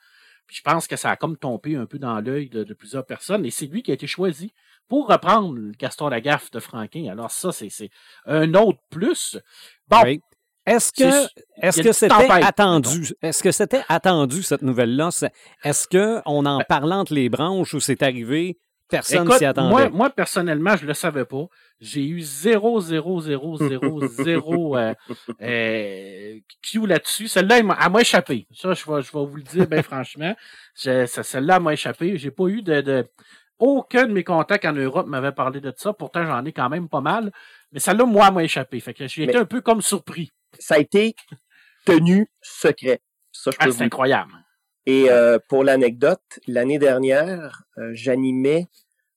Puis 0.46 0.56
je 0.56 0.62
pense 0.62 0.86
que 0.86 0.96
ça 0.96 1.10
a 1.10 1.16
comme 1.16 1.36
tombé 1.36 1.74
un 1.74 1.86
peu 1.86 1.98
dans 1.98 2.20
l'œil 2.20 2.48
de, 2.48 2.72
plusieurs 2.74 3.04
personnes 3.04 3.44
et 3.44 3.50
c'est 3.50 3.66
lui 3.66 3.82
qui 3.82 3.90
a 3.90 3.94
été 3.94 4.06
choisi 4.06 4.52
pour 4.86 5.08
reprendre 5.08 5.58
Gaston 5.78 6.08
Lagaffe 6.08 6.50
de 6.50 6.60
Franquin. 6.60 7.08
Alors 7.10 7.30
ça, 7.30 7.50
c'est 7.50 7.90
un 8.26 8.54
autre 8.54 8.78
plus. 8.90 9.38
Bon. 9.88 10.02
Est-ce 10.66 10.92
que 10.92 11.28
est-ce 11.60 11.82
que 11.82 11.92
c'était 11.92 12.30
attendu? 12.30 13.12
Est-ce 13.20 13.42
que 13.42 13.52
c'était 13.52 13.82
attendu 13.88 14.42
cette 14.42 14.62
nouvelle-là? 14.62 15.10
Est-ce 15.62 15.88
qu'on 15.88 16.46
en 16.46 16.60
parle 16.66 16.92
entre 16.92 17.12
les 17.12 17.28
branches 17.28 17.74
ou 17.74 17.80
c'est 17.80 18.02
arrivé 18.02 18.58
Personne 18.96 19.30
s'y 19.32 19.44
attendait. 19.44 19.70
Moi, 19.70 19.88
moi, 19.90 20.10
personnellement, 20.10 20.76
je 20.76 20.82
ne 20.82 20.88
le 20.88 20.94
savais 20.94 21.24
pas. 21.24 21.46
J'ai 21.80 22.04
eu 22.06 22.20
0, 22.20 22.80
0, 22.80 23.20
0, 23.20 23.56
0, 23.56 24.06
0 24.06 24.76
euh, 24.76 24.94
euh, 25.42 26.38
Q 26.62 26.86
là-dessus. 26.86 27.28
Celle-là, 27.28 27.58
elle 27.58 27.64
m'a 27.66 28.00
échappé. 28.00 28.46
Ça, 28.54 28.72
je 28.72 28.84
vais, 28.90 29.02
je 29.02 29.12
vais 29.12 29.26
vous 29.26 29.36
le 29.36 29.42
dire 29.42 29.66
bien 29.66 29.82
franchement. 29.84 30.34
Celle-là 30.74 31.60
m'a 31.60 31.72
échappé. 31.72 32.16
J'ai 32.16 32.30
pas 32.30 32.46
eu 32.46 32.62
de, 32.62 32.80
de, 32.80 33.04
Aucun 33.58 34.06
de 34.06 34.12
mes 34.12 34.24
contacts 34.24 34.64
en 34.64 34.72
Europe 34.72 35.06
m'avait 35.06 35.32
parlé 35.32 35.60
de 35.60 35.72
ça. 35.76 35.92
Pourtant, 35.92 36.24
j'en 36.26 36.44
ai 36.44 36.52
quand 36.52 36.68
même 36.68 36.88
pas 36.88 37.00
mal. 37.00 37.32
Mais 37.72 37.80
celle-là, 37.80 38.04
moi, 38.04 38.30
m'a 38.30 38.44
échappé. 38.44 38.80
Fait 38.80 38.94
que 38.94 39.06
j'ai 39.06 39.24
été 39.24 39.36
un 39.36 39.44
peu 39.44 39.60
comme 39.60 39.80
surpris. 39.80 40.32
Ça 40.58 40.74
a 40.76 40.78
été 40.78 41.14
tenu 41.84 42.28
secret. 42.40 43.00
Ça, 43.32 43.50
je 43.50 43.56
ah, 43.60 43.70
C'est 43.70 43.84
incroyable. 43.84 44.32
Et 44.86 45.10
euh, 45.10 45.38
pour 45.48 45.64
l'anecdote, 45.64 46.40
l'année 46.46 46.78
dernière, 46.78 47.62
euh, 47.78 47.90
j'animais 47.94 48.66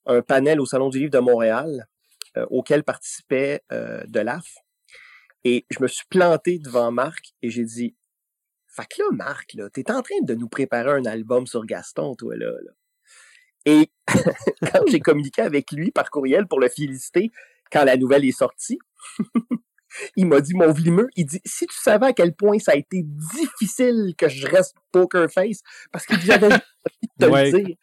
un 0.07 0.21
panel 0.21 0.59
au 0.59 0.65
Salon 0.65 0.89
du 0.89 0.99
Livre 0.99 1.11
de 1.11 1.19
Montréal 1.19 1.87
euh, 2.37 2.45
auquel 2.49 2.83
participait 2.83 3.61
de 3.69 4.19
l'AF. 4.19 4.55
Et 5.43 5.65
je 5.69 5.81
me 5.81 5.87
suis 5.87 6.05
planté 6.09 6.59
devant 6.59 6.91
Marc 6.91 7.33
et 7.41 7.49
j'ai 7.49 7.63
dit 7.63 7.95
Fait 8.67 8.85
que 8.85 9.01
là, 9.01 9.09
Marc, 9.11 9.53
là, 9.53 9.69
t'es 9.69 9.91
en 9.91 10.01
train 10.01 10.21
de 10.21 10.33
nous 10.33 10.49
préparer 10.49 10.91
un 10.91 11.05
album 11.05 11.47
sur 11.47 11.65
Gaston, 11.65 12.15
toi, 12.15 12.35
là. 12.35 12.51
là. 12.51 12.71
Et 13.65 13.91
quand 14.71 14.87
j'ai 14.87 15.01
communiqué 15.01 15.41
avec 15.41 15.71
lui 15.71 15.91
par 15.91 16.09
courriel 16.09 16.47
pour 16.47 16.59
le 16.59 16.69
féliciter 16.69 17.31
quand 17.71 17.83
la 17.83 17.97
nouvelle 17.97 18.23
est 18.25 18.31
sortie, 18.31 18.79
il 20.15 20.27
m'a 20.27 20.41
dit, 20.41 20.53
mon 20.53 20.71
vlimeux, 20.71 21.07
il 21.15 21.25
dit, 21.25 21.41
si 21.45 21.65
tu 21.67 21.77
savais 21.77 22.07
à 22.07 22.13
quel 22.13 22.33
point 22.33 22.59
ça 22.59 22.73
a 22.73 22.75
été 22.75 23.03
difficile 23.03 24.13
que 24.17 24.29
je 24.29 24.47
reste 24.47 24.75
poker 24.91 25.29
face, 25.31 25.61
parce 25.91 26.05
qu'il 26.05 26.19
j'avais 26.21 26.47
envie 26.47 26.57
de 27.19 27.25
te 27.25 27.31
le 27.31 27.63
dire. 27.63 27.77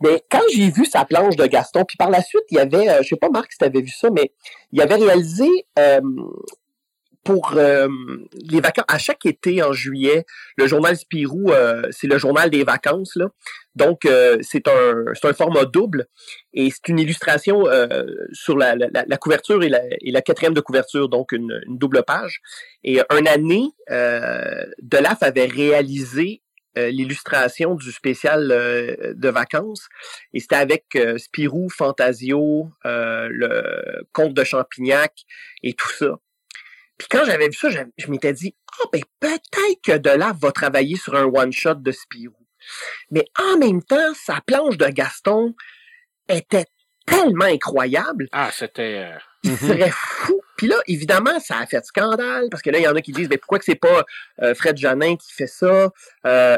Mais 0.00 0.22
quand 0.30 0.42
j'ai 0.54 0.70
vu 0.70 0.84
sa 0.84 1.04
planche 1.04 1.36
de 1.36 1.46
Gaston, 1.46 1.84
puis 1.84 1.96
par 1.96 2.10
la 2.10 2.22
suite, 2.22 2.44
il 2.50 2.56
y 2.56 2.60
avait, 2.60 2.88
euh, 2.88 3.02
je 3.02 3.08
sais 3.08 3.16
pas 3.16 3.30
Marc 3.30 3.52
si 3.52 3.58
tu 3.58 3.64
avais 3.64 3.80
vu 3.80 3.88
ça, 3.90 4.10
mais 4.10 4.32
il 4.72 4.80
avait 4.80 4.96
réalisé 4.96 5.48
euh, 5.78 6.00
pour 7.28 7.52
euh, 7.58 7.88
les 8.50 8.62
vacances, 8.62 8.86
à 8.88 8.96
chaque 8.96 9.26
été 9.26 9.62
en 9.62 9.74
juillet, 9.74 10.24
le 10.56 10.66
journal 10.66 10.96
Spirou, 10.96 11.52
euh, 11.52 11.82
c'est 11.90 12.06
le 12.06 12.16
journal 12.16 12.48
des 12.48 12.64
vacances. 12.64 13.16
Là. 13.16 13.28
Donc, 13.74 14.06
euh, 14.06 14.38
c'est 14.40 14.66
un, 14.66 15.04
un 15.22 15.32
format 15.34 15.66
double 15.66 16.06
et 16.54 16.70
c'est 16.70 16.88
une 16.88 16.98
illustration 16.98 17.64
sur 18.32 18.56
la, 18.56 18.76
la, 18.76 19.16
couverture 19.18 19.62
et 19.62 19.68
la, 19.68 19.82
et 20.00 20.10
la 20.10 20.22
quatrième 20.22 20.54
de 20.54 20.62
couverture, 20.62 21.10
donc 21.10 21.32
une, 21.32 21.60
une 21.66 21.76
double 21.76 22.02
page. 22.02 22.40
Et 22.82 23.02
une 23.14 23.28
année, 23.28 23.68
Delaf 24.80 25.22
avait 25.22 25.44
réalisé 25.44 26.40
l'illustration 26.76 27.74
du 27.74 27.92
spécial 27.92 28.48
de 28.48 29.28
vacances. 29.28 29.86
Et 30.32 30.40
c'était 30.40 30.56
avec 30.56 30.98
Spirou, 31.18 31.68
Fantasio, 31.68 32.70
le 32.84 34.02
Comte 34.12 34.32
de 34.32 34.44
Champignac 34.44 35.12
et 35.62 35.74
tout 35.74 35.90
ça. 35.90 36.18
Puis 36.98 37.08
quand 37.08 37.24
j'avais 37.24 37.46
vu 37.46 37.54
ça, 37.54 37.68
je, 37.70 38.10
m'étais 38.10 38.32
dit, 38.32 38.54
ah 38.72 38.74
oh, 38.84 38.88
ben 38.92 39.02
peut-être 39.20 39.80
que 39.82 39.96
Delaf 39.96 40.36
va 40.38 40.52
travailler 40.52 40.96
sur 40.96 41.14
un 41.14 41.24
one-shot 41.24 41.76
de 41.76 41.92
Spirou. 41.92 42.34
Mais 43.10 43.24
en 43.38 43.56
même 43.58 43.82
temps, 43.82 44.14
sa 44.14 44.40
planche 44.40 44.76
de 44.76 44.86
Gaston 44.86 45.54
était 46.28 46.66
tellement 47.06 47.46
incroyable. 47.46 48.28
Ah, 48.32 48.50
c'était... 48.52 49.06
Euh, 49.06 49.18
il 49.44 49.52
mhm. 49.52 49.56
serait 49.58 49.92
fou. 49.92 50.40
Puis 50.56 50.66
là, 50.66 50.76
évidemment, 50.88 51.38
ça 51.38 51.58
a 51.58 51.66
fait 51.66 51.84
scandale, 51.84 52.48
parce 52.50 52.62
que 52.62 52.70
là, 52.70 52.78
il 52.78 52.82
y 52.82 52.88
en 52.88 52.96
a 52.96 53.00
qui 53.00 53.12
disent, 53.12 53.28
mais 53.30 53.38
pourquoi 53.38 53.60
que 53.60 53.64
c'est 53.64 53.76
pas 53.76 54.04
euh, 54.42 54.54
Fred 54.56 54.76
Janin 54.76 55.14
qui 55.14 55.32
fait 55.32 55.46
ça? 55.46 55.92
Euh, 56.26 56.56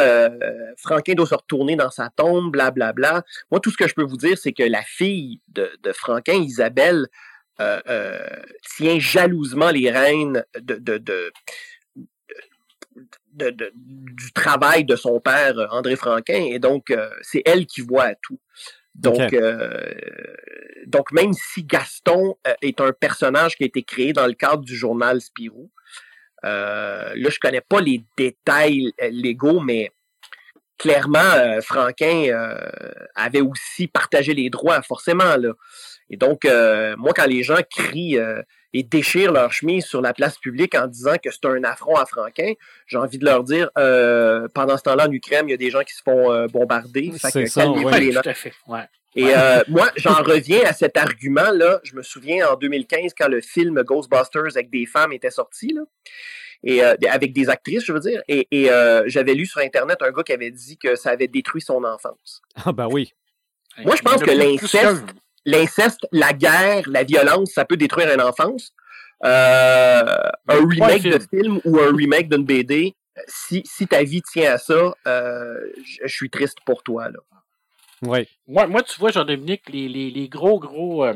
euh, 0.00 0.28
Franquin 0.78 1.14
doit 1.14 1.26
se 1.26 1.34
retourner 1.34 1.74
dans 1.74 1.90
sa 1.90 2.08
tombe, 2.10 2.52
blablabla. 2.52 2.92
Bla, 2.92 3.10
bla. 3.20 3.24
Moi, 3.50 3.58
tout 3.58 3.72
ce 3.72 3.76
que 3.76 3.88
je 3.88 3.94
peux 3.94 4.04
vous 4.04 4.16
dire, 4.16 4.38
c'est 4.38 4.52
que 4.52 4.62
la 4.62 4.82
fille 4.82 5.40
de, 5.48 5.68
de 5.82 5.92
Franquin, 5.92 6.34
Isabelle, 6.34 7.08
euh, 7.62 7.80
euh, 7.88 8.42
tient 8.76 8.98
jalousement 8.98 9.70
les 9.70 9.90
rênes 9.90 10.44
de, 10.58 10.98
du 13.34 14.32
travail 14.32 14.84
de 14.84 14.96
son 14.96 15.20
père, 15.20 15.54
André 15.70 15.96
Franquin, 15.96 16.44
et 16.50 16.58
donc 16.58 16.90
euh, 16.90 17.08
c'est 17.22 17.42
elle 17.44 17.66
qui 17.66 17.80
voit 17.80 18.14
tout. 18.22 18.40
Donc, 18.94 19.34
donc 20.86 21.12
même 21.12 21.32
si 21.32 21.64
Gaston 21.64 22.36
est 22.60 22.78
un 22.78 22.92
personnage 22.92 23.56
qui 23.56 23.62
a 23.62 23.66
été 23.66 23.82
créé 23.82 24.12
dans 24.12 24.26
le 24.26 24.34
cadre 24.34 24.62
du 24.62 24.76
journal 24.76 25.20
Spirou, 25.22 25.70
là 26.42 27.14
je 27.14 27.38
connais 27.38 27.62
pas 27.62 27.80
les 27.80 28.04
détails 28.18 28.92
légaux, 29.10 29.60
mais 29.60 29.90
clairement 30.76 31.60
Franquin 31.62 32.34
avait 33.14 33.40
aussi 33.40 33.86
partagé 33.86 34.34
les 34.34 34.50
droits, 34.50 34.82
forcément 34.82 35.36
là. 35.36 35.52
Et 36.12 36.16
donc, 36.16 36.44
euh, 36.44 36.94
moi, 36.96 37.12
quand 37.14 37.26
les 37.26 37.42
gens 37.42 37.58
crient 37.68 38.18
euh, 38.18 38.40
et 38.72 38.84
déchirent 38.84 39.32
leur 39.32 39.52
chemise 39.52 39.84
sur 39.84 40.00
la 40.00 40.14
place 40.14 40.38
publique 40.38 40.76
en 40.76 40.86
disant 40.86 41.16
que 41.22 41.30
c'est 41.30 41.44
un 41.46 41.64
affront 41.64 41.96
à 41.96 42.06
Franquin, 42.06 42.52
j'ai 42.86 42.98
envie 42.98 43.18
de 43.18 43.24
leur 43.24 43.42
dire, 43.42 43.70
euh, 43.76 44.46
pendant 44.54 44.76
ce 44.76 44.84
temps-là, 44.84 45.08
en 45.08 45.12
Ukraine, 45.12 45.48
il 45.48 45.50
y 45.50 45.54
a 45.54 45.58
des 45.58 45.70
gens 45.70 45.82
qui 45.82 45.94
se 45.94 46.02
font 46.02 46.46
bombarder. 46.52 47.12
C'est 47.16 47.46
ça, 47.46 47.68
oui, 47.68 48.12
tout 48.12 48.28
à 48.28 48.34
fait. 48.34 48.52
Et 49.14 49.26
euh, 49.34 49.60
moi, 49.68 49.90
j'en 49.96 50.22
reviens 50.22 50.64
à 50.64 50.72
cet 50.72 50.96
argument-là. 50.96 51.80
Je 51.84 51.94
me 51.94 52.02
souviens 52.02 52.48
en 52.48 52.56
2015, 52.56 53.12
quand 53.18 53.28
le 53.28 53.40
film 53.40 53.82
Ghostbusters 53.82 54.56
avec 54.56 54.70
des 54.70 54.86
femmes 54.86 55.12
était 55.12 55.30
sorti, 55.30 55.72
là, 55.72 55.82
et 56.64 56.82
euh, 56.84 56.94
avec 57.10 57.32
des 57.32 57.48
actrices, 57.48 57.84
je 57.84 57.92
veux 57.92 58.00
dire, 58.00 58.22
et, 58.28 58.46
euh, 58.70 59.02
j'avais 59.06 59.34
lu 59.34 59.46
sur 59.46 59.60
Internet 59.60 59.98
un 60.00 60.12
gars 60.12 60.22
qui 60.22 60.32
avait 60.32 60.50
dit 60.50 60.78
que 60.78 60.94
ça 60.94 61.10
avait 61.10 61.26
détruit 61.26 61.60
son 61.60 61.82
enfance. 61.84 62.40
Ah 62.64 62.72
ben 62.72 62.88
oui. 62.90 63.12
Moi, 63.78 63.96
je 63.96 64.02
pense 64.02 64.22
que 64.22 64.30
l'inceste, 64.30 65.04
l'inceste, 65.44 66.06
la 66.12 66.32
guerre, 66.32 66.84
la 66.88 67.04
violence, 67.04 67.52
ça 67.52 67.64
peut 67.64 67.76
détruire 67.76 68.12
une 68.12 68.20
enfance. 68.20 68.72
un 69.22 70.32
remake 70.48 71.02
de 71.02 71.18
film 71.18 71.60
ou 71.64 71.78
un 71.80 71.94
remake 71.94 72.28
d'une 72.28 72.44
BD, 72.44 72.94
si, 73.26 73.62
si 73.64 73.86
ta 73.86 74.02
vie 74.02 74.22
tient 74.22 74.54
à 74.54 74.58
ça, 74.58 74.94
je 75.04 76.08
suis 76.08 76.30
triste 76.30 76.58
pour 76.64 76.82
toi. 76.82 77.08
Là. 77.10 77.18
Oui. 78.02 78.28
Moi, 78.48 78.66
moi, 78.66 78.82
tu 78.82 78.98
vois, 78.98 79.12
Jean-Dominique, 79.12 79.68
les, 79.68 79.88
les, 79.88 80.10
les, 80.10 80.28
gros, 80.28 80.58
gros. 80.58 81.04
Euh, 81.04 81.14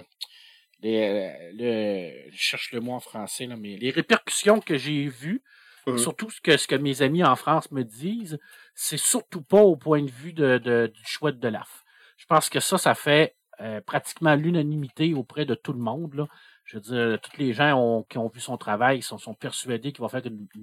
les, 0.81 1.03
euh, 1.03 1.53
le, 1.55 2.31
je 2.31 2.39
cherche 2.39 2.73
le 2.73 2.81
mot 2.81 2.93
en 2.93 3.01
français, 3.01 3.47
là, 3.47 3.57
mais 3.57 3.77
les 3.77 3.91
répercussions 3.91 4.61
que 4.61 4.77
j'ai 4.77 5.09
vues, 5.09 5.43
mmh. 5.87 5.99
surtout 5.99 6.31
ce 6.31 6.41
que, 6.41 6.57
ce 6.57 6.69
que 6.69 6.77
mes 6.77 7.03
amis 7.03 7.25
en 7.25 7.35
France 7.35 7.71
me 7.73 7.83
disent, 7.83 8.39
c'est 8.75 8.99
surtout 8.99 9.43
pas 9.43 9.61
au 9.61 9.77
point 9.77 10.03
de 10.03 10.11
vue 10.11 10.33
de, 10.33 10.59
de, 10.59 10.93
du 10.95 11.03
choix 11.05 11.33
de 11.33 11.49
l'AF. 11.49 11.85
Je 12.19 12.27
pense 12.27 12.49
que 12.49 12.61
ça, 12.61 12.79
ça 12.79 12.95
fait 12.95 13.35
euh, 13.61 13.81
pratiquement 13.81 14.35
l'unanimité 14.35 15.15
auprès 15.15 15.45
de 15.45 15.55
tout 15.55 15.73
le 15.73 15.79
monde. 15.79 16.15
Là. 16.15 16.27
Je 16.65 16.77
veux 16.77 16.83
dire, 16.83 17.21
tous 17.21 17.39
les 17.39 17.53
gens 17.53 18.05
qui 18.09 18.19
ont 18.19 18.29
vu 18.29 18.41
son 18.41 18.57
travail 18.57 19.01
sont, 19.01 19.19
sont 19.19 19.35
persuadés 19.35 19.93
qu'il 19.93 20.03
va 20.03 20.09
faire 20.09 20.23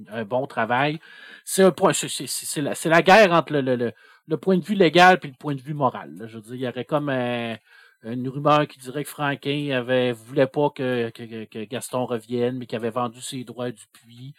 un 0.10 0.26
bon 0.26 0.46
travail. 0.48 1.00
C'est 1.46 1.64
un 1.64 1.72
point, 1.72 1.94
c'est 1.94 2.62
la, 2.62 3.02
guerre 3.02 3.32
entre 3.32 3.54
le, 3.54 4.38
point 4.38 4.58
de 4.58 4.66
vue 4.66 4.76
légal 4.76 5.18
et 5.24 5.28
le 5.28 5.34
point 5.34 5.56
de 5.56 5.62
vue 5.62 5.74
moral. 5.74 6.26
Je 6.28 6.36
veux 6.36 6.42
dire, 6.42 6.56
il 6.56 6.62
y 6.62 6.68
aurait 6.68 6.86
comme 6.86 7.10
une 7.10 8.28
rumeur 8.28 8.68
qui 8.68 8.80
dirait 8.80 9.06
que 9.06 9.10
Franquin 9.10 9.72
avait 9.72 10.12
voulait 10.12 10.48
pas 10.48 10.70
que 10.70 11.10
Gaston 11.66 12.06
revienne, 12.06 12.58
mais 12.58 12.66
qu'il 12.66 12.76
avait 12.76 12.90
vendu 12.90 13.22
ses 13.22 13.46
droits 13.46 13.72
du 13.72 13.86
puits. 13.94 14.34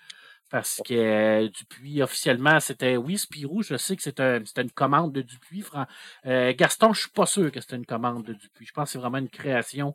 Parce 0.51 0.80
que 0.84 0.95
euh, 0.95 1.49
Dupuis, 1.49 2.03
officiellement, 2.03 2.61
c'était 2.61 2.97
oui, 2.97 3.18
Spirou, 3.18 3.62
je 3.62 3.76
sais 3.76 3.97
que 3.97 4.03
c'était 4.03 4.38
une 4.38 4.70
commande 4.70 5.12
de 5.12 5.22
Dupuis. 5.22 5.64
Euh, 6.26 6.53
Gaston, 6.57 6.92
je 6.92 7.01
suis 7.01 7.11
pas 7.11 7.26
sûr 7.26 7.51
que 7.51 7.61
c'était 7.61 7.76
une 7.76 7.86
commande 7.86 8.24
de 8.24 8.34
Dupuis. 8.34 8.66
Je 8.66 8.72
pense 8.72 8.88
que 8.88 8.92
c'est 8.92 8.99
vraiment 8.99 9.18
une 9.18 9.30
création 9.30 9.95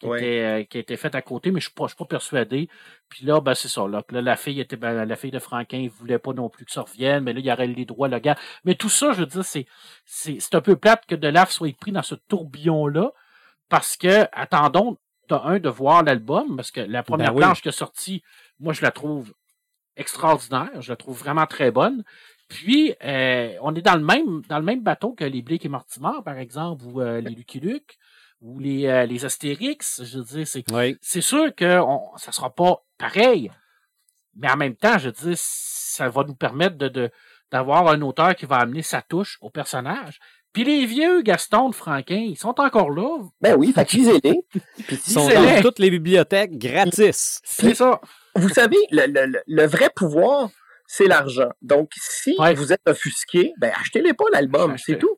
qui, 0.00 0.06
était, 0.06 0.40
euh, 0.40 0.64
qui 0.64 0.78
a 0.78 0.80
été 0.80 0.96
faite 0.96 1.14
à 1.14 1.22
côté, 1.22 1.50
mais 1.50 1.60
je 1.60 1.70
ne 1.78 1.86
suis, 1.88 1.96
pas 1.96 2.04
persuadé. 2.06 2.68
Puis 3.08 3.24
là, 3.26 3.40
ben, 3.40 3.54
c'est 3.54 3.68
ça. 3.68 3.86
Là, 3.86 4.02
la 4.10 4.36
fille 4.36 4.60
était 4.60 4.76
ben, 4.76 5.04
la 5.04 5.16
fille 5.16 5.30
de 5.30 5.38
Franquin 5.38 5.82
ne 5.82 5.88
voulait 5.88 6.18
pas 6.18 6.32
non 6.32 6.48
plus 6.48 6.64
que 6.64 6.72
ça 6.72 6.82
revienne, 6.82 7.22
mais 7.24 7.32
là, 7.32 7.40
il 7.40 7.46
y 7.46 7.52
aurait 7.52 7.66
les 7.66 7.84
droits 7.84 8.08
le 8.08 8.18
gars. 8.18 8.36
Mais 8.64 8.74
tout 8.74 8.88
ça, 8.88 9.12
je 9.12 9.20
veux 9.20 9.26
dire, 9.26 9.44
c'est, 9.44 9.66
c'est, 10.06 10.54
un 10.54 10.60
peu 10.60 10.76
plate 10.76 11.04
que 11.06 11.14
Delaf 11.14 11.50
soit 11.50 11.76
pris 11.76 11.92
dans 11.92 12.02
ce 12.02 12.14
tourbillon-là, 12.14 13.12
parce 13.68 13.96
que, 13.96 14.26
attendons, 14.32 14.96
t'as 15.28 15.42
un, 15.44 15.58
de 15.58 15.68
voir 15.68 16.02
l'album, 16.02 16.56
parce 16.56 16.70
que 16.70 16.80
la 16.80 17.02
première 17.02 17.34
ben 17.34 17.40
planche 17.40 17.62
qui 17.62 17.68
est 17.68 17.72
sortie, 17.72 18.22
moi, 18.58 18.72
je 18.72 18.82
la 18.82 18.90
trouve 18.90 19.32
extraordinaire, 20.00 20.80
je 20.80 20.90
la 20.90 20.96
trouve 20.96 21.18
vraiment 21.18 21.46
très 21.46 21.70
bonne. 21.70 22.02
Puis, 22.48 22.94
euh, 23.04 23.54
on 23.62 23.74
est 23.76 23.82
dans 23.82 23.94
le 23.94 24.04
même 24.04 24.42
dans 24.48 24.58
le 24.58 24.64
même 24.64 24.82
bateau 24.82 25.12
que 25.12 25.24
les 25.24 25.40
Blake 25.40 25.64
et 25.64 25.68
Mortimer, 25.68 26.18
par 26.24 26.36
exemple, 26.38 26.84
ou 26.84 27.00
euh, 27.00 27.20
les 27.20 27.30
Lucky 27.30 27.60
Luke 27.60 27.96
ou 28.40 28.58
les, 28.58 28.86
euh, 28.86 29.04
les 29.04 29.24
Astérix, 29.24 30.02
je 30.02 30.18
veux 30.18 30.24
dire, 30.24 30.48
c'est 30.48 30.64
c'est 31.00 31.20
sûr 31.20 31.54
que 31.54 31.78
on, 31.80 32.00
ça 32.16 32.32
sera 32.32 32.50
pas 32.52 32.82
pareil, 32.98 33.52
mais 34.34 34.50
en 34.50 34.56
même 34.56 34.74
temps, 34.74 34.98
je 34.98 35.10
veux 35.10 35.30
dire, 35.30 35.36
ça 35.36 36.08
va 36.08 36.24
nous 36.24 36.34
permettre 36.34 36.76
de, 36.76 37.10
d'avoir 37.52 37.86
un 37.88 38.00
auteur 38.00 38.34
qui 38.34 38.46
va 38.46 38.56
amener 38.56 38.82
sa 38.82 39.02
touche 39.02 39.38
au 39.42 39.50
personnage. 39.50 40.18
Puis 40.52 40.64
les 40.64 40.86
vieux 40.86 41.22
Gaston 41.22 41.68
de 41.68 41.74
Franquin, 41.74 42.16
ils 42.16 42.38
sont 42.38 42.58
encore 42.58 42.90
là. 42.90 43.18
Ben 43.40 43.54
oui, 43.56 43.72
fait 43.72 43.84
qu'ils 43.84 44.08
Ils 44.90 44.98
sont 44.98 45.28
dans 45.28 45.62
toutes 45.62 45.78
les 45.78 45.90
bibliothèques 45.90 46.58
gratis. 46.58 47.40
C'est 47.44 47.74
ça. 47.74 48.00
Vous 48.36 48.48
savez, 48.48 48.76
le, 48.90 49.06
le, 49.06 49.40
le 49.46 49.66
vrai 49.66 49.90
pouvoir, 49.94 50.50
c'est 50.86 51.06
l'argent. 51.06 51.50
Donc, 51.62 51.90
si 51.96 52.36
vous 52.56 52.72
êtes 52.72 52.82
offusqué, 52.88 53.52
ben 53.58 53.72
achetez-les 53.80 54.14
pas 54.14 54.24
l'album, 54.32 54.76
c'est 54.76 54.98
tout. 54.98 55.16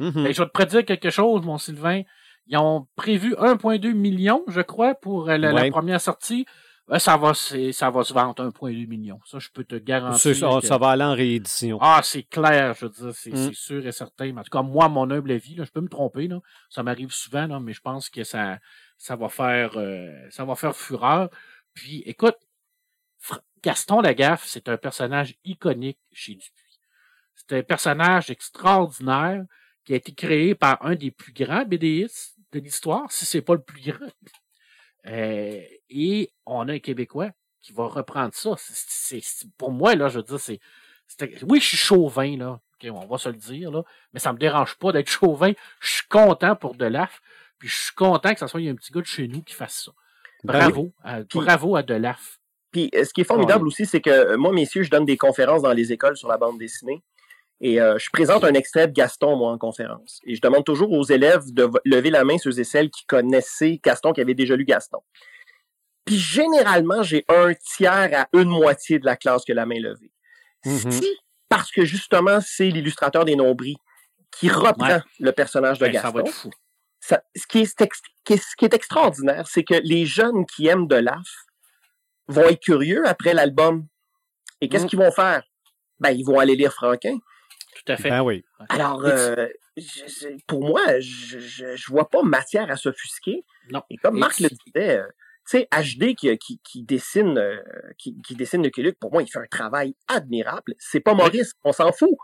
Mm-hmm. 0.00 0.32
je 0.32 0.42
vais 0.42 0.46
te 0.46 0.52
prédire 0.52 0.84
quelque 0.84 1.10
chose, 1.10 1.42
mon 1.44 1.58
Sylvain. 1.58 2.02
Ils 2.48 2.56
ont 2.56 2.88
prévu 2.96 3.34
1,2 3.34 3.92
million, 3.92 4.42
je 4.48 4.60
crois, 4.60 4.94
pour 4.94 5.30
euh, 5.30 5.36
la, 5.36 5.70
première 5.70 6.00
sortie. 6.00 6.44
Euh, 6.90 6.98
ça 6.98 7.16
va, 7.16 7.34
ça 7.34 7.90
va 7.90 8.02
se 8.02 8.12
vendre 8.12 8.34
1,2 8.34 8.88
million. 8.88 9.20
Ça, 9.24 9.38
je 9.38 9.48
peux 9.54 9.62
te 9.62 9.76
garantir. 9.76 10.34
Ça, 10.62 10.78
va 10.78 10.88
aller 10.88 11.04
en 11.04 11.14
réédition. 11.14 11.78
Ah, 11.80 12.00
c'est 12.02 12.24
clair, 12.24 12.74
je 12.74 12.86
veux 12.86 12.90
dire, 12.90 13.14
c'est 13.14 13.30
mm. 13.30 13.52
sûr 13.52 13.86
et 13.86 13.92
certain. 13.92 14.36
en 14.36 14.42
tout 14.42 14.50
cas, 14.50 14.62
moi, 14.62 14.88
mon 14.88 15.08
humble 15.08 15.30
avis, 15.30 15.54
là, 15.54 15.64
je 15.64 15.70
peux 15.70 15.80
me 15.80 15.88
tromper, 15.88 16.26
là, 16.26 16.40
ça 16.68 16.82
m'arrive 16.82 17.12
souvent, 17.12 17.46
là, 17.46 17.60
mais 17.60 17.72
je 17.72 17.80
pense 17.80 18.10
que 18.10 18.24
ça, 18.24 18.58
ça 18.98 19.14
va 19.14 19.28
faire, 19.28 19.76
euh, 19.76 20.10
ça 20.30 20.44
va 20.44 20.56
faire 20.56 20.74
fureur. 20.74 21.30
Puis, 21.74 22.02
écoute, 22.06 22.36
Gaston 23.62 24.00
Lagaffe, 24.00 24.44
c'est 24.46 24.68
un 24.68 24.76
personnage 24.76 25.36
iconique 25.44 26.00
chez 26.12 26.34
Dupuis. 26.34 26.80
C'est 27.34 27.58
un 27.58 27.62
personnage 27.62 28.30
extraordinaire 28.30 29.44
qui 29.84 29.92
a 29.92 29.96
été 29.96 30.12
créé 30.12 30.54
par 30.54 30.84
un 30.84 30.94
des 30.94 31.10
plus 31.10 31.32
grands 31.32 31.64
BDistes 31.64 32.36
de 32.52 32.60
l'histoire, 32.60 33.10
si 33.10 33.24
c'est 33.24 33.42
pas 33.42 33.54
le 33.54 33.62
plus 33.62 33.80
grand. 33.80 34.10
Euh, 35.06 35.60
et 35.90 36.32
on 36.46 36.68
a 36.68 36.74
un 36.74 36.78
Québécois 36.78 37.30
qui 37.60 37.72
va 37.72 37.86
reprendre 37.86 38.34
ça. 38.34 38.54
C'est, 38.58 39.20
pour 39.58 39.72
moi, 39.72 39.94
là, 39.94 40.08
je 40.08 40.18
veux 40.18 40.24
dire, 40.24 40.38
c'est. 40.38 40.60
Oui, 41.42 41.60
je 41.60 41.66
suis 41.66 41.76
chauvin, 41.76 42.36
là. 42.36 42.60
on 42.84 43.06
va 43.06 43.18
se 43.18 43.28
le 43.28 43.36
dire, 43.36 43.70
là. 43.70 43.82
Mais 44.12 44.20
ça 44.20 44.32
me 44.32 44.38
dérange 44.38 44.76
pas 44.76 44.92
d'être 44.92 45.10
chauvin. 45.10 45.52
Je 45.80 45.90
suis 45.90 46.08
content 46.08 46.56
pour 46.56 46.74
Delaf. 46.74 47.20
Puis 47.58 47.68
je 47.68 47.76
suis 47.76 47.94
content 47.94 48.32
que 48.32 48.40
ce 48.40 48.46
soit 48.46 48.60
un 48.60 48.74
petit 48.74 48.92
gars 48.92 49.00
de 49.00 49.06
chez 49.06 49.28
nous 49.28 49.42
qui 49.42 49.54
fasse 49.54 49.84
ça. 49.84 49.92
Ben 50.44 50.58
bravo. 50.58 50.92
à, 51.02 51.22
bravo 51.22 51.76
à 51.76 51.82
Delaf. 51.82 52.40
Puis 52.72 52.90
ce 52.92 53.12
qui 53.12 53.20
est 53.20 53.24
formidable 53.24 53.66
aussi, 53.66 53.86
c'est 53.86 54.00
que 54.00 54.34
moi, 54.36 54.52
messieurs, 54.52 54.82
je 54.82 54.90
donne 54.90 55.04
des 55.04 55.18
conférences 55.18 55.62
dans 55.62 55.72
les 55.72 55.92
écoles 55.92 56.16
sur 56.16 56.28
la 56.28 56.38
bande 56.38 56.58
dessinée. 56.58 57.02
Et 57.60 57.80
euh, 57.80 57.96
je 57.96 58.10
présente 58.10 58.42
un 58.42 58.54
extrait 58.54 58.88
de 58.88 58.92
Gaston, 58.92 59.36
moi, 59.36 59.52
en 59.52 59.58
conférence. 59.58 60.20
Et 60.24 60.34
je 60.34 60.40
demande 60.40 60.64
toujours 60.64 60.90
aux 60.90 61.04
élèves 61.04 61.52
de 61.52 61.70
lever 61.84 62.10
la 62.10 62.24
main 62.24 62.36
ceux 62.36 62.58
et 62.58 62.64
celles 62.64 62.90
qui 62.90 63.06
connaissaient 63.06 63.80
Gaston, 63.84 64.12
qui 64.12 64.20
avaient 64.20 64.34
déjà 64.34 64.56
lu 64.56 64.64
Gaston. 64.64 64.98
Puis 66.04 66.18
généralement, 66.18 67.04
j'ai 67.04 67.24
un 67.28 67.54
tiers 67.54 68.10
à 68.12 68.28
une 68.32 68.48
moitié 68.48 68.98
de 68.98 69.04
la 69.04 69.16
classe 69.16 69.44
qui 69.44 69.52
a 69.52 69.54
la 69.54 69.66
main 69.66 69.78
levée. 69.78 70.10
Mm-hmm. 70.64 70.90
Si, 70.90 71.16
parce 71.48 71.70
que 71.70 71.84
justement, 71.84 72.40
c'est 72.40 72.68
l'illustrateur 72.68 73.24
des 73.24 73.36
nombris 73.36 73.76
qui 74.32 74.48
reprend 74.48 74.98
le 75.20 75.30
personnage 75.30 75.78
de 75.78 75.86
Gaston. 75.86 76.08
Ça 76.08 76.14
va 76.14 76.20
être 76.22 76.32
fou. 76.32 76.50
ce, 77.00 77.46
qui 77.48 77.60
est, 77.60 78.36
ce 78.36 78.56
qui 78.56 78.64
est 78.64 78.74
extraordinaire, 78.74 79.46
c'est 79.46 79.62
que 79.62 79.74
les 79.84 80.04
jeunes 80.04 80.46
qui 80.46 80.66
aiment 80.66 80.88
de 80.88 80.96
l'AF 80.96 81.46
vont 82.28 82.44
être 82.44 82.60
curieux 82.60 83.06
après 83.06 83.34
l'album. 83.34 83.86
Et 84.60 84.68
qu'est-ce 84.68 84.84
mm. 84.84 84.88
qu'ils 84.88 84.98
vont 84.98 85.12
faire? 85.12 85.42
Ben, 86.00 86.10
ils 86.10 86.24
vont 86.24 86.38
aller 86.38 86.56
lire 86.56 86.72
Franquin. 86.72 87.18
Tout 87.74 87.92
à 87.92 87.96
fait. 87.96 88.10
Ben 88.10 88.22
oui. 88.22 88.44
Alors, 88.68 89.04
euh, 89.04 89.46
pour 90.46 90.64
moi, 90.64 91.00
je 91.00 91.64
ne 91.64 91.90
vois 91.90 92.08
pas 92.08 92.22
matière 92.22 92.70
à 92.70 92.76
s'offusquer. 92.76 93.44
Non. 93.70 93.82
Et 93.90 93.96
comme 93.96 94.18
Marc 94.18 94.40
le 94.40 94.48
disait, 94.48 94.98
euh, 94.98 95.06
tu 95.48 95.58
sais, 95.58 95.68
HD 95.72 96.14
qui, 96.14 96.36
qui, 96.38 96.60
qui 96.62 96.82
dessine 96.82 97.38
euh, 97.38 97.60
qui, 97.98 98.20
qui, 98.22 98.36
dessine 98.36 98.62
Lucky 98.62 98.82
Luke, 98.82 98.98
pour 99.00 99.12
moi, 99.12 99.22
il 99.22 99.30
fait 99.30 99.38
un 99.38 99.46
travail 99.46 99.94
admirable. 100.08 100.74
C'est 100.78 101.00
pas 101.00 101.14
Maurice, 101.14 101.52
on 101.64 101.72
s'en 101.72 101.92
fout. 101.92 102.16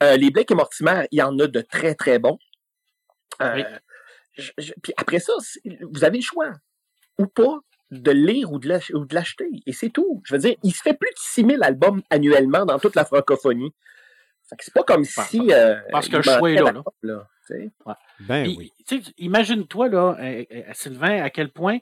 les 0.00 0.30
Blake 0.30 0.50
et 0.50 0.54
Mortimer, 0.54 1.06
il 1.10 1.18
y 1.18 1.22
en 1.22 1.38
a 1.38 1.46
de 1.46 1.60
très, 1.60 1.94
très 1.94 2.18
bons. 2.18 2.38
puis 3.38 4.94
après 4.96 5.18
ça, 5.18 5.32
vous 5.92 6.04
avez 6.04 6.18
le 6.18 6.22
choix 6.24 6.52
ou 7.18 7.26
pas 7.26 7.58
de 7.90 8.10
lire 8.10 8.52
ou 8.52 8.58
de 8.58 9.14
l'acheter. 9.14 9.48
Et 9.66 9.72
c'est 9.72 9.90
tout. 9.90 10.22
Je 10.24 10.34
veux 10.34 10.40
dire, 10.40 10.56
il 10.62 10.72
se 10.72 10.82
fait 10.82 10.94
plus 10.94 11.10
de 11.10 11.18
6000 11.18 11.62
albums 11.62 12.02
annuellement 12.10 12.64
dans 12.64 12.78
toute 12.78 12.96
la 12.96 13.04
francophonie. 13.04 13.72
C'est 14.60 14.72
pas 14.72 14.84
comme 14.84 15.04
si. 15.04 15.52
Euh, 15.52 15.76
parce 15.90 16.08
que 16.08 16.16
le 16.16 16.22
choix 16.22 16.50
est 16.50 16.62
là. 16.62 16.72
là. 17.02 17.28
ben 18.20 18.46
oui. 18.56 18.72
Imagine-toi, 19.18 19.88
là, 19.88 20.16
euh, 20.20 20.44
euh, 20.52 20.62
Sylvain, 20.72 21.22
à 21.22 21.30
quel 21.30 21.50
point 21.50 21.78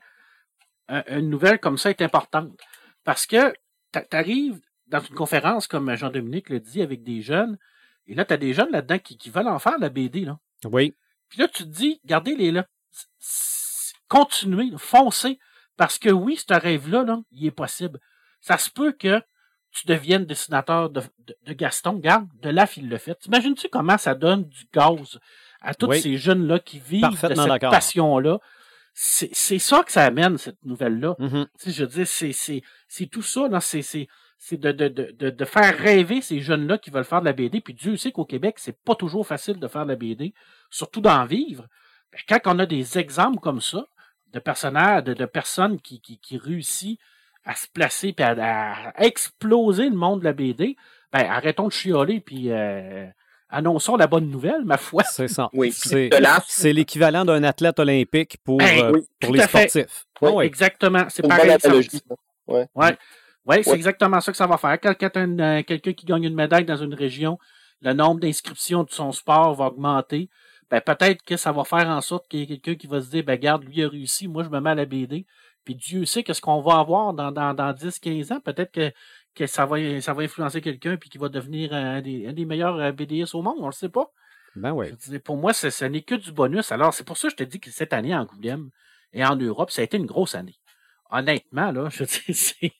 une 1.08 1.30
nouvelle 1.30 1.60
comme 1.60 1.78
ça 1.78 1.90
est 1.90 2.02
importante. 2.02 2.58
Parce 3.04 3.26
que 3.26 3.52
tu 3.92 4.00
arrives 4.12 4.60
dans 4.86 5.00
une 5.00 5.14
conférence, 5.14 5.66
comme 5.66 5.94
Jean-Dominique 5.94 6.50
le 6.50 6.60
dit, 6.60 6.82
avec 6.82 7.02
des 7.02 7.22
jeunes, 7.22 7.58
et 8.06 8.14
là, 8.14 8.24
tu 8.24 8.34
as 8.34 8.36
des 8.36 8.52
jeunes 8.52 8.70
là-dedans 8.70 8.98
qui, 8.98 9.16
qui, 9.16 9.30
veulent 9.30 9.48
en 9.48 9.58
faire 9.58 9.78
la 9.78 9.88
BD. 9.88 10.26
Là. 10.26 10.38
Oui. 10.64 10.94
Puis 11.28 11.40
là, 11.40 11.48
tu 11.48 11.64
te 11.64 11.68
dis, 11.68 12.00
gardez 12.04 12.34
les 12.34 12.52
là. 12.52 12.66
Continuez, 14.08 14.70
foncez. 14.76 15.38
Parce 15.76 15.98
que 15.98 16.10
oui, 16.10 16.36
ce 16.36 16.54
rêve-là, 16.54 17.04
là, 17.04 17.20
il 17.32 17.46
est 17.46 17.50
possible. 17.50 18.00
Ça 18.40 18.58
se 18.58 18.70
peut 18.70 18.92
que 18.92 19.20
tu 19.74 19.86
deviennes 19.86 20.24
dessinateur 20.24 20.88
de, 20.88 21.02
de, 21.46 21.52
Gaston. 21.52 21.94
Garde, 21.94 22.28
de 22.40 22.48
là, 22.48 22.66
il 22.76 22.88
le 22.88 22.96
fait. 22.96 23.16
T'imagines-tu 23.16 23.68
comment 23.68 23.98
ça 23.98 24.14
donne 24.14 24.44
du 24.44 24.64
gaz 24.72 25.18
à 25.60 25.74
tous 25.74 25.92
ces 25.94 26.16
jeunes-là 26.16 26.60
qui 26.60 26.78
vivent 26.78 27.10
de 27.10 27.34
cette 27.34 27.60
passion-là? 27.60 28.38
C'est 28.92 29.58
ça 29.58 29.82
que 29.82 29.90
ça 29.90 30.04
amène, 30.04 30.38
cette 30.38 30.64
nouvelle-là. 30.64 31.16
Mm-hmm. 31.18 31.46
Je 31.66 31.84
veux 31.84 32.04
dire, 32.04 32.06
c'est 32.06 33.06
tout 33.06 33.22
ça. 33.22 33.48
C'est 33.60 34.60
de, 34.60 34.72
de, 34.72 34.88
de, 34.88 35.30
de, 35.30 35.44
faire 35.44 35.76
rêver 35.76 36.20
ces 36.20 36.40
jeunes-là 36.40 36.78
qui 36.78 36.90
veulent 36.90 37.04
faire 37.04 37.20
de 37.20 37.24
la 37.24 37.32
BD. 37.32 37.60
Puis 37.60 37.74
Dieu 37.74 37.96
sait 37.96 38.12
qu'au 38.12 38.26
Québec, 38.26 38.56
c'est 38.58 38.78
pas 38.84 38.94
toujours 38.94 39.26
facile 39.26 39.58
de 39.58 39.66
faire 39.66 39.84
de 39.84 39.90
la 39.90 39.96
BD, 39.96 40.34
surtout 40.70 41.00
d'en 41.00 41.24
vivre. 41.24 41.66
Quand 42.28 42.38
on 42.44 42.58
a 42.60 42.66
des 42.66 42.98
exemples 42.98 43.40
comme 43.40 43.60
ça, 43.60 43.86
de 44.34 44.40
personnages, 44.40 45.04
de, 45.04 45.24
personnes 45.24 45.80
qui, 45.80 46.00
qui, 46.00 46.18
qui 46.18 46.36
réussissent 46.36 46.98
à 47.44 47.54
se 47.54 47.68
placer 47.68 48.14
et 48.16 48.22
à, 48.22 48.92
exploser 48.98 49.88
le 49.88 49.96
monde 49.96 50.20
de 50.20 50.24
la 50.24 50.32
BD, 50.32 50.76
ben 51.12 51.26
arrêtons 51.26 51.68
de 51.68 51.72
chioler 51.72 52.20
puis 52.20 52.50
euh, 52.50 53.06
annonçons 53.48 53.96
la 53.96 54.06
bonne 54.06 54.28
nouvelle, 54.28 54.64
ma 54.64 54.76
foi. 54.76 55.04
C'est 55.04 55.28
ça. 55.28 55.48
Oui, 55.52 55.72
c'est 55.72 56.72
l'équivalent 56.72 57.24
d'un 57.24 57.44
athlète 57.44 57.78
olympique 57.78 58.38
pour, 58.44 58.58
ben, 58.58 58.94
euh, 58.94 59.00
pour 59.20 59.34
les 59.34 59.42
sportifs. 59.42 60.06
Oui, 60.20 60.44
exactement. 60.44 61.06
C'est 61.08 61.26
pareil. 61.26 61.56
Oui, 62.46 62.60
ouais. 62.74 62.96
ouais, 63.46 63.62
c'est 63.62 63.74
exactement 63.74 64.20
ça 64.20 64.32
que 64.32 64.36
ça 64.36 64.46
va 64.46 64.58
faire. 64.58 64.78
Quand, 64.80 64.94
quand 64.98 65.16
euh, 65.16 65.62
quelqu'un 65.62 65.92
qui 65.92 66.04
gagne 66.04 66.24
une 66.24 66.34
médaille 66.34 66.64
dans 66.64 66.76
une 66.76 66.94
région, 66.94 67.38
le 67.80 67.92
nombre 67.92 68.20
d'inscriptions 68.20 68.82
de 68.82 68.90
son 68.90 69.12
sport 69.12 69.54
va 69.54 69.66
augmenter. 69.66 70.28
Ben, 70.70 70.80
peut-être 70.80 71.22
que 71.22 71.36
ça 71.36 71.52
va 71.52 71.64
faire 71.64 71.88
en 71.88 72.00
sorte 72.00 72.28
qu'il 72.28 72.40
y 72.40 72.42
ait 72.42 72.46
quelqu'un 72.46 72.74
qui 72.74 72.86
va 72.86 73.00
se 73.00 73.10
dire, 73.10 73.24
ben, 73.24 73.38
garde, 73.38 73.64
lui 73.64 73.82
a 73.82 73.88
réussi, 73.88 74.28
moi, 74.28 74.42
je 74.44 74.48
me 74.48 74.60
mets 74.60 74.70
à 74.70 74.74
la 74.74 74.84
BD. 74.84 75.26
Puis 75.64 75.74
Dieu 75.74 76.04
sait 76.04 76.22
qu'est-ce 76.22 76.40
qu'on 76.40 76.60
va 76.60 76.78
avoir 76.78 77.14
dans, 77.14 77.32
dans, 77.32 77.54
dans 77.54 77.72
10, 77.72 77.98
15 77.98 78.32
ans. 78.32 78.40
Peut-être 78.40 78.72
que, 78.72 78.92
que 79.34 79.46
ça 79.46 79.66
va, 79.66 80.00
ça 80.00 80.12
va 80.12 80.22
influencer 80.22 80.60
quelqu'un 80.60 80.96
puis 80.96 81.08
qu'il 81.08 81.20
va 81.20 81.28
devenir 81.28 81.72
un 81.72 82.02
des, 82.02 82.26
un 82.26 82.32
des 82.32 82.44
meilleurs 82.44 82.76
euh, 82.76 82.92
BDS 82.92 83.34
au 83.34 83.42
monde. 83.42 83.56
On 83.60 83.66
le 83.66 83.72
sait 83.72 83.88
pas. 83.88 84.10
Ben 84.56 84.72
oui. 84.72 84.92
Pour 85.24 85.36
moi, 85.36 85.52
ce 85.52 85.84
n'est 85.84 86.02
que 86.02 86.14
du 86.14 86.32
bonus. 86.32 86.70
Alors, 86.70 86.94
c'est 86.94 87.04
pour 87.04 87.16
ça 87.16 87.28
que 87.28 87.32
je 87.32 87.36
te 87.36 87.42
dis 87.44 87.60
que 87.60 87.70
cette 87.70 87.92
année, 87.92 88.14
en 88.14 88.20
Angoulême 88.20 88.70
et 89.12 89.24
en 89.24 89.36
Europe, 89.36 89.70
ça 89.70 89.80
a 89.80 89.84
été 89.84 89.96
une 89.96 90.06
grosse 90.06 90.34
année. 90.34 90.56
Honnêtement, 91.10 91.72
là, 91.72 91.88
je 91.90 92.04
dis, 92.04 92.34
c'est. 92.34 92.72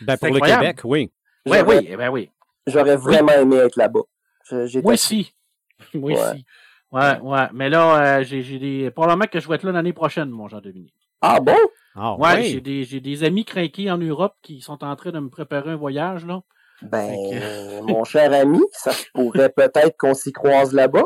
Ben, 0.00 0.16
pour 0.16 0.28
le 0.28 0.40
Québec, 0.40 0.80
oui. 0.84 1.12
Oui, 1.46 1.58
oui, 1.66 1.96
ben 1.96 2.08
oui. 2.08 2.30
J'aurais 2.66 2.96
vraiment 2.96 3.32
aimé 3.32 3.56
être 3.56 3.76
là-bas. 3.76 4.02
Moi 4.50 4.92
aussi. 4.92 5.34
Moi 5.94 6.12
aussi. 6.12 6.44
Ouais, 6.92 7.18
ouais. 7.20 7.46
Mais 7.52 7.70
là, 7.70 8.18
euh, 8.18 8.24
j'ai 8.24 8.58
des. 8.58 8.90
Probablement 8.90 9.26
que 9.26 9.40
je 9.40 9.48
vais 9.48 9.54
être 9.54 9.64
là 9.64 9.72
l'année 9.72 9.92
prochaine, 9.92 10.28
mon 10.28 10.48
Jean-Dominique. 10.48 10.94
Ah 11.22 11.40
bon? 11.40 11.56
Ah, 11.94 12.16
ouais, 12.16 12.44
j'ai 12.44 12.60
des, 12.60 13.00
des, 13.00 13.24
amis 13.24 13.44
craqués 13.44 13.90
en 13.90 13.98
Europe 13.98 14.34
qui 14.42 14.60
sont 14.60 14.82
en 14.82 14.96
train 14.96 15.10
de 15.10 15.20
me 15.20 15.28
préparer 15.28 15.70
un 15.70 15.76
voyage, 15.76 16.26
là. 16.26 16.42
Ben, 16.82 17.14
mon 17.86 18.02
cher 18.04 18.32
ami, 18.32 18.60
ça 18.72 18.90
pourrait 19.14 19.50
peut-être 19.50 19.96
qu'on 19.96 20.14
s'y 20.14 20.32
croise 20.32 20.72
là-bas. 20.72 21.04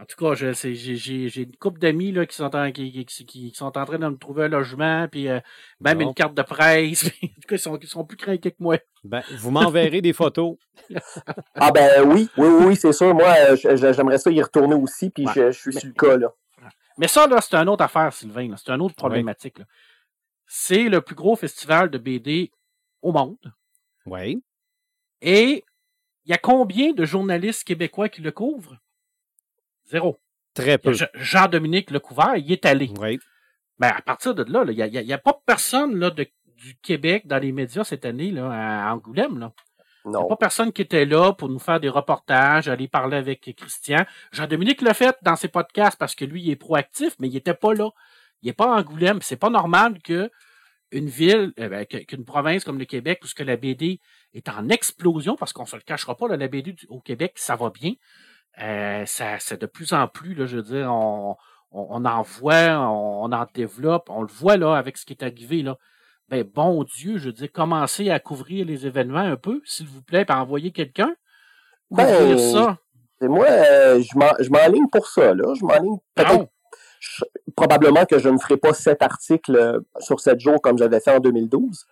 En 0.00 0.04
tout 0.04 0.16
cas, 0.16 0.34
j'ai 0.34 1.42
une 1.42 1.56
couple 1.56 1.80
d'amis 1.80 2.14
qui 2.28 2.36
sont 2.36 2.54
en 2.54 2.70
qui, 2.70 3.04
qui, 3.04 3.52
sont 3.52 3.76
en 3.76 3.84
train 3.84 3.98
de 3.98 4.06
me 4.06 4.16
trouver 4.16 4.44
un 4.44 4.48
logement, 4.48 5.08
puis 5.08 5.28
euh, 5.28 5.40
même 5.80 6.00
une 6.00 6.14
carte 6.14 6.34
de 6.34 6.42
presse. 6.42 7.04
en 7.22 7.26
tout 7.26 7.48
cas, 7.48 7.56
ils 7.56 7.58
sont, 7.58 7.76
ils 7.76 7.88
sont 7.88 8.04
plus 8.04 8.16
craqués 8.16 8.52
que 8.52 8.56
moi. 8.60 8.78
Ben, 9.02 9.22
vous 9.38 9.50
m'enverrez 9.50 10.00
des 10.00 10.12
photos. 10.12 10.56
ah 11.56 11.72
ben 11.72 12.08
oui, 12.08 12.28
oui, 12.36 12.48
oui, 12.66 12.76
c'est 12.76 12.92
sûr. 12.92 13.12
Moi, 13.12 13.34
euh, 13.50 13.56
j'aimerais 13.56 14.18
ça 14.18 14.30
y 14.30 14.40
retourner 14.40 14.76
aussi, 14.76 15.10
puis 15.10 15.26
je, 15.34 15.50
suis 15.50 15.72
sur 15.72 15.88
le 15.88 15.94
cas 15.94 16.16
là. 16.16 16.32
Mais 16.96 17.08
ça, 17.08 17.26
là, 17.26 17.40
c'est 17.40 17.54
une 17.56 17.68
autre 17.68 17.84
affaire, 17.84 18.12
Sylvain. 18.12 18.54
C'est 18.56 18.72
une 18.72 18.82
autre 18.82 18.94
problématique. 18.94 19.58
C'est 20.46 20.88
le 20.88 21.00
plus 21.00 21.14
gros 21.14 21.34
festival 21.34 21.90
de 21.90 21.98
BD 21.98 22.52
au 23.02 23.12
monde. 23.12 23.52
Oui. 24.06 24.42
Et 25.20 25.64
il 26.24 26.30
y 26.30 26.34
a 26.34 26.38
combien 26.38 26.92
de 26.92 27.04
journalistes 27.04 27.64
québécois 27.64 28.08
qui 28.08 28.20
le 28.20 28.30
couvrent? 28.30 28.76
Zéro. 29.88 30.18
Très 30.54 30.78
peu. 30.78 30.92
Jean-Dominique 31.14 31.90
Lecouvert, 31.90 32.36
il 32.36 32.50
est 32.52 32.66
allé. 32.66 32.90
Oui. 33.00 33.18
Ben, 33.78 33.92
à 33.96 34.02
partir 34.02 34.34
de 34.34 34.44
là, 34.50 34.64
il 34.66 34.74
n'y 34.74 34.82
a, 34.82 34.86
y 34.86 35.12
a, 35.12 35.18
pas 35.18 35.40
personne 35.46 35.96
là, 35.96 36.10
de, 36.10 36.26
du 36.56 36.76
Québec 36.82 37.26
dans 37.26 37.38
les 37.38 37.52
médias 37.52 37.84
cette 37.84 38.04
année 38.04 38.30
là, 38.30 38.50
à 38.50 38.92
Angoulême. 38.92 39.38
Là. 39.38 39.52
Il 40.04 40.10
n'y 40.10 40.16
a 40.16 40.24
pas 40.24 40.36
personne 40.36 40.72
qui 40.72 40.82
était 40.82 41.04
là 41.04 41.32
pour 41.32 41.48
nous 41.48 41.58
faire 41.58 41.80
des 41.80 41.88
reportages, 41.88 42.68
aller 42.68 42.88
parler 42.88 43.16
avec 43.16 43.54
Christian. 43.56 44.04
Jean-Dominique 44.32 44.80
l'a 44.82 44.94
fait 44.94 45.16
dans 45.22 45.36
ses 45.36 45.48
podcasts 45.48 45.98
parce 45.98 46.14
que 46.14 46.24
lui, 46.24 46.42
il 46.42 46.50
est 46.50 46.56
proactif, 46.56 47.14
mais 47.20 47.28
il 47.28 47.34
n'était 47.34 47.54
pas 47.54 47.74
là. 47.74 47.90
Il 48.42 48.46
n'est 48.46 48.52
pas 48.52 48.74
à 48.74 48.80
Angoulême. 48.80 49.18
C'est 49.22 49.36
pas 49.36 49.50
normal 49.50 50.00
que 50.02 50.30
une 50.90 51.08
ville, 51.08 51.52
euh, 51.60 51.68
ben, 51.68 51.84
qu'une 51.84 52.24
province 52.24 52.64
comme 52.64 52.78
le 52.78 52.86
Québec, 52.86 53.20
où 53.22 53.26
ce 53.26 53.34
que 53.34 53.42
la 53.42 53.56
BD 53.56 54.00
est 54.32 54.48
en 54.48 54.68
explosion, 54.70 55.36
parce 55.36 55.52
qu'on 55.52 55.66
se 55.66 55.76
le 55.76 55.82
cachera 55.82 56.16
pas, 56.16 56.28
la 56.28 56.48
BD 56.48 56.74
au 56.88 57.00
Québec, 57.00 57.32
ça 57.36 57.56
va 57.56 57.70
bien. 57.70 57.92
Euh, 58.60 59.06
ça, 59.06 59.38
c'est 59.38 59.60
de 59.60 59.66
plus 59.66 59.92
en 59.92 60.08
plus, 60.08 60.34
là, 60.34 60.46
je 60.46 60.56
veux 60.56 60.62
dire, 60.62 60.92
on, 60.92 61.36
on, 61.70 62.04
en 62.04 62.22
voit, 62.22 62.78
on, 62.78 63.30
en 63.30 63.46
développe, 63.54 64.08
on 64.10 64.22
le 64.22 64.28
voit 64.28 64.56
là 64.56 64.74
avec 64.74 64.96
ce 64.96 65.06
qui 65.06 65.12
est 65.12 65.22
arrivé 65.22 65.62
là. 65.62 65.76
Ben 66.28 66.42
bon 66.42 66.84
Dieu, 66.84 67.18
je 67.18 67.26
veux 67.26 67.32
dire, 67.32 67.50
commencez 67.52 68.10
à 68.10 68.18
couvrir 68.20 68.66
les 68.66 68.86
événements 68.86 69.18
un 69.20 69.36
peu, 69.36 69.62
s'il 69.64 69.86
vous 69.86 70.02
plaît, 70.02 70.24
par 70.24 70.42
envoyer 70.42 70.72
quelqu'un. 70.72 71.14
Ben, 71.90 72.36
ça. 72.36 72.76
Moi, 73.20 73.46
euh, 73.46 74.02
je 74.02 74.50
m'enligne 74.50 74.88
pour 74.88 75.06
ça, 75.06 75.34
là. 75.34 75.54
Je 75.54 75.64
m'enligne 75.64 75.96
peut-être. 76.14 76.48
Probablement 77.56 78.04
que 78.04 78.18
je 78.18 78.28
ne 78.28 78.38
ferai 78.38 78.56
pas 78.56 78.72
sept 78.72 79.02
articles 79.02 79.56
euh, 79.56 79.80
sur 79.98 80.20
sept 80.20 80.40
jours 80.40 80.60
comme 80.62 80.78
j'avais 80.78 81.00
fait 81.00 81.10
en 81.10 81.20
2012. 81.20 81.86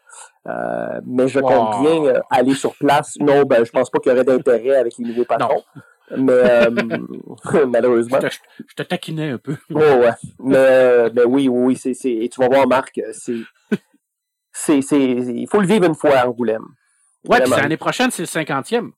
Euh, 0.47 1.01
mais 1.05 1.29
je 1.29 1.41
compte 1.41 1.81
bien 1.83 2.21
aller 2.31 2.55
sur 2.55 2.75
place. 2.77 3.15
Non, 3.21 3.43
ben, 3.43 3.65
je 3.65 3.71
pense 3.71 3.91
pas 3.91 3.99
qu'il 3.99 4.13
y 4.13 4.15
aurait 4.15 4.25
d'intérêt 4.25 4.77
avec 4.77 4.97
les 4.99 5.07
nouveaux 5.07 5.25
patrons. 5.25 5.63
Mais 6.17 6.33
euh, 6.33 6.71
malheureusement. 7.67 8.19
Je 8.21 8.75
te, 8.75 8.83
taquinais 8.83 9.31
un 9.31 9.39
peu. 9.39 9.57
Oh, 9.73 9.79
ouais. 9.79 10.11
Mais, 10.39 10.57
euh, 10.57 11.11
mais 11.13 11.25
oui, 11.25 11.49
oui, 11.49 11.77
c'est, 11.77 11.93
et 12.05 12.29
tu 12.29 12.41
vas 12.41 12.49
voir, 12.49 12.67
Marc, 12.67 13.01
c'est, 13.13 13.43
c'est, 14.53 15.01
il 15.01 15.47
faut 15.51 15.61
le 15.61 15.67
vivre 15.67 15.85
une 15.85 15.95
fois 15.95 16.17
à 16.17 16.29
Angoulême. 16.29 16.65
Ouais, 17.29 17.41
puis 17.41 17.51
l'année 17.51 17.77
prochaine, 17.77 18.11
c'est 18.11 18.23
le 18.23 18.29
50e. 18.29 18.93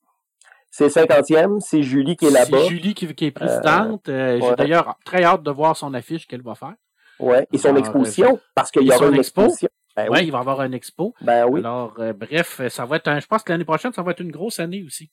C'est 0.71 0.85
le 0.85 0.89
50e, 0.89 1.59
c'est 1.59 1.81
Julie 1.81 2.15
qui 2.15 2.27
est 2.27 2.31
là-bas. 2.31 2.59
C'est 2.59 2.67
Julie 2.69 2.93
qui, 2.93 3.05
est 3.05 3.31
présidente. 3.31 4.07
Euh, 4.07 4.39
j'ai 4.41 4.55
d'ailleurs 4.55 4.97
très 5.03 5.23
hâte 5.23 5.43
de 5.43 5.51
voir 5.51 5.75
son 5.75 5.93
affiche 5.93 6.27
qu'elle 6.27 6.43
va 6.43 6.55
faire. 6.55 6.75
Ouais, 7.19 7.47
et 7.51 7.57
son 7.57 7.75
exposition, 7.75 8.39
parce 8.55 8.71
qu'il 8.71 8.83
y 8.83 8.91
aura 8.91 9.07
une 9.07 9.15
exposition. 9.15 9.69
Ben 9.95 10.07
oui, 10.09 10.19
il 10.23 10.31
va 10.31 10.37
y 10.37 10.41
avoir 10.41 10.61
une 10.61 10.73
expo. 10.73 11.13
Ben 11.19 11.45
oui. 11.45 11.59
Alors, 11.59 11.93
bref, 12.15 12.61
ça 12.69 12.85
va 12.85 12.95
être 12.97 13.09
un, 13.09 13.19
je 13.19 13.27
pense 13.27 13.43
que 13.43 13.51
l'année 13.51 13.65
prochaine, 13.65 13.91
ça 13.91 14.01
va 14.01 14.11
être 14.11 14.21
une 14.21 14.31
grosse 14.31 14.59
année 14.59 14.83
aussi. 14.83 15.09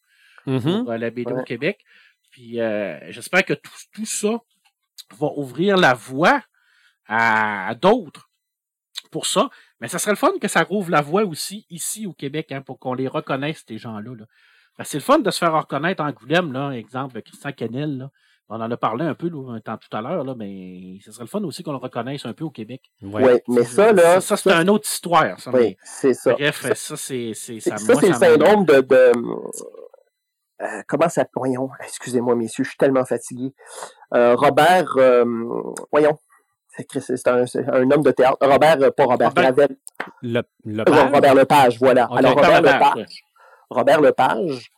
Mm-hmm. 0.47 0.85
pour 0.85 0.93
la 0.93 1.11
BD 1.11 1.33
au 1.33 1.43
Québec. 1.43 1.85
Puis 2.31 2.61
euh, 2.61 2.99
j'espère 3.11 3.45
que 3.45 3.55
tout, 3.55 3.73
tout, 3.93 4.07
ça 4.07 4.39
va 5.19 5.29
ouvrir 5.37 5.77
la 5.77 5.95
voie 5.95 6.43
à, 7.09 7.75
d'autres 7.75 8.31
pour 9.11 9.27
ça. 9.27 9.51
Mais 9.81 9.89
ça 9.89 9.99
serait 9.99 10.13
le 10.13 10.17
fun 10.17 10.33
que 10.41 10.49
ça 10.49 10.63
rouvre 10.63 10.91
la 10.91 11.01
voie 11.01 11.25
aussi 11.25 11.67
ici 11.69 12.07
au 12.07 12.13
Québec 12.13 12.53
hein, 12.53 12.63
pour 12.63 12.79
qu'on 12.79 12.95
les 12.95 13.09
reconnaisse, 13.09 13.65
ces 13.67 13.79
gens-là. 13.79 14.15
Là. 14.15 14.25
C'est 14.85 14.99
le 14.99 15.03
fun 15.03 15.19
de 15.19 15.31
se 15.31 15.39
faire 15.39 15.53
reconnaître 15.53 16.03
en 16.03 16.11
Goulême, 16.11 16.53
là, 16.53 16.71
exemple 16.71 17.21
Christian 17.23 17.53
Kennel. 17.53 17.99
Là. 17.99 18.11
On 18.49 18.61
en 18.61 18.71
a 18.71 18.77
parlé 18.77 19.05
un 19.05 19.15
peu 19.15 19.29
là, 19.29 19.59
tout 19.61 19.97
à 19.97 20.01
l'heure, 20.01 20.23
là, 20.23 20.35
mais 20.37 20.99
ce 21.05 21.11
serait 21.11 21.25
le 21.25 21.29
fun 21.29 21.43
aussi 21.43 21.63
qu'on 21.65 21.73
le 21.73 21.79
reconnaisse 21.79 22.25
un 22.27 22.33
peu 22.33 22.45
au 22.45 22.51
Québec. 22.51 22.83
Oui, 23.03 23.23
ouais, 23.23 23.43
mais 23.49 23.65
ça, 23.65 23.93
là. 23.93 24.21
Ça, 24.21 24.37
c'est 24.37 24.53
une 24.53 24.71
autre 24.71 24.89
histoire. 24.89 25.41
Ça, 25.41 25.51
oui, 25.53 25.77
c'est 25.83 26.15
ça. 26.15 26.33
Bref, 26.35 26.73
ça, 26.75 26.97
c'est. 26.97 27.33
Ça, 27.35 27.59
ça 27.59 27.77
c'est 27.79 28.09
le 28.09 28.15
syndrome 28.15 28.65
de, 28.65 28.81
de, 28.83 29.13
euh, 30.63 30.83
comment 30.89 31.11
ça 31.11 31.27
voyons 31.35 31.69
excusez-moi 31.85 32.35
messieurs 32.35 32.65
je 32.65 32.71
suis 32.71 32.79
tellement 32.79 33.05
fatigué 33.05 33.53
euh, 34.15 34.35
Robert 34.37 34.87
euh, 34.97 35.23
voyons 35.93 36.19
c'est 36.99 37.29
un, 37.29 37.45
un, 37.73 37.91
homme 37.91 38.03
de 38.03 38.11
théâtre 38.11 38.39
Robert 38.41 38.79
pas 38.95 39.05
Robert 39.05 39.33
Robert 39.37 39.69
le, 40.23 40.43
Robert 41.13 41.35
Lepage 41.35 41.79
voilà 41.79 42.09
alors 42.11 42.37
Robert 42.37 42.63
Lepage 42.63 43.26
Robert 43.71 44.01
Lepage 44.01 44.71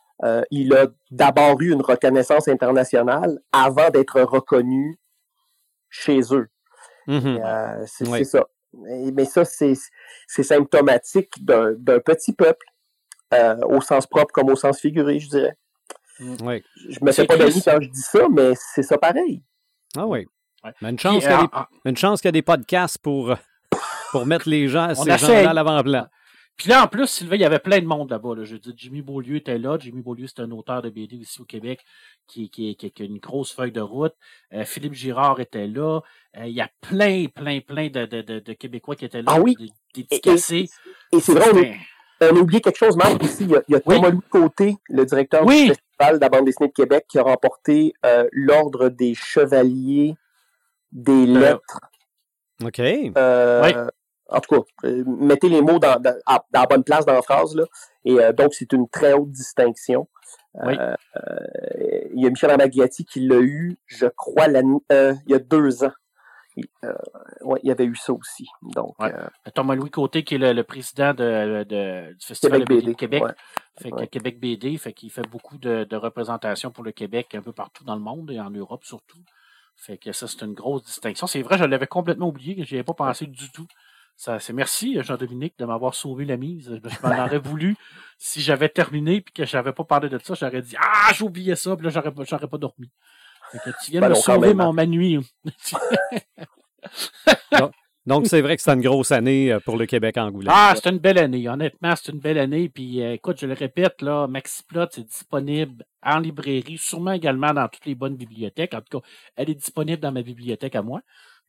il 0.51 0.73
a 0.73 0.87
d'abord 1.11 1.61
eu 1.61 1.71
une 1.71 1.81
reconnaissance 1.81 2.47
internationale 2.47 3.39
avant 3.51 3.89
d'être 3.89 4.21
reconnu 4.21 4.99
chez 5.89 6.19
eux 6.33 6.49
mm-hmm. 7.07 7.85
c'est 7.85 8.23
ça 8.25 8.45
mais 8.73 9.25
ça 9.25 9.45
c'est 9.45 10.43
symptomatique 10.43 11.43
d'un 11.43 11.99
petit 11.99 12.33
peuple 12.33 12.65
au 13.63 13.81
sens 13.81 14.07
propre 14.07 14.31
comme 14.33 14.49
au 14.49 14.55
sens 14.55 14.79
figuré, 14.79 15.19
je 15.19 15.29
dirais. 15.29 15.57
Mm. 16.19 16.35
Oui. 16.43 16.63
Je 16.89 16.99
me 17.01 17.11
fais 17.11 17.25
pas 17.25 17.37
d'amis 17.37 17.61
quand 17.63 17.79
je 17.81 17.89
dis 17.89 18.01
ça, 18.01 18.27
mais 18.31 18.53
c'est 18.55 18.83
ça 18.83 18.97
pareil. 18.97 19.41
Ah 19.97 20.05
oui. 20.05 20.27
Mais 20.81 20.89
une 20.89 20.99
chance 20.99 21.23
qu'il 21.23 21.31
y, 21.31 21.33
a 21.33 21.41
des, 21.41 21.89
une 21.89 21.97
chance 21.97 22.21
qu'il 22.21 22.27
y 22.27 22.29
a 22.29 22.33
des 22.33 22.41
podcasts 22.41 22.97
pour, 22.97 23.33
pour 24.11 24.25
mettre 24.25 24.49
les 24.49 24.67
gens, 24.67 24.93
ces 24.93 25.17
gens-là 25.17 25.51
à 25.51 25.53
l'avant-plan. 25.53 26.07
Puis 26.59 26.67
là, 26.67 26.83
en 26.83 26.87
plus, 26.87 27.07
Sylvain, 27.07 27.37
il 27.37 27.41
y 27.41 27.45
avait 27.45 27.59
plein 27.59 27.79
de 27.79 27.85
monde 27.85 28.09
là-bas. 28.09 28.35
Là. 28.35 28.43
Je 28.43 28.57
dis, 28.57 28.73
Jimmy 28.75 29.01
Beaulieu 29.01 29.37
était 29.37 29.57
là. 29.57 29.77
Jimmy 29.79 30.01
Beaulieu, 30.01 30.27
c'est 30.27 30.41
un 30.41 30.51
auteur 30.51 30.81
de 30.81 30.89
BD 30.89 31.15
ici 31.15 31.39
au 31.39 31.45
Québec 31.45 31.79
qui, 32.27 32.49
qui, 32.49 32.75
qui, 32.75 32.91
qui 32.91 33.01
a 33.01 33.05
une 33.05 33.19
grosse 33.19 33.53
feuille 33.53 33.71
de 33.71 33.79
route. 33.79 34.13
Euh, 34.53 34.65
Philippe 34.65 34.93
Girard 34.93 35.39
était 35.39 35.67
là. 35.67 36.01
Euh, 36.37 36.47
il 36.47 36.53
y 36.53 36.59
a 36.59 36.69
plein, 36.81 37.27
plein, 37.33 37.61
plein 37.61 37.87
de, 37.87 38.05
de, 38.05 38.39
de, 38.39 38.53
Québécois 38.53 38.97
qui 38.97 39.05
étaient 39.05 39.21
là. 39.21 39.31
Ah 39.35 39.39
oui. 39.39 39.55
Dédicacés. 39.95 40.67
Et, 41.13 41.15
et 41.15 41.19
c'est 41.21 41.31
vrai, 41.31 41.77
on 42.21 42.25
a 42.25 42.39
oublié 42.39 42.59
quelque 42.59 42.77
chose, 42.77 42.97
Marc, 42.97 43.23
ici. 43.23 43.45
Il 43.45 43.51
y 43.51 43.55
a, 43.55 43.61
il 43.69 43.71
y 43.71 43.75
a 43.75 43.79
Thomas 43.79 44.09
Louis 44.09 44.19
Côté, 44.29 44.75
le 44.89 45.05
directeur 45.05 45.45
du 45.45 45.53
Festival 45.53 46.15
de 46.15 46.19
la 46.19 46.27
bande 46.27 46.43
dessinée 46.43 46.67
de 46.67 46.73
Québec, 46.73 47.05
qui 47.07 47.19
a 47.19 47.23
remporté 47.23 47.93
euh, 48.05 48.27
l'Ordre 48.33 48.89
des 48.89 49.13
Chevaliers 49.15 50.15
des 50.91 51.25
euh, 51.25 51.39
Lettres. 51.39 51.79
OK. 52.61 52.79
Euh, 52.79 53.63
oui. 53.63 53.73
En 54.31 54.39
tout 54.39 54.55
cas, 54.55 54.89
mettez 55.05 55.49
les 55.49 55.61
mots 55.61 55.79
dans, 55.79 55.99
dans, 55.99 56.15
dans, 56.27 56.39
la 56.53 56.65
bonne 56.65 56.83
place 56.83 57.05
dans 57.05 57.13
la 57.13 57.21
phrase. 57.21 57.55
Là. 57.55 57.65
Et 58.05 58.17
donc, 58.33 58.53
c'est 58.53 58.71
une 58.73 58.87
très 58.87 59.13
haute 59.13 59.31
distinction. 59.31 60.07
Oui. 60.53 60.75
il 62.13 62.21
y 62.21 62.27
a 62.27 62.29
Michel 62.29 62.51
Amagliati 62.51 63.05
qui 63.05 63.21
l'a 63.21 63.39
eu, 63.39 63.77
je 63.85 64.07
crois, 64.07 64.47
il 64.47 65.19
y 65.27 65.33
a 65.33 65.39
deux 65.39 65.83
ans. 65.83 65.93
ouais, 67.41 67.59
il 67.63 67.69
y 67.69 67.71
avait 67.71 67.85
eu 67.85 67.95
ça 67.95 68.13
aussi. 68.13 68.47
Donc, 68.75 68.95
Thomas 69.53 69.75
Louis 69.75 69.89
Côté, 69.91 70.23
qui 70.23 70.35
est 70.35 70.53
le, 70.53 70.63
président 70.63 71.13
de, 71.13 71.63
du 71.63 72.25
Festival 72.25 72.65
Québec 72.65 72.77
de 72.77 72.85
BD, 72.85 72.95
Québec. 72.95 73.23
Fait 73.81 73.91
que 73.91 74.05
Québec 74.05 74.39
BD, 74.39 74.77
fait 74.77 74.93
qu'il 74.93 75.09
fait 75.09 75.27
beaucoup 75.27 75.57
de, 75.57 75.85
de 75.85 75.95
représentations 75.95 76.71
pour 76.71 76.83
le 76.83 76.91
Québec 76.91 77.33
un 77.33 77.41
peu 77.41 77.53
partout 77.53 77.83
dans 77.83 77.95
le 77.95 78.01
monde 78.01 78.29
et 78.31 78.39
en 78.39 78.49
Europe 78.49 78.83
surtout. 78.83 79.23
Fait 79.79 79.97
que 79.97 80.11
ça, 80.11 80.27
c'est 80.27 80.41
une 80.41 80.53
grosse 80.53 80.83
distinction. 80.83 81.25
C'est 81.25 81.41
vrai, 81.41 81.57
je 81.57 81.63
l'avais 81.63 81.87
complètement 81.87 82.27
oublié, 82.27 82.55
que 82.55 82.65
je 82.65 82.73
n'y 82.73 82.79
avais 82.79 82.83
pas 82.83 82.93
pensé 82.93 83.25
du 83.27 83.49
tout. 83.51 83.67
C'est 84.19 84.51
merci, 84.51 85.01
Jean-Dominique, 85.01 85.57
de 85.57 85.63
m'avoir 85.63 85.95
sauvé 85.95 86.25
la 86.25 86.35
mise. 86.35 86.77
Je 86.83 87.07
m'en 87.07 87.23
aurais 87.23 87.37
voulu. 87.37 87.77
Si 88.17 88.41
j'avais 88.41 88.67
terminé 88.67 89.15
et 89.15 89.21
que 89.21 89.45
je 89.45 89.55
n'avais 89.55 89.71
pas 89.71 89.85
parlé 89.85 90.09
de 90.09 90.19
ça, 90.21 90.33
j'aurais 90.33 90.61
dit 90.61 90.75
Ah, 90.77 91.13
oublié 91.21 91.55
ça, 91.55 91.73
puis 91.77 91.85
là, 91.85 91.89
j'aurais, 91.89 92.11
j'aurais 92.29 92.49
pas 92.49 92.57
dormi. 92.57 92.91
Fait 93.53 93.59
que 93.59 93.69
tu 93.81 93.91
viens 93.91 94.01
de 94.01 94.07
ben 94.07 94.09
me 94.09 94.15
sauver 94.15 94.53
mon, 94.53 94.73
ma 94.73 94.85
nuit. 94.85 95.19
Donc, 98.05 98.27
c'est 98.27 98.41
vrai 98.41 98.57
que 98.57 98.61
c'est 98.61 98.73
une 98.73 98.81
grosse 98.81 99.13
année 99.13 99.53
euh, 99.53 99.61
pour 99.61 99.77
le 99.77 99.85
Québec 99.85 100.17
Angoulême. 100.17 100.51
Ah, 100.53 100.73
c'est 100.75 100.89
une 100.89 100.97
belle 100.97 101.17
année. 101.17 101.47
Honnêtement, 101.47 101.95
c'est 101.95 102.11
une 102.11 102.19
belle 102.19 102.39
année. 102.39 102.67
Puis, 102.67 103.01
euh, 103.01 103.13
écoute, 103.13 103.39
je 103.39 103.45
le 103.45 103.53
répète, 103.53 104.01
là, 104.01 104.27
MaxiPlot, 104.27 104.87
c'est 104.91 105.07
disponible 105.07 105.85
en 106.03 106.19
librairie, 106.19 106.77
sûrement 106.77 107.13
également 107.13 107.53
dans 107.53 107.69
toutes 107.69 107.85
les 107.85 107.95
bonnes 107.95 108.17
bibliothèques. 108.17 108.73
En 108.73 108.81
tout 108.81 108.99
cas, 108.99 109.07
elle 109.37 109.49
est 109.49 109.55
disponible 109.55 110.01
dans 110.01 110.11
ma 110.11 110.23
bibliothèque 110.23 110.75
à 110.75 110.81
moi. 110.81 110.99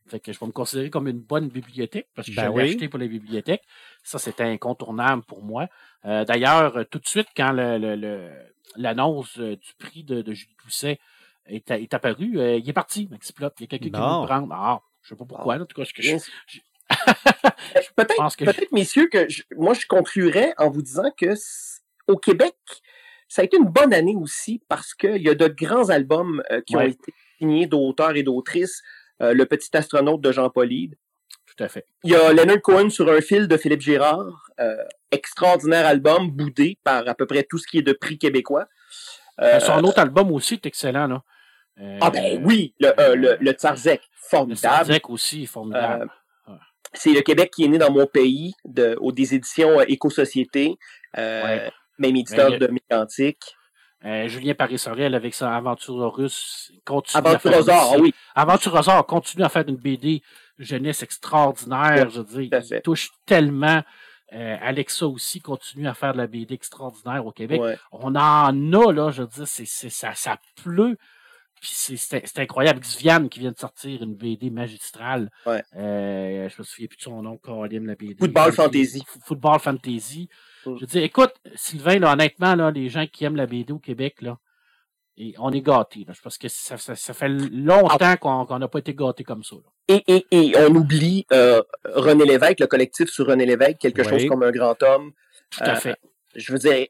Fait 0.07 0.21
que 0.21 0.33
je 0.33 0.41
vais 0.41 0.47
me 0.47 0.53
considérer 0.53 0.91
comme 0.91 1.07
une 1.09 1.21
bonne 1.21 1.49
bibliothèque 1.49 2.09
parce 2.15 2.29
que 2.29 2.35
ben 2.35 2.53
j'ai 2.55 2.63
acheté 2.63 2.89
pour 2.89 2.99
les 2.99 3.09
bibliothèques. 3.09 3.63
Ça, 4.03 4.19
c'était 4.19 4.45
incontournable 4.45 5.23
pour 5.23 5.43
moi. 5.43 5.69
Euh, 6.05 6.25
d'ailleurs, 6.25 6.85
tout 6.91 6.99
de 6.99 7.07
suite, 7.07 7.29
quand 7.37 7.53
l'annonce 8.77 9.37
le, 9.37 9.57
du 9.57 9.75
prix 9.79 10.03
de, 10.03 10.23
de 10.23 10.33
Julie 10.33 10.57
Pousset 10.57 10.99
est, 11.47 11.71
est 11.71 11.95
apparue, 11.95 12.59
il 12.59 12.69
est 12.69 12.73
parti, 12.73 13.09
MaxiPlot. 13.11 13.51
Il 13.59 13.63
y 13.63 13.65
a 13.65 13.67
quelqu'un 13.69 13.85
qui 13.85 13.91
veut 13.91 14.27
prendre. 14.27 14.49
Ah, 14.53 14.81
je 15.03 15.11
sais 15.11 15.17
pas 15.17 15.25
pourquoi, 15.25 15.57
en 15.57 15.65
tout 15.65 15.77
cas, 15.77 15.85
que 15.85 16.03
je, 16.03 16.17
peut-être, 17.97 18.73
messieurs, 18.73 19.09
que 19.09 19.27
moi, 19.57 19.75
je 19.75 19.87
conclurais 19.87 20.55
en 20.59 20.71
vous 20.71 20.83
disant 20.83 21.11
que 21.17 21.35
au 22.09 22.17
Québec, 22.17 22.57
ça 23.29 23.43
a 23.43 23.45
été 23.45 23.57
une 23.57 23.69
bonne 23.69 23.95
année 23.95 24.17
aussi 24.17 24.61
parce 24.69 24.95
qu'il 24.95 25.23
y 25.23 25.29
a 25.29 25.35
de 25.35 25.47
grands 25.47 25.89
albums 25.91 26.43
euh, 26.51 26.61
qui 26.63 26.77
ont 26.77 26.81
été 26.81 27.15
signés 27.39 27.67
d'auteurs 27.67 28.17
et 28.17 28.23
d'autrices. 28.23 28.83
Euh, 29.21 29.35
le 29.35 29.47
Petit 29.47 29.77
astronaute 29.77 30.21
de 30.21 30.33
Jean 30.33 30.51
Paulide. 30.51 30.97
Tout 31.47 31.63
à 31.65 31.69
fait. 31.69 31.85
Il 32.05 32.11
y 32.13 32.15
a 32.15 32.33
Leonard 32.33 32.63
Cohen 32.63 32.91
sur 32.91 33.11
un 33.11 33.21
fil 33.21 33.49
de 33.49 33.57
Philippe 33.57 33.81
Girard. 33.81 34.49
Euh, 34.61 34.77
extraordinaire 35.11 35.87
album, 35.87 36.31
boudé 36.31 36.79
par 36.85 37.07
à 37.09 37.15
peu 37.15 37.27
près 37.27 37.43
tout 37.43 37.59
ce 37.59 37.67
qui 37.67 37.79
est 37.79 37.83
de 37.83 37.93
prix 37.93 38.19
québécois. 38.19 38.67
son 39.61 39.83
autre 39.85 39.99
album 39.99 40.31
aussi 40.33 40.55
est 40.55 40.67
excellent, 40.67 41.07
là. 41.07 41.23
ah 42.01 42.11
ben 42.11 42.43
oui, 42.45 42.75
le, 42.79 42.93
le, 43.17 43.37
le 43.41 43.53
Tsarzek 43.53 44.03
formidable. 44.31 44.93
Le 44.93 45.01
aussi, 45.11 45.47
formidable. 45.47 46.11
Euh, 46.49 46.53
c'est 46.93 47.13
le 47.13 47.21
Québec 47.21 47.51
qui 47.55 47.65
est 47.65 47.69
né 47.69 47.79
dans 47.79 47.93
mon 47.93 48.07
pays, 48.07 48.55
de, 48.65 48.97
aux, 49.01 49.13
des 49.13 49.35
éditions 49.35 49.81
euh, 49.81 49.85
Éco-Société, 49.87 50.77
euh, 51.19 51.69
même 51.99 52.17
éditeur 52.17 52.59
de 52.59 52.67
Mécantique. 52.67 53.57
Euh, 54.05 54.29
Julien 54.29 54.55
Paris-Sorel 54.55 55.15
avec 55.15 55.35
sa 55.35 55.55
Aventure 55.55 56.15
russe 56.15 56.73
continue 56.87 57.23
Aventurosaure, 57.23 57.97
oui. 58.01 58.15
Continue 59.07 59.45
à 59.45 59.49
faire 59.49 59.69
une 59.69 59.77
BD 59.77 60.23
jeunesse 60.59 61.03
extraordinaire, 61.03 62.09
je 62.11 62.21
veux 62.21 62.43
dire. 62.43 62.63
Il 62.71 62.83
touche 62.83 63.11
tellement. 63.27 63.83
Alexa 64.33 65.07
aussi 65.07 65.41
continue 65.41 65.89
à 65.89 65.95
faire 65.95 66.13
de 66.13 66.19
la 66.19 66.29
BD 66.29 66.55
extraordinaire 66.55 67.27
au 67.27 67.33
Québec. 67.33 67.61
On 67.93 68.15
en 68.15 68.73
a, 68.73 68.93
là, 68.93 69.11
je 69.11 69.23
veux 69.23 69.29
dire, 69.29 69.47
c'est, 69.47 69.67
ça, 69.67 70.15
ça 70.15 70.39
pleut 70.63 70.97
c'est 71.63 72.39
incroyable. 72.39 72.81
Xvian 72.81 73.29
qui 73.29 73.41
vient 73.41 73.53
de 73.53 73.59
sortir 73.59 74.03
une 74.03 74.15
BD 74.15 74.51
magistrale. 74.51 75.31
Ouais. 75.47 75.63
Euh, 75.77 76.49
je 76.49 76.55
me 76.59 76.65
souviens 76.65 76.87
plus 76.87 76.97
de 76.97 77.03
son 77.03 77.23
nom, 77.23 77.37
Caroline, 77.37 77.87
la 77.87 77.95
BD. 77.95 78.17
Football 78.19 78.53
Fantasy. 78.53 79.03
Football 79.25 79.61
Fantasy. 79.61 80.29
Mm. 80.67 80.77
Je 80.81 80.85
dis, 80.85 80.99
écoute, 80.99 81.33
Sylvain, 81.55 81.99
là, 81.99 82.13
honnêtement, 82.13 82.55
là, 82.55 82.71
les 82.71 82.89
gens 82.89 83.07
qui 83.07 83.25
aiment 83.25 83.37
la 83.37 83.47
BD 83.47 83.73
au 83.73 83.79
Québec, 83.79 84.23
là, 84.23 84.39
et 85.17 85.35
on 85.39 85.53
est 85.53 85.61
gâtés. 85.61 86.07
Parce 86.23 86.39
que 86.39 86.49
ça, 86.49 86.79
ça, 86.79 86.95
ça 86.95 87.15
fait 87.15 87.29
longtemps 87.29 87.99
ah. 88.01 88.17
qu'on 88.17 88.59
n'a 88.59 88.69
pas 88.69 88.79
été 88.79 88.95
gâtés 88.95 89.25
comme 89.25 89.45
ça. 89.45 89.57
Et, 89.89 90.03
et, 90.07 90.27
et, 90.31 90.57
on 90.57 90.75
oublie 90.75 91.27
euh, 91.33 91.63
René 91.85 92.25
Lévesque, 92.25 92.61
le 92.61 92.67
collectif 92.67 93.11
sur 93.11 93.27
René 93.27 93.45
Lévesque, 93.45 93.79
quelque 93.79 94.03
chose 94.03 94.27
comme 94.27 94.43
un 94.43 94.51
grand 94.51 94.83
homme. 94.83 95.13
Tout 95.51 95.65
à 95.65 95.73
euh, 95.73 95.77
fait. 95.77 95.97
Je 96.35 96.53
veux 96.53 96.59
dire, 96.59 96.87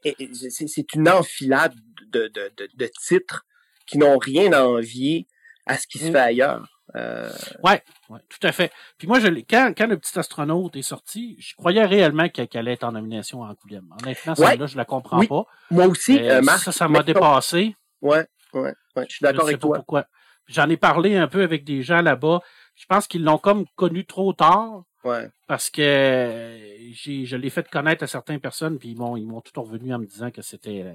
c'est 0.49 0.93
une 0.93 1.09
enfilade 1.09 1.73
de, 2.11 2.27
de, 2.27 2.51
de, 2.57 2.69
de 2.73 2.89
titres 3.05 3.45
qui 3.87 3.97
n'ont 3.97 4.17
rien 4.17 4.53
à 4.53 4.63
envier 4.63 5.27
à 5.65 5.77
ce 5.77 5.87
qui 5.87 5.97
se 5.97 6.07
mm. 6.07 6.11
fait 6.11 6.19
ailleurs. 6.19 6.80
Euh... 6.95 7.31
Ouais, 7.63 7.81
ouais, 8.09 8.19
tout 8.29 8.45
à 8.45 8.51
fait. 8.51 8.71
Puis 8.97 9.07
moi, 9.07 9.19
je, 9.19 9.27
quand, 9.49 9.73
quand 9.77 9.87
le 9.87 9.97
petit 9.97 10.17
astronaute 10.19 10.75
est 10.75 10.81
sorti, 10.81 11.37
je 11.39 11.55
croyais 11.55 11.85
réellement 11.85 12.27
qu'elle 12.29 12.47
allait 12.53 12.73
être 12.73 12.83
en 12.83 12.91
nomination 12.91 13.41
en 13.41 13.49
Angoulême. 13.49 13.87
Honnêtement, 14.01 14.35
ça, 14.35 14.55
là 14.55 14.65
je 14.65 14.77
la 14.77 14.85
comprends 14.85 15.25
pas. 15.25 15.45
Moi 15.69 15.87
aussi, 15.87 16.19
euh, 16.19 16.41
ça, 16.43 16.71
ça 16.71 16.87
m'a 16.87 17.03
dépassé. 17.03 17.75
Ouais, 18.01 18.25
ouais, 18.53 18.73
ouais, 18.95 19.05
je 19.07 19.15
suis 19.15 19.23
d'accord 19.23 19.45
avec 19.45 19.59
toi. 19.59 19.77
Pourquoi. 19.77 20.05
J'en 20.47 20.67
ai 20.69 20.77
parlé 20.77 21.15
un 21.15 21.27
peu 21.27 21.43
avec 21.43 21.63
des 21.63 21.81
gens 21.81 22.01
là-bas. 22.01 22.41
Je 22.75 22.85
pense 22.87 23.07
qu'ils 23.07 23.23
l'ont 23.23 23.37
comme 23.37 23.65
connu 23.75 24.05
trop 24.05 24.33
tard. 24.33 24.83
Ouais. 25.03 25.29
Parce 25.47 25.69
que 25.69 26.57
j'ai, 26.91 27.25
je 27.25 27.35
l'ai 27.35 27.49
fait 27.49 27.67
connaître 27.69 28.03
à 28.03 28.07
certaines 28.07 28.39
personnes, 28.39 28.77
puis 28.77 28.89
ils 28.89 28.97
m'ont, 28.97 29.17
ils 29.17 29.25
m'ont 29.25 29.41
tout 29.41 29.59
revenu 29.61 29.93
en 29.93 29.99
me 29.99 30.05
disant 30.05 30.29
que 30.29 30.41
c'était 30.41 30.85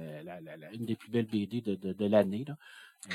une 0.73 0.85
des 0.85 0.95
plus 0.95 1.09
belles 1.09 1.25
BD 1.25 1.61
de, 1.61 1.75
de, 1.75 1.91
de 1.91 2.05
l'année. 2.07 2.45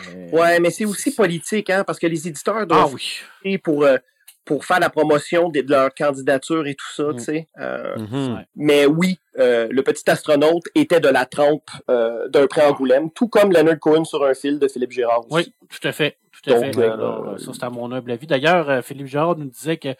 Euh, 0.08 0.30
ouais, 0.30 0.60
mais 0.60 0.70
c'est 0.70 0.84
aussi 0.84 1.14
politique, 1.14 1.70
hein, 1.70 1.84
parce 1.84 1.98
que 1.98 2.06
les 2.06 2.26
éditeurs 2.26 2.66
doivent 2.66 2.96
ah, 3.44 3.48
pour, 3.62 3.84
euh, 3.84 3.98
pour 4.44 4.64
faire 4.64 4.80
la 4.80 4.90
promotion 4.90 5.48
de, 5.50 5.62
leur 5.68 5.94
candidature 5.94 6.66
et 6.66 6.74
tout 6.74 6.92
ça, 6.94 7.04
tu 7.10 7.14
mm. 7.14 7.18
sais. 7.18 7.48
Euh, 7.58 7.96
mm-hmm. 7.96 8.44
Mais 8.56 8.86
oui, 8.86 9.18
le 9.34 9.80
petit 9.82 10.08
astronaute 10.10 10.64
était 10.74 11.00
de 11.00 11.08
la 11.08 11.26
trempe 11.26 11.70
d'un 11.88 12.46
pré 12.46 12.62
Angoulême, 12.62 13.10
tout 13.10 13.28
comme 13.28 13.52
Leonard 13.52 13.78
Cohen 13.78 14.04
sur 14.04 14.24
un 14.24 14.34
fil 14.34 14.58
de 14.58 14.68
Philippe 14.68 14.92
Girard 14.92 15.20
aussi. 15.30 15.30
Oui, 15.30 15.54
tout 15.68 15.86
à 15.86 15.92
fait. 15.92 16.16
Tout 16.42 16.50
à 16.50 16.58
fait. 16.58 16.72
ça, 16.72 17.52
c'est 17.52 17.62
à 17.62 17.70
mon 17.70 17.92
humble 17.92 18.10
avis. 18.10 18.26
D'ailleurs, 18.26 18.82
Philippe 18.82 19.06
Girard 19.06 19.36
nous 19.36 19.50
disait 19.50 19.76
qu'il 19.76 19.96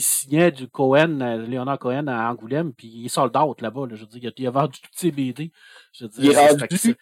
signait 0.00 0.50
du 0.50 0.66
Cohen, 0.66 1.44
Léonard 1.46 1.78
Cohen 1.78 2.06
à 2.08 2.30
Angoulême, 2.30 2.72
puis 2.72 2.88
il 2.88 3.06
est 3.06 3.08
sold 3.08 3.36
out 3.36 3.60
là-bas. 3.60 3.82
je 3.92 4.00
veux 4.00 4.06
dire, 4.06 4.32
il 4.36 4.46
a, 4.46 4.50
vendu 4.50 4.80
toutes 4.80 4.96
ses 4.96 5.12
BD. 5.12 5.52
Je 5.92 6.04
veux 6.04 6.10
dire, 6.10 6.24
il 6.24 6.30
est 6.32 6.48
rendu 6.48 6.96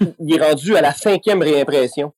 il 0.00 0.34
est 0.34 0.42
rendu 0.42 0.76
à 0.76 0.80
la 0.80 0.92
cinquième 0.92 1.42
réimpression. 1.42 2.12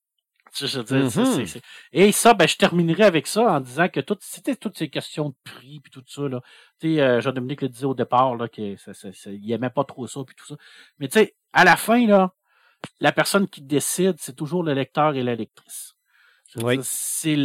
Mm-hmm. 0.61 1.61
Et 1.93 2.13
ça, 2.13 2.35
ben, 2.35 2.47
je 2.47 2.57
terminerai 2.57 3.03
avec 3.03 3.27
ça 3.27 3.43
en 3.43 3.61
disant 3.61 3.89
que 3.89 4.01
tout, 4.01 4.17
c'était 4.21 4.55
toutes 4.55 4.79
ces 4.79 4.89
questions 4.89 5.31
de 5.31 5.35
prix 5.43 5.81
puis 5.81 5.91
tout 5.91 6.05
ça. 6.07 6.29
Là. 6.29 6.41
Tu 6.81 6.95
sais, 6.95 7.01
euh, 7.01 7.21
Jean-Dominique 7.21 7.63
le 7.63 7.69
disait 7.69 7.87
au 7.87 7.95
départ 7.95 8.37
là, 8.37 8.49
qu'il 8.49 8.79
n'aimait 9.27 9.71
pas 9.71 9.85
trop 9.85 10.07
ça 10.07 10.21
puis 10.25 10.37
tout 10.37 10.47
ça. 10.47 10.55
Mais 10.99 11.09
tu 11.09 11.19
sais, 11.19 11.35
à 11.53 11.65
la 11.65 11.77
fin, 11.77 12.07
là, 12.07 12.35
la 13.01 13.13
personne 13.13 13.49
qui 13.49 13.63
décide, 13.63 14.17
c'est 14.19 14.37
toujours 14.37 14.63
le 14.63 14.75
lecteur 14.75 15.15
et 15.17 15.23
la 15.23 15.35
lectrice. 15.35 15.95
C'est, 16.83 17.37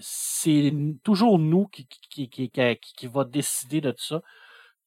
c'est 0.00 0.72
toujours 1.02 1.38
nous 1.38 1.66
qui, 1.66 1.86
qui, 1.86 2.30
qui, 2.30 2.50
qui, 2.50 2.78
qui 2.96 3.06
va 3.06 3.24
décider 3.24 3.82
de 3.82 3.90
tout 3.90 4.02
ça. 4.02 4.22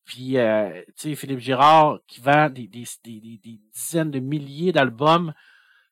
Puis, 0.07 0.37
euh, 0.37 0.71
tu 0.95 1.09
sais, 1.09 1.15
Philippe 1.15 1.39
Girard 1.39 1.99
qui 2.07 2.21
vend 2.21 2.49
des, 2.49 2.65
dizaines 2.65 4.09
de 4.09 4.19
milliers 4.19 4.71
d'albums. 4.71 5.33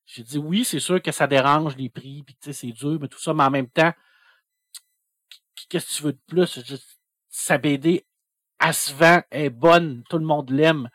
J'ai 0.05 0.23
dit 0.23 0.37
oui, 0.37 0.63
c'est 0.63 0.79
sûr 0.79 1.01
que 1.01 1.11
ça 1.11 1.27
dérange 1.27 1.75
les 1.75 1.89
prix, 1.89 2.23
puis 2.23 2.35
tu 2.35 2.45
sais, 2.45 2.53
c'est 2.53 2.71
dur, 2.71 2.97
mais 3.01 3.09
tout 3.09 3.19
ça, 3.19 3.33
mais 3.33 3.43
en 3.43 3.51
même 3.51 3.67
temps, 3.67 3.91
qu'est-ce 5.69 5.87
que 5.89 5.95
tu 5.95 6.03
veux 6.03 6.13
de 6.13 6.21
plus? 6.27 6.59
sa 7.29 7.57
BD, 7.57 8.05
elle 8.61 8.73
se 8.73 8.93
vend, 8.93 9.21
est 9.31 9.49
bonne, 9.49 10.03
tout 10.09 10.17
le 10.17 10.25
monde 10.25 10.49
l'aime. 10.49 10.89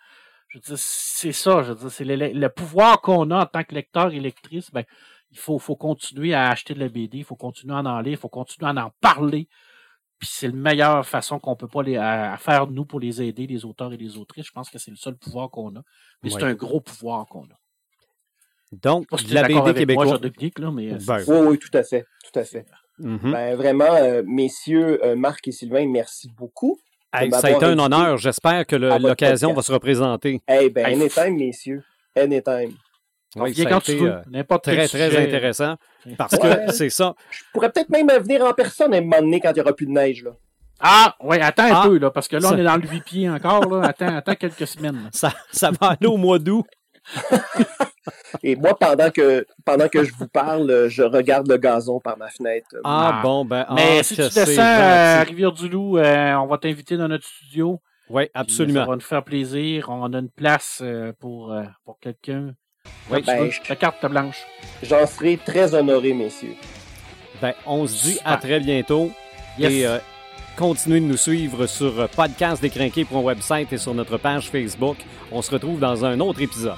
Je 0.49 0.57
veux 0.57 0.63
dire, 0.63 0.79
c'est 0.79 1.33
ça, 1.33 1.63
je 1.63 1.73
veux 1.73 1.79
dire, 1.79 1.91
c'est 1.91 2.05
le, 2.05 2.17
le, 2.17 2.49
pouvoir 2.49 3.03
qu'on 3.03 3.31
a 3.31 3.43
en 3.43 3.47
tant 3.47 3.65
que 3.65 3.75
lecteur 3.75 4.15
et 4.15 4.21
lectrice, 4.21 4.71
ben, 4.71 4.85
il 5.31 5.39
faut, 5.39 5.59
faut 5.59 5.77
continuer 5.77 6.33
à 6.33 6.49
acheter 6.49 6.73
de 6.73 6.81
la 6.81 6.89
BD, 6.89 7.19
il 7.19 7.25
faut 7.25 7.37
continuer 7.37 7.75
à 7.75 7.81
en 7.81 8.01
lire, 8.01 8.13
il 8.15 8.17
faut 8.17 8.31
continuer 8.31 8.71
à 8.71 8.87
en 8.87 8.91
parler. 9.03 9.47
Puis 10.21 10.29
c'est 10.31 10.49
la 10.49 10.55
meilleure 10.55 11.07
façon 11.07 11.39
qu'on 11.39 11.57
peut 11.57 11.67
pas 11.67 11.83
les, 11.83 11.97
à, 11.97 12.37
faire 12.39 12.67
nous 12.67 12.85
pour 12.85 13.01
les 13.01 13.23
aider, 13.23 13.47
les 13.47 13.65
auteurs 13.65 13.93
et 13.95 13.97
les 13.97 14.19
autrices. 14.19 14.47
Je 14.47 14.53
pense 14.53 14.69
que 14.69 14.79
c'est 14.79 14.91
le 14.91 14.97
seul 14.99 15.17
pouvoir 15.17 15.51
qu'on 15.51 15.75
a. 15.77 15.83
Mais 16.23 16.29
c'est 16.29 16.43
un 16.43 16.53
gros 16.53 16.81
pouvoir 16.81 17.27
qu'on 17.27 17.45
a. 17.45 17.59
Donc, 18.71 19.07
la 19.31 19.45
BD 19.45 19.75
québécoise. 19.75 20.21
là, 20.59 20.71
mais, 20.71 20.93
euh, 20.93 20.99
ben, 21.07 21.25
oui, 21.27 21.37
oui, 21.49 21.59
tout 21.59 21.77
à 21.77 21.83
fait. 21.83 22.05
Tout 22.23 22.39
à 22.39 22.45
fait. 22.45 22.67
Mm-hmm. 23.01 23.33
ben, 23.33 23.57
vraiment, 23.57 23.95
euh, 23.95 24.23
messieurs 24.27 25.05
euh, 25.05 25.17
Marc 25.17 25.49
et 25.49 25.53
Sylvain, 25.53 25.89
merci 25.89 26.29
beaucoup. 26.37 26.79
ça 27.13 27.47
a 27.47 27.51
été 27.51 27.65
un 27.65 27.79
honneur. 27.79 28.19
J'espère 28.19 28.67
que 28.67 28.77
l'occasion 28.77 29.55
va 29.55 29.63
se 29.63 29.73
représenter. 29.73 30.43
Eh 30.47 30.53
hey, 30.53 30.71
ben, 30.71 30.85
anytime, 30.85 31.37
messieurs. 31.37 31.83
Anytime. 32.15 32.75
Oui, 33.37 33.55
ça 33.55 33.63
a 33.63 33.79
été 33.79 34.01
euh, 34.03 34.59
très, 34.59 34.89
très 34.89 35.17
intéressant. 35.17 35.77
Parce 36.19 36.37
que 36.37 36.73
c'est 36.73 36.91
ça. 36.91 37.15
Je 37.31 37.43
pourrais 37.53 37.71
peut-être 37.71 37.91
même 37.91 38.09
venir 38.09 38.45
en 38.45 38.53
personne 38.53 38.93
et 38.93 39.01
m'emmener 39.01 39.41
quand 39.41 39.51
il 39.51 39.55
n'y 39.55 39.61
aura 39.61 39.73
plus 39.73 39.87
de 39.87 39.93
neige. 39.93 40.25
Là. 40.25 40.33
Ah, 40.81 41.15
oui, 41.21 41.39
attends 41.41 41.65
un 41.65 41.75
ah, 41.75 41.83
peu, 41.87 41.99
là, 41.99 42.11
parce 42.11 42.27
que 42.27 42.37
là, 42.37 42.49
on 42.53 42.59
est 42.59 42.65
dans 42.65 42.77
le 42.77 42.89
8 42.89 43.05
pieds 43.05 43.31
encore. 43.31 43.69
Là. 43.69 43.89
Attends, 43.89 44.17
attends 44.17 44.35
quelques 44.35 44.67
semaines. 44.67 45.11
Ça, 45.13 45.33
ça 45.53 45.71
va 45.71 45.89
aller 45.89 46.07
au 46.07 46.17
mois 46.17 46.39
d'août. 46.39 46.67
Et 48.43 48.57
moi, 48.57 48.77
pendant 48.79 49.11
que, 49.11 49.47
pendant 49.65 49.89
que 49.89 50.05
je 50.05 50.13
vous 50.15 50.29
parle, 50.29 50.89
je 50.89 51.03
regarde 51.03 51.49
le 51.49 51.57
gazon 51.59 52.01
par 52.01 52.17
ma 52.17 52.29
fenêtre. 52.29 52.69
Ah, 52.85 53.19
ah. 53.19 53.23
bon, 53.23 53.45
ben. 53.45 53.67
Mais 53.75 53.99
ah, 54.01 54.03
si 54.03 54.15
tu 54.15 54.23
descends 54.23 54.63
à 54.63 55.23
Rivière-du-Loup, 55.23 55.99
euh, 55.99 56.35
on 56.35 56.47
va 56.47 56.59
t'inviter 56.59 56.97
dans 56.97 57.09
notre 57.09 57.27
studio. 57.27 57.81
Oui, 58.09 58.29
absolument. 58.35 58.81
ça 58.81 58.87
va 58.87 58.95
nous 58.95 59.01
faire 59.01 59.23
plaisir. 59.23 59.89
On 59.89 60.13
a 60.13 60.19
une 60.19 60.31
place 60.31 60.81
euh, 60.83 61.13
pour, 61.21 61.53
euh, 61.53 61.63
pour 61.85 61.99
quelqu'un. 62.01 62.55
Oui, 63.11 63.23
ben, 63.27 63.51
la 63.69 63.77
carte 63.77 64.07
blanche. 64.07 64.47
J'en 64.83 65.07
serai 65.07 65.37
très 65.37 65.75
honoré, 65.75 66.13
messieurs. 66.13 66.55
Ben, 67.43 67.55
on 67.67 67.87
se 67.87 68.03
dit 68.05 68.19
à 68.25 68.37
très 68.37 68.61
bientôt. 68.61 69.11
Et 69.59 69.85
continuez 70.57 71.01
de 71.01 71.07
nous 71.07 71.17
suivre 71.17 71.67
sur 71.67 72.09
Podcast 72.11 72.63
Décrinqué 72.63 73.05
pour 73.05 73.19
un 73.19 73.23
website 73.23 73.73
et 73.73 73.79
sur 73.79 73.95
notre 73.95 74.17
page 74.17 74.49
Facebook. 74.51 74.99
On 75.33 75.43
se 75.43 75.51
retrouve 75.51 75.81
dans 75.81 76.05
un 76.05 76.21
autre 76.21 76.41
épisode. 76.41 76.77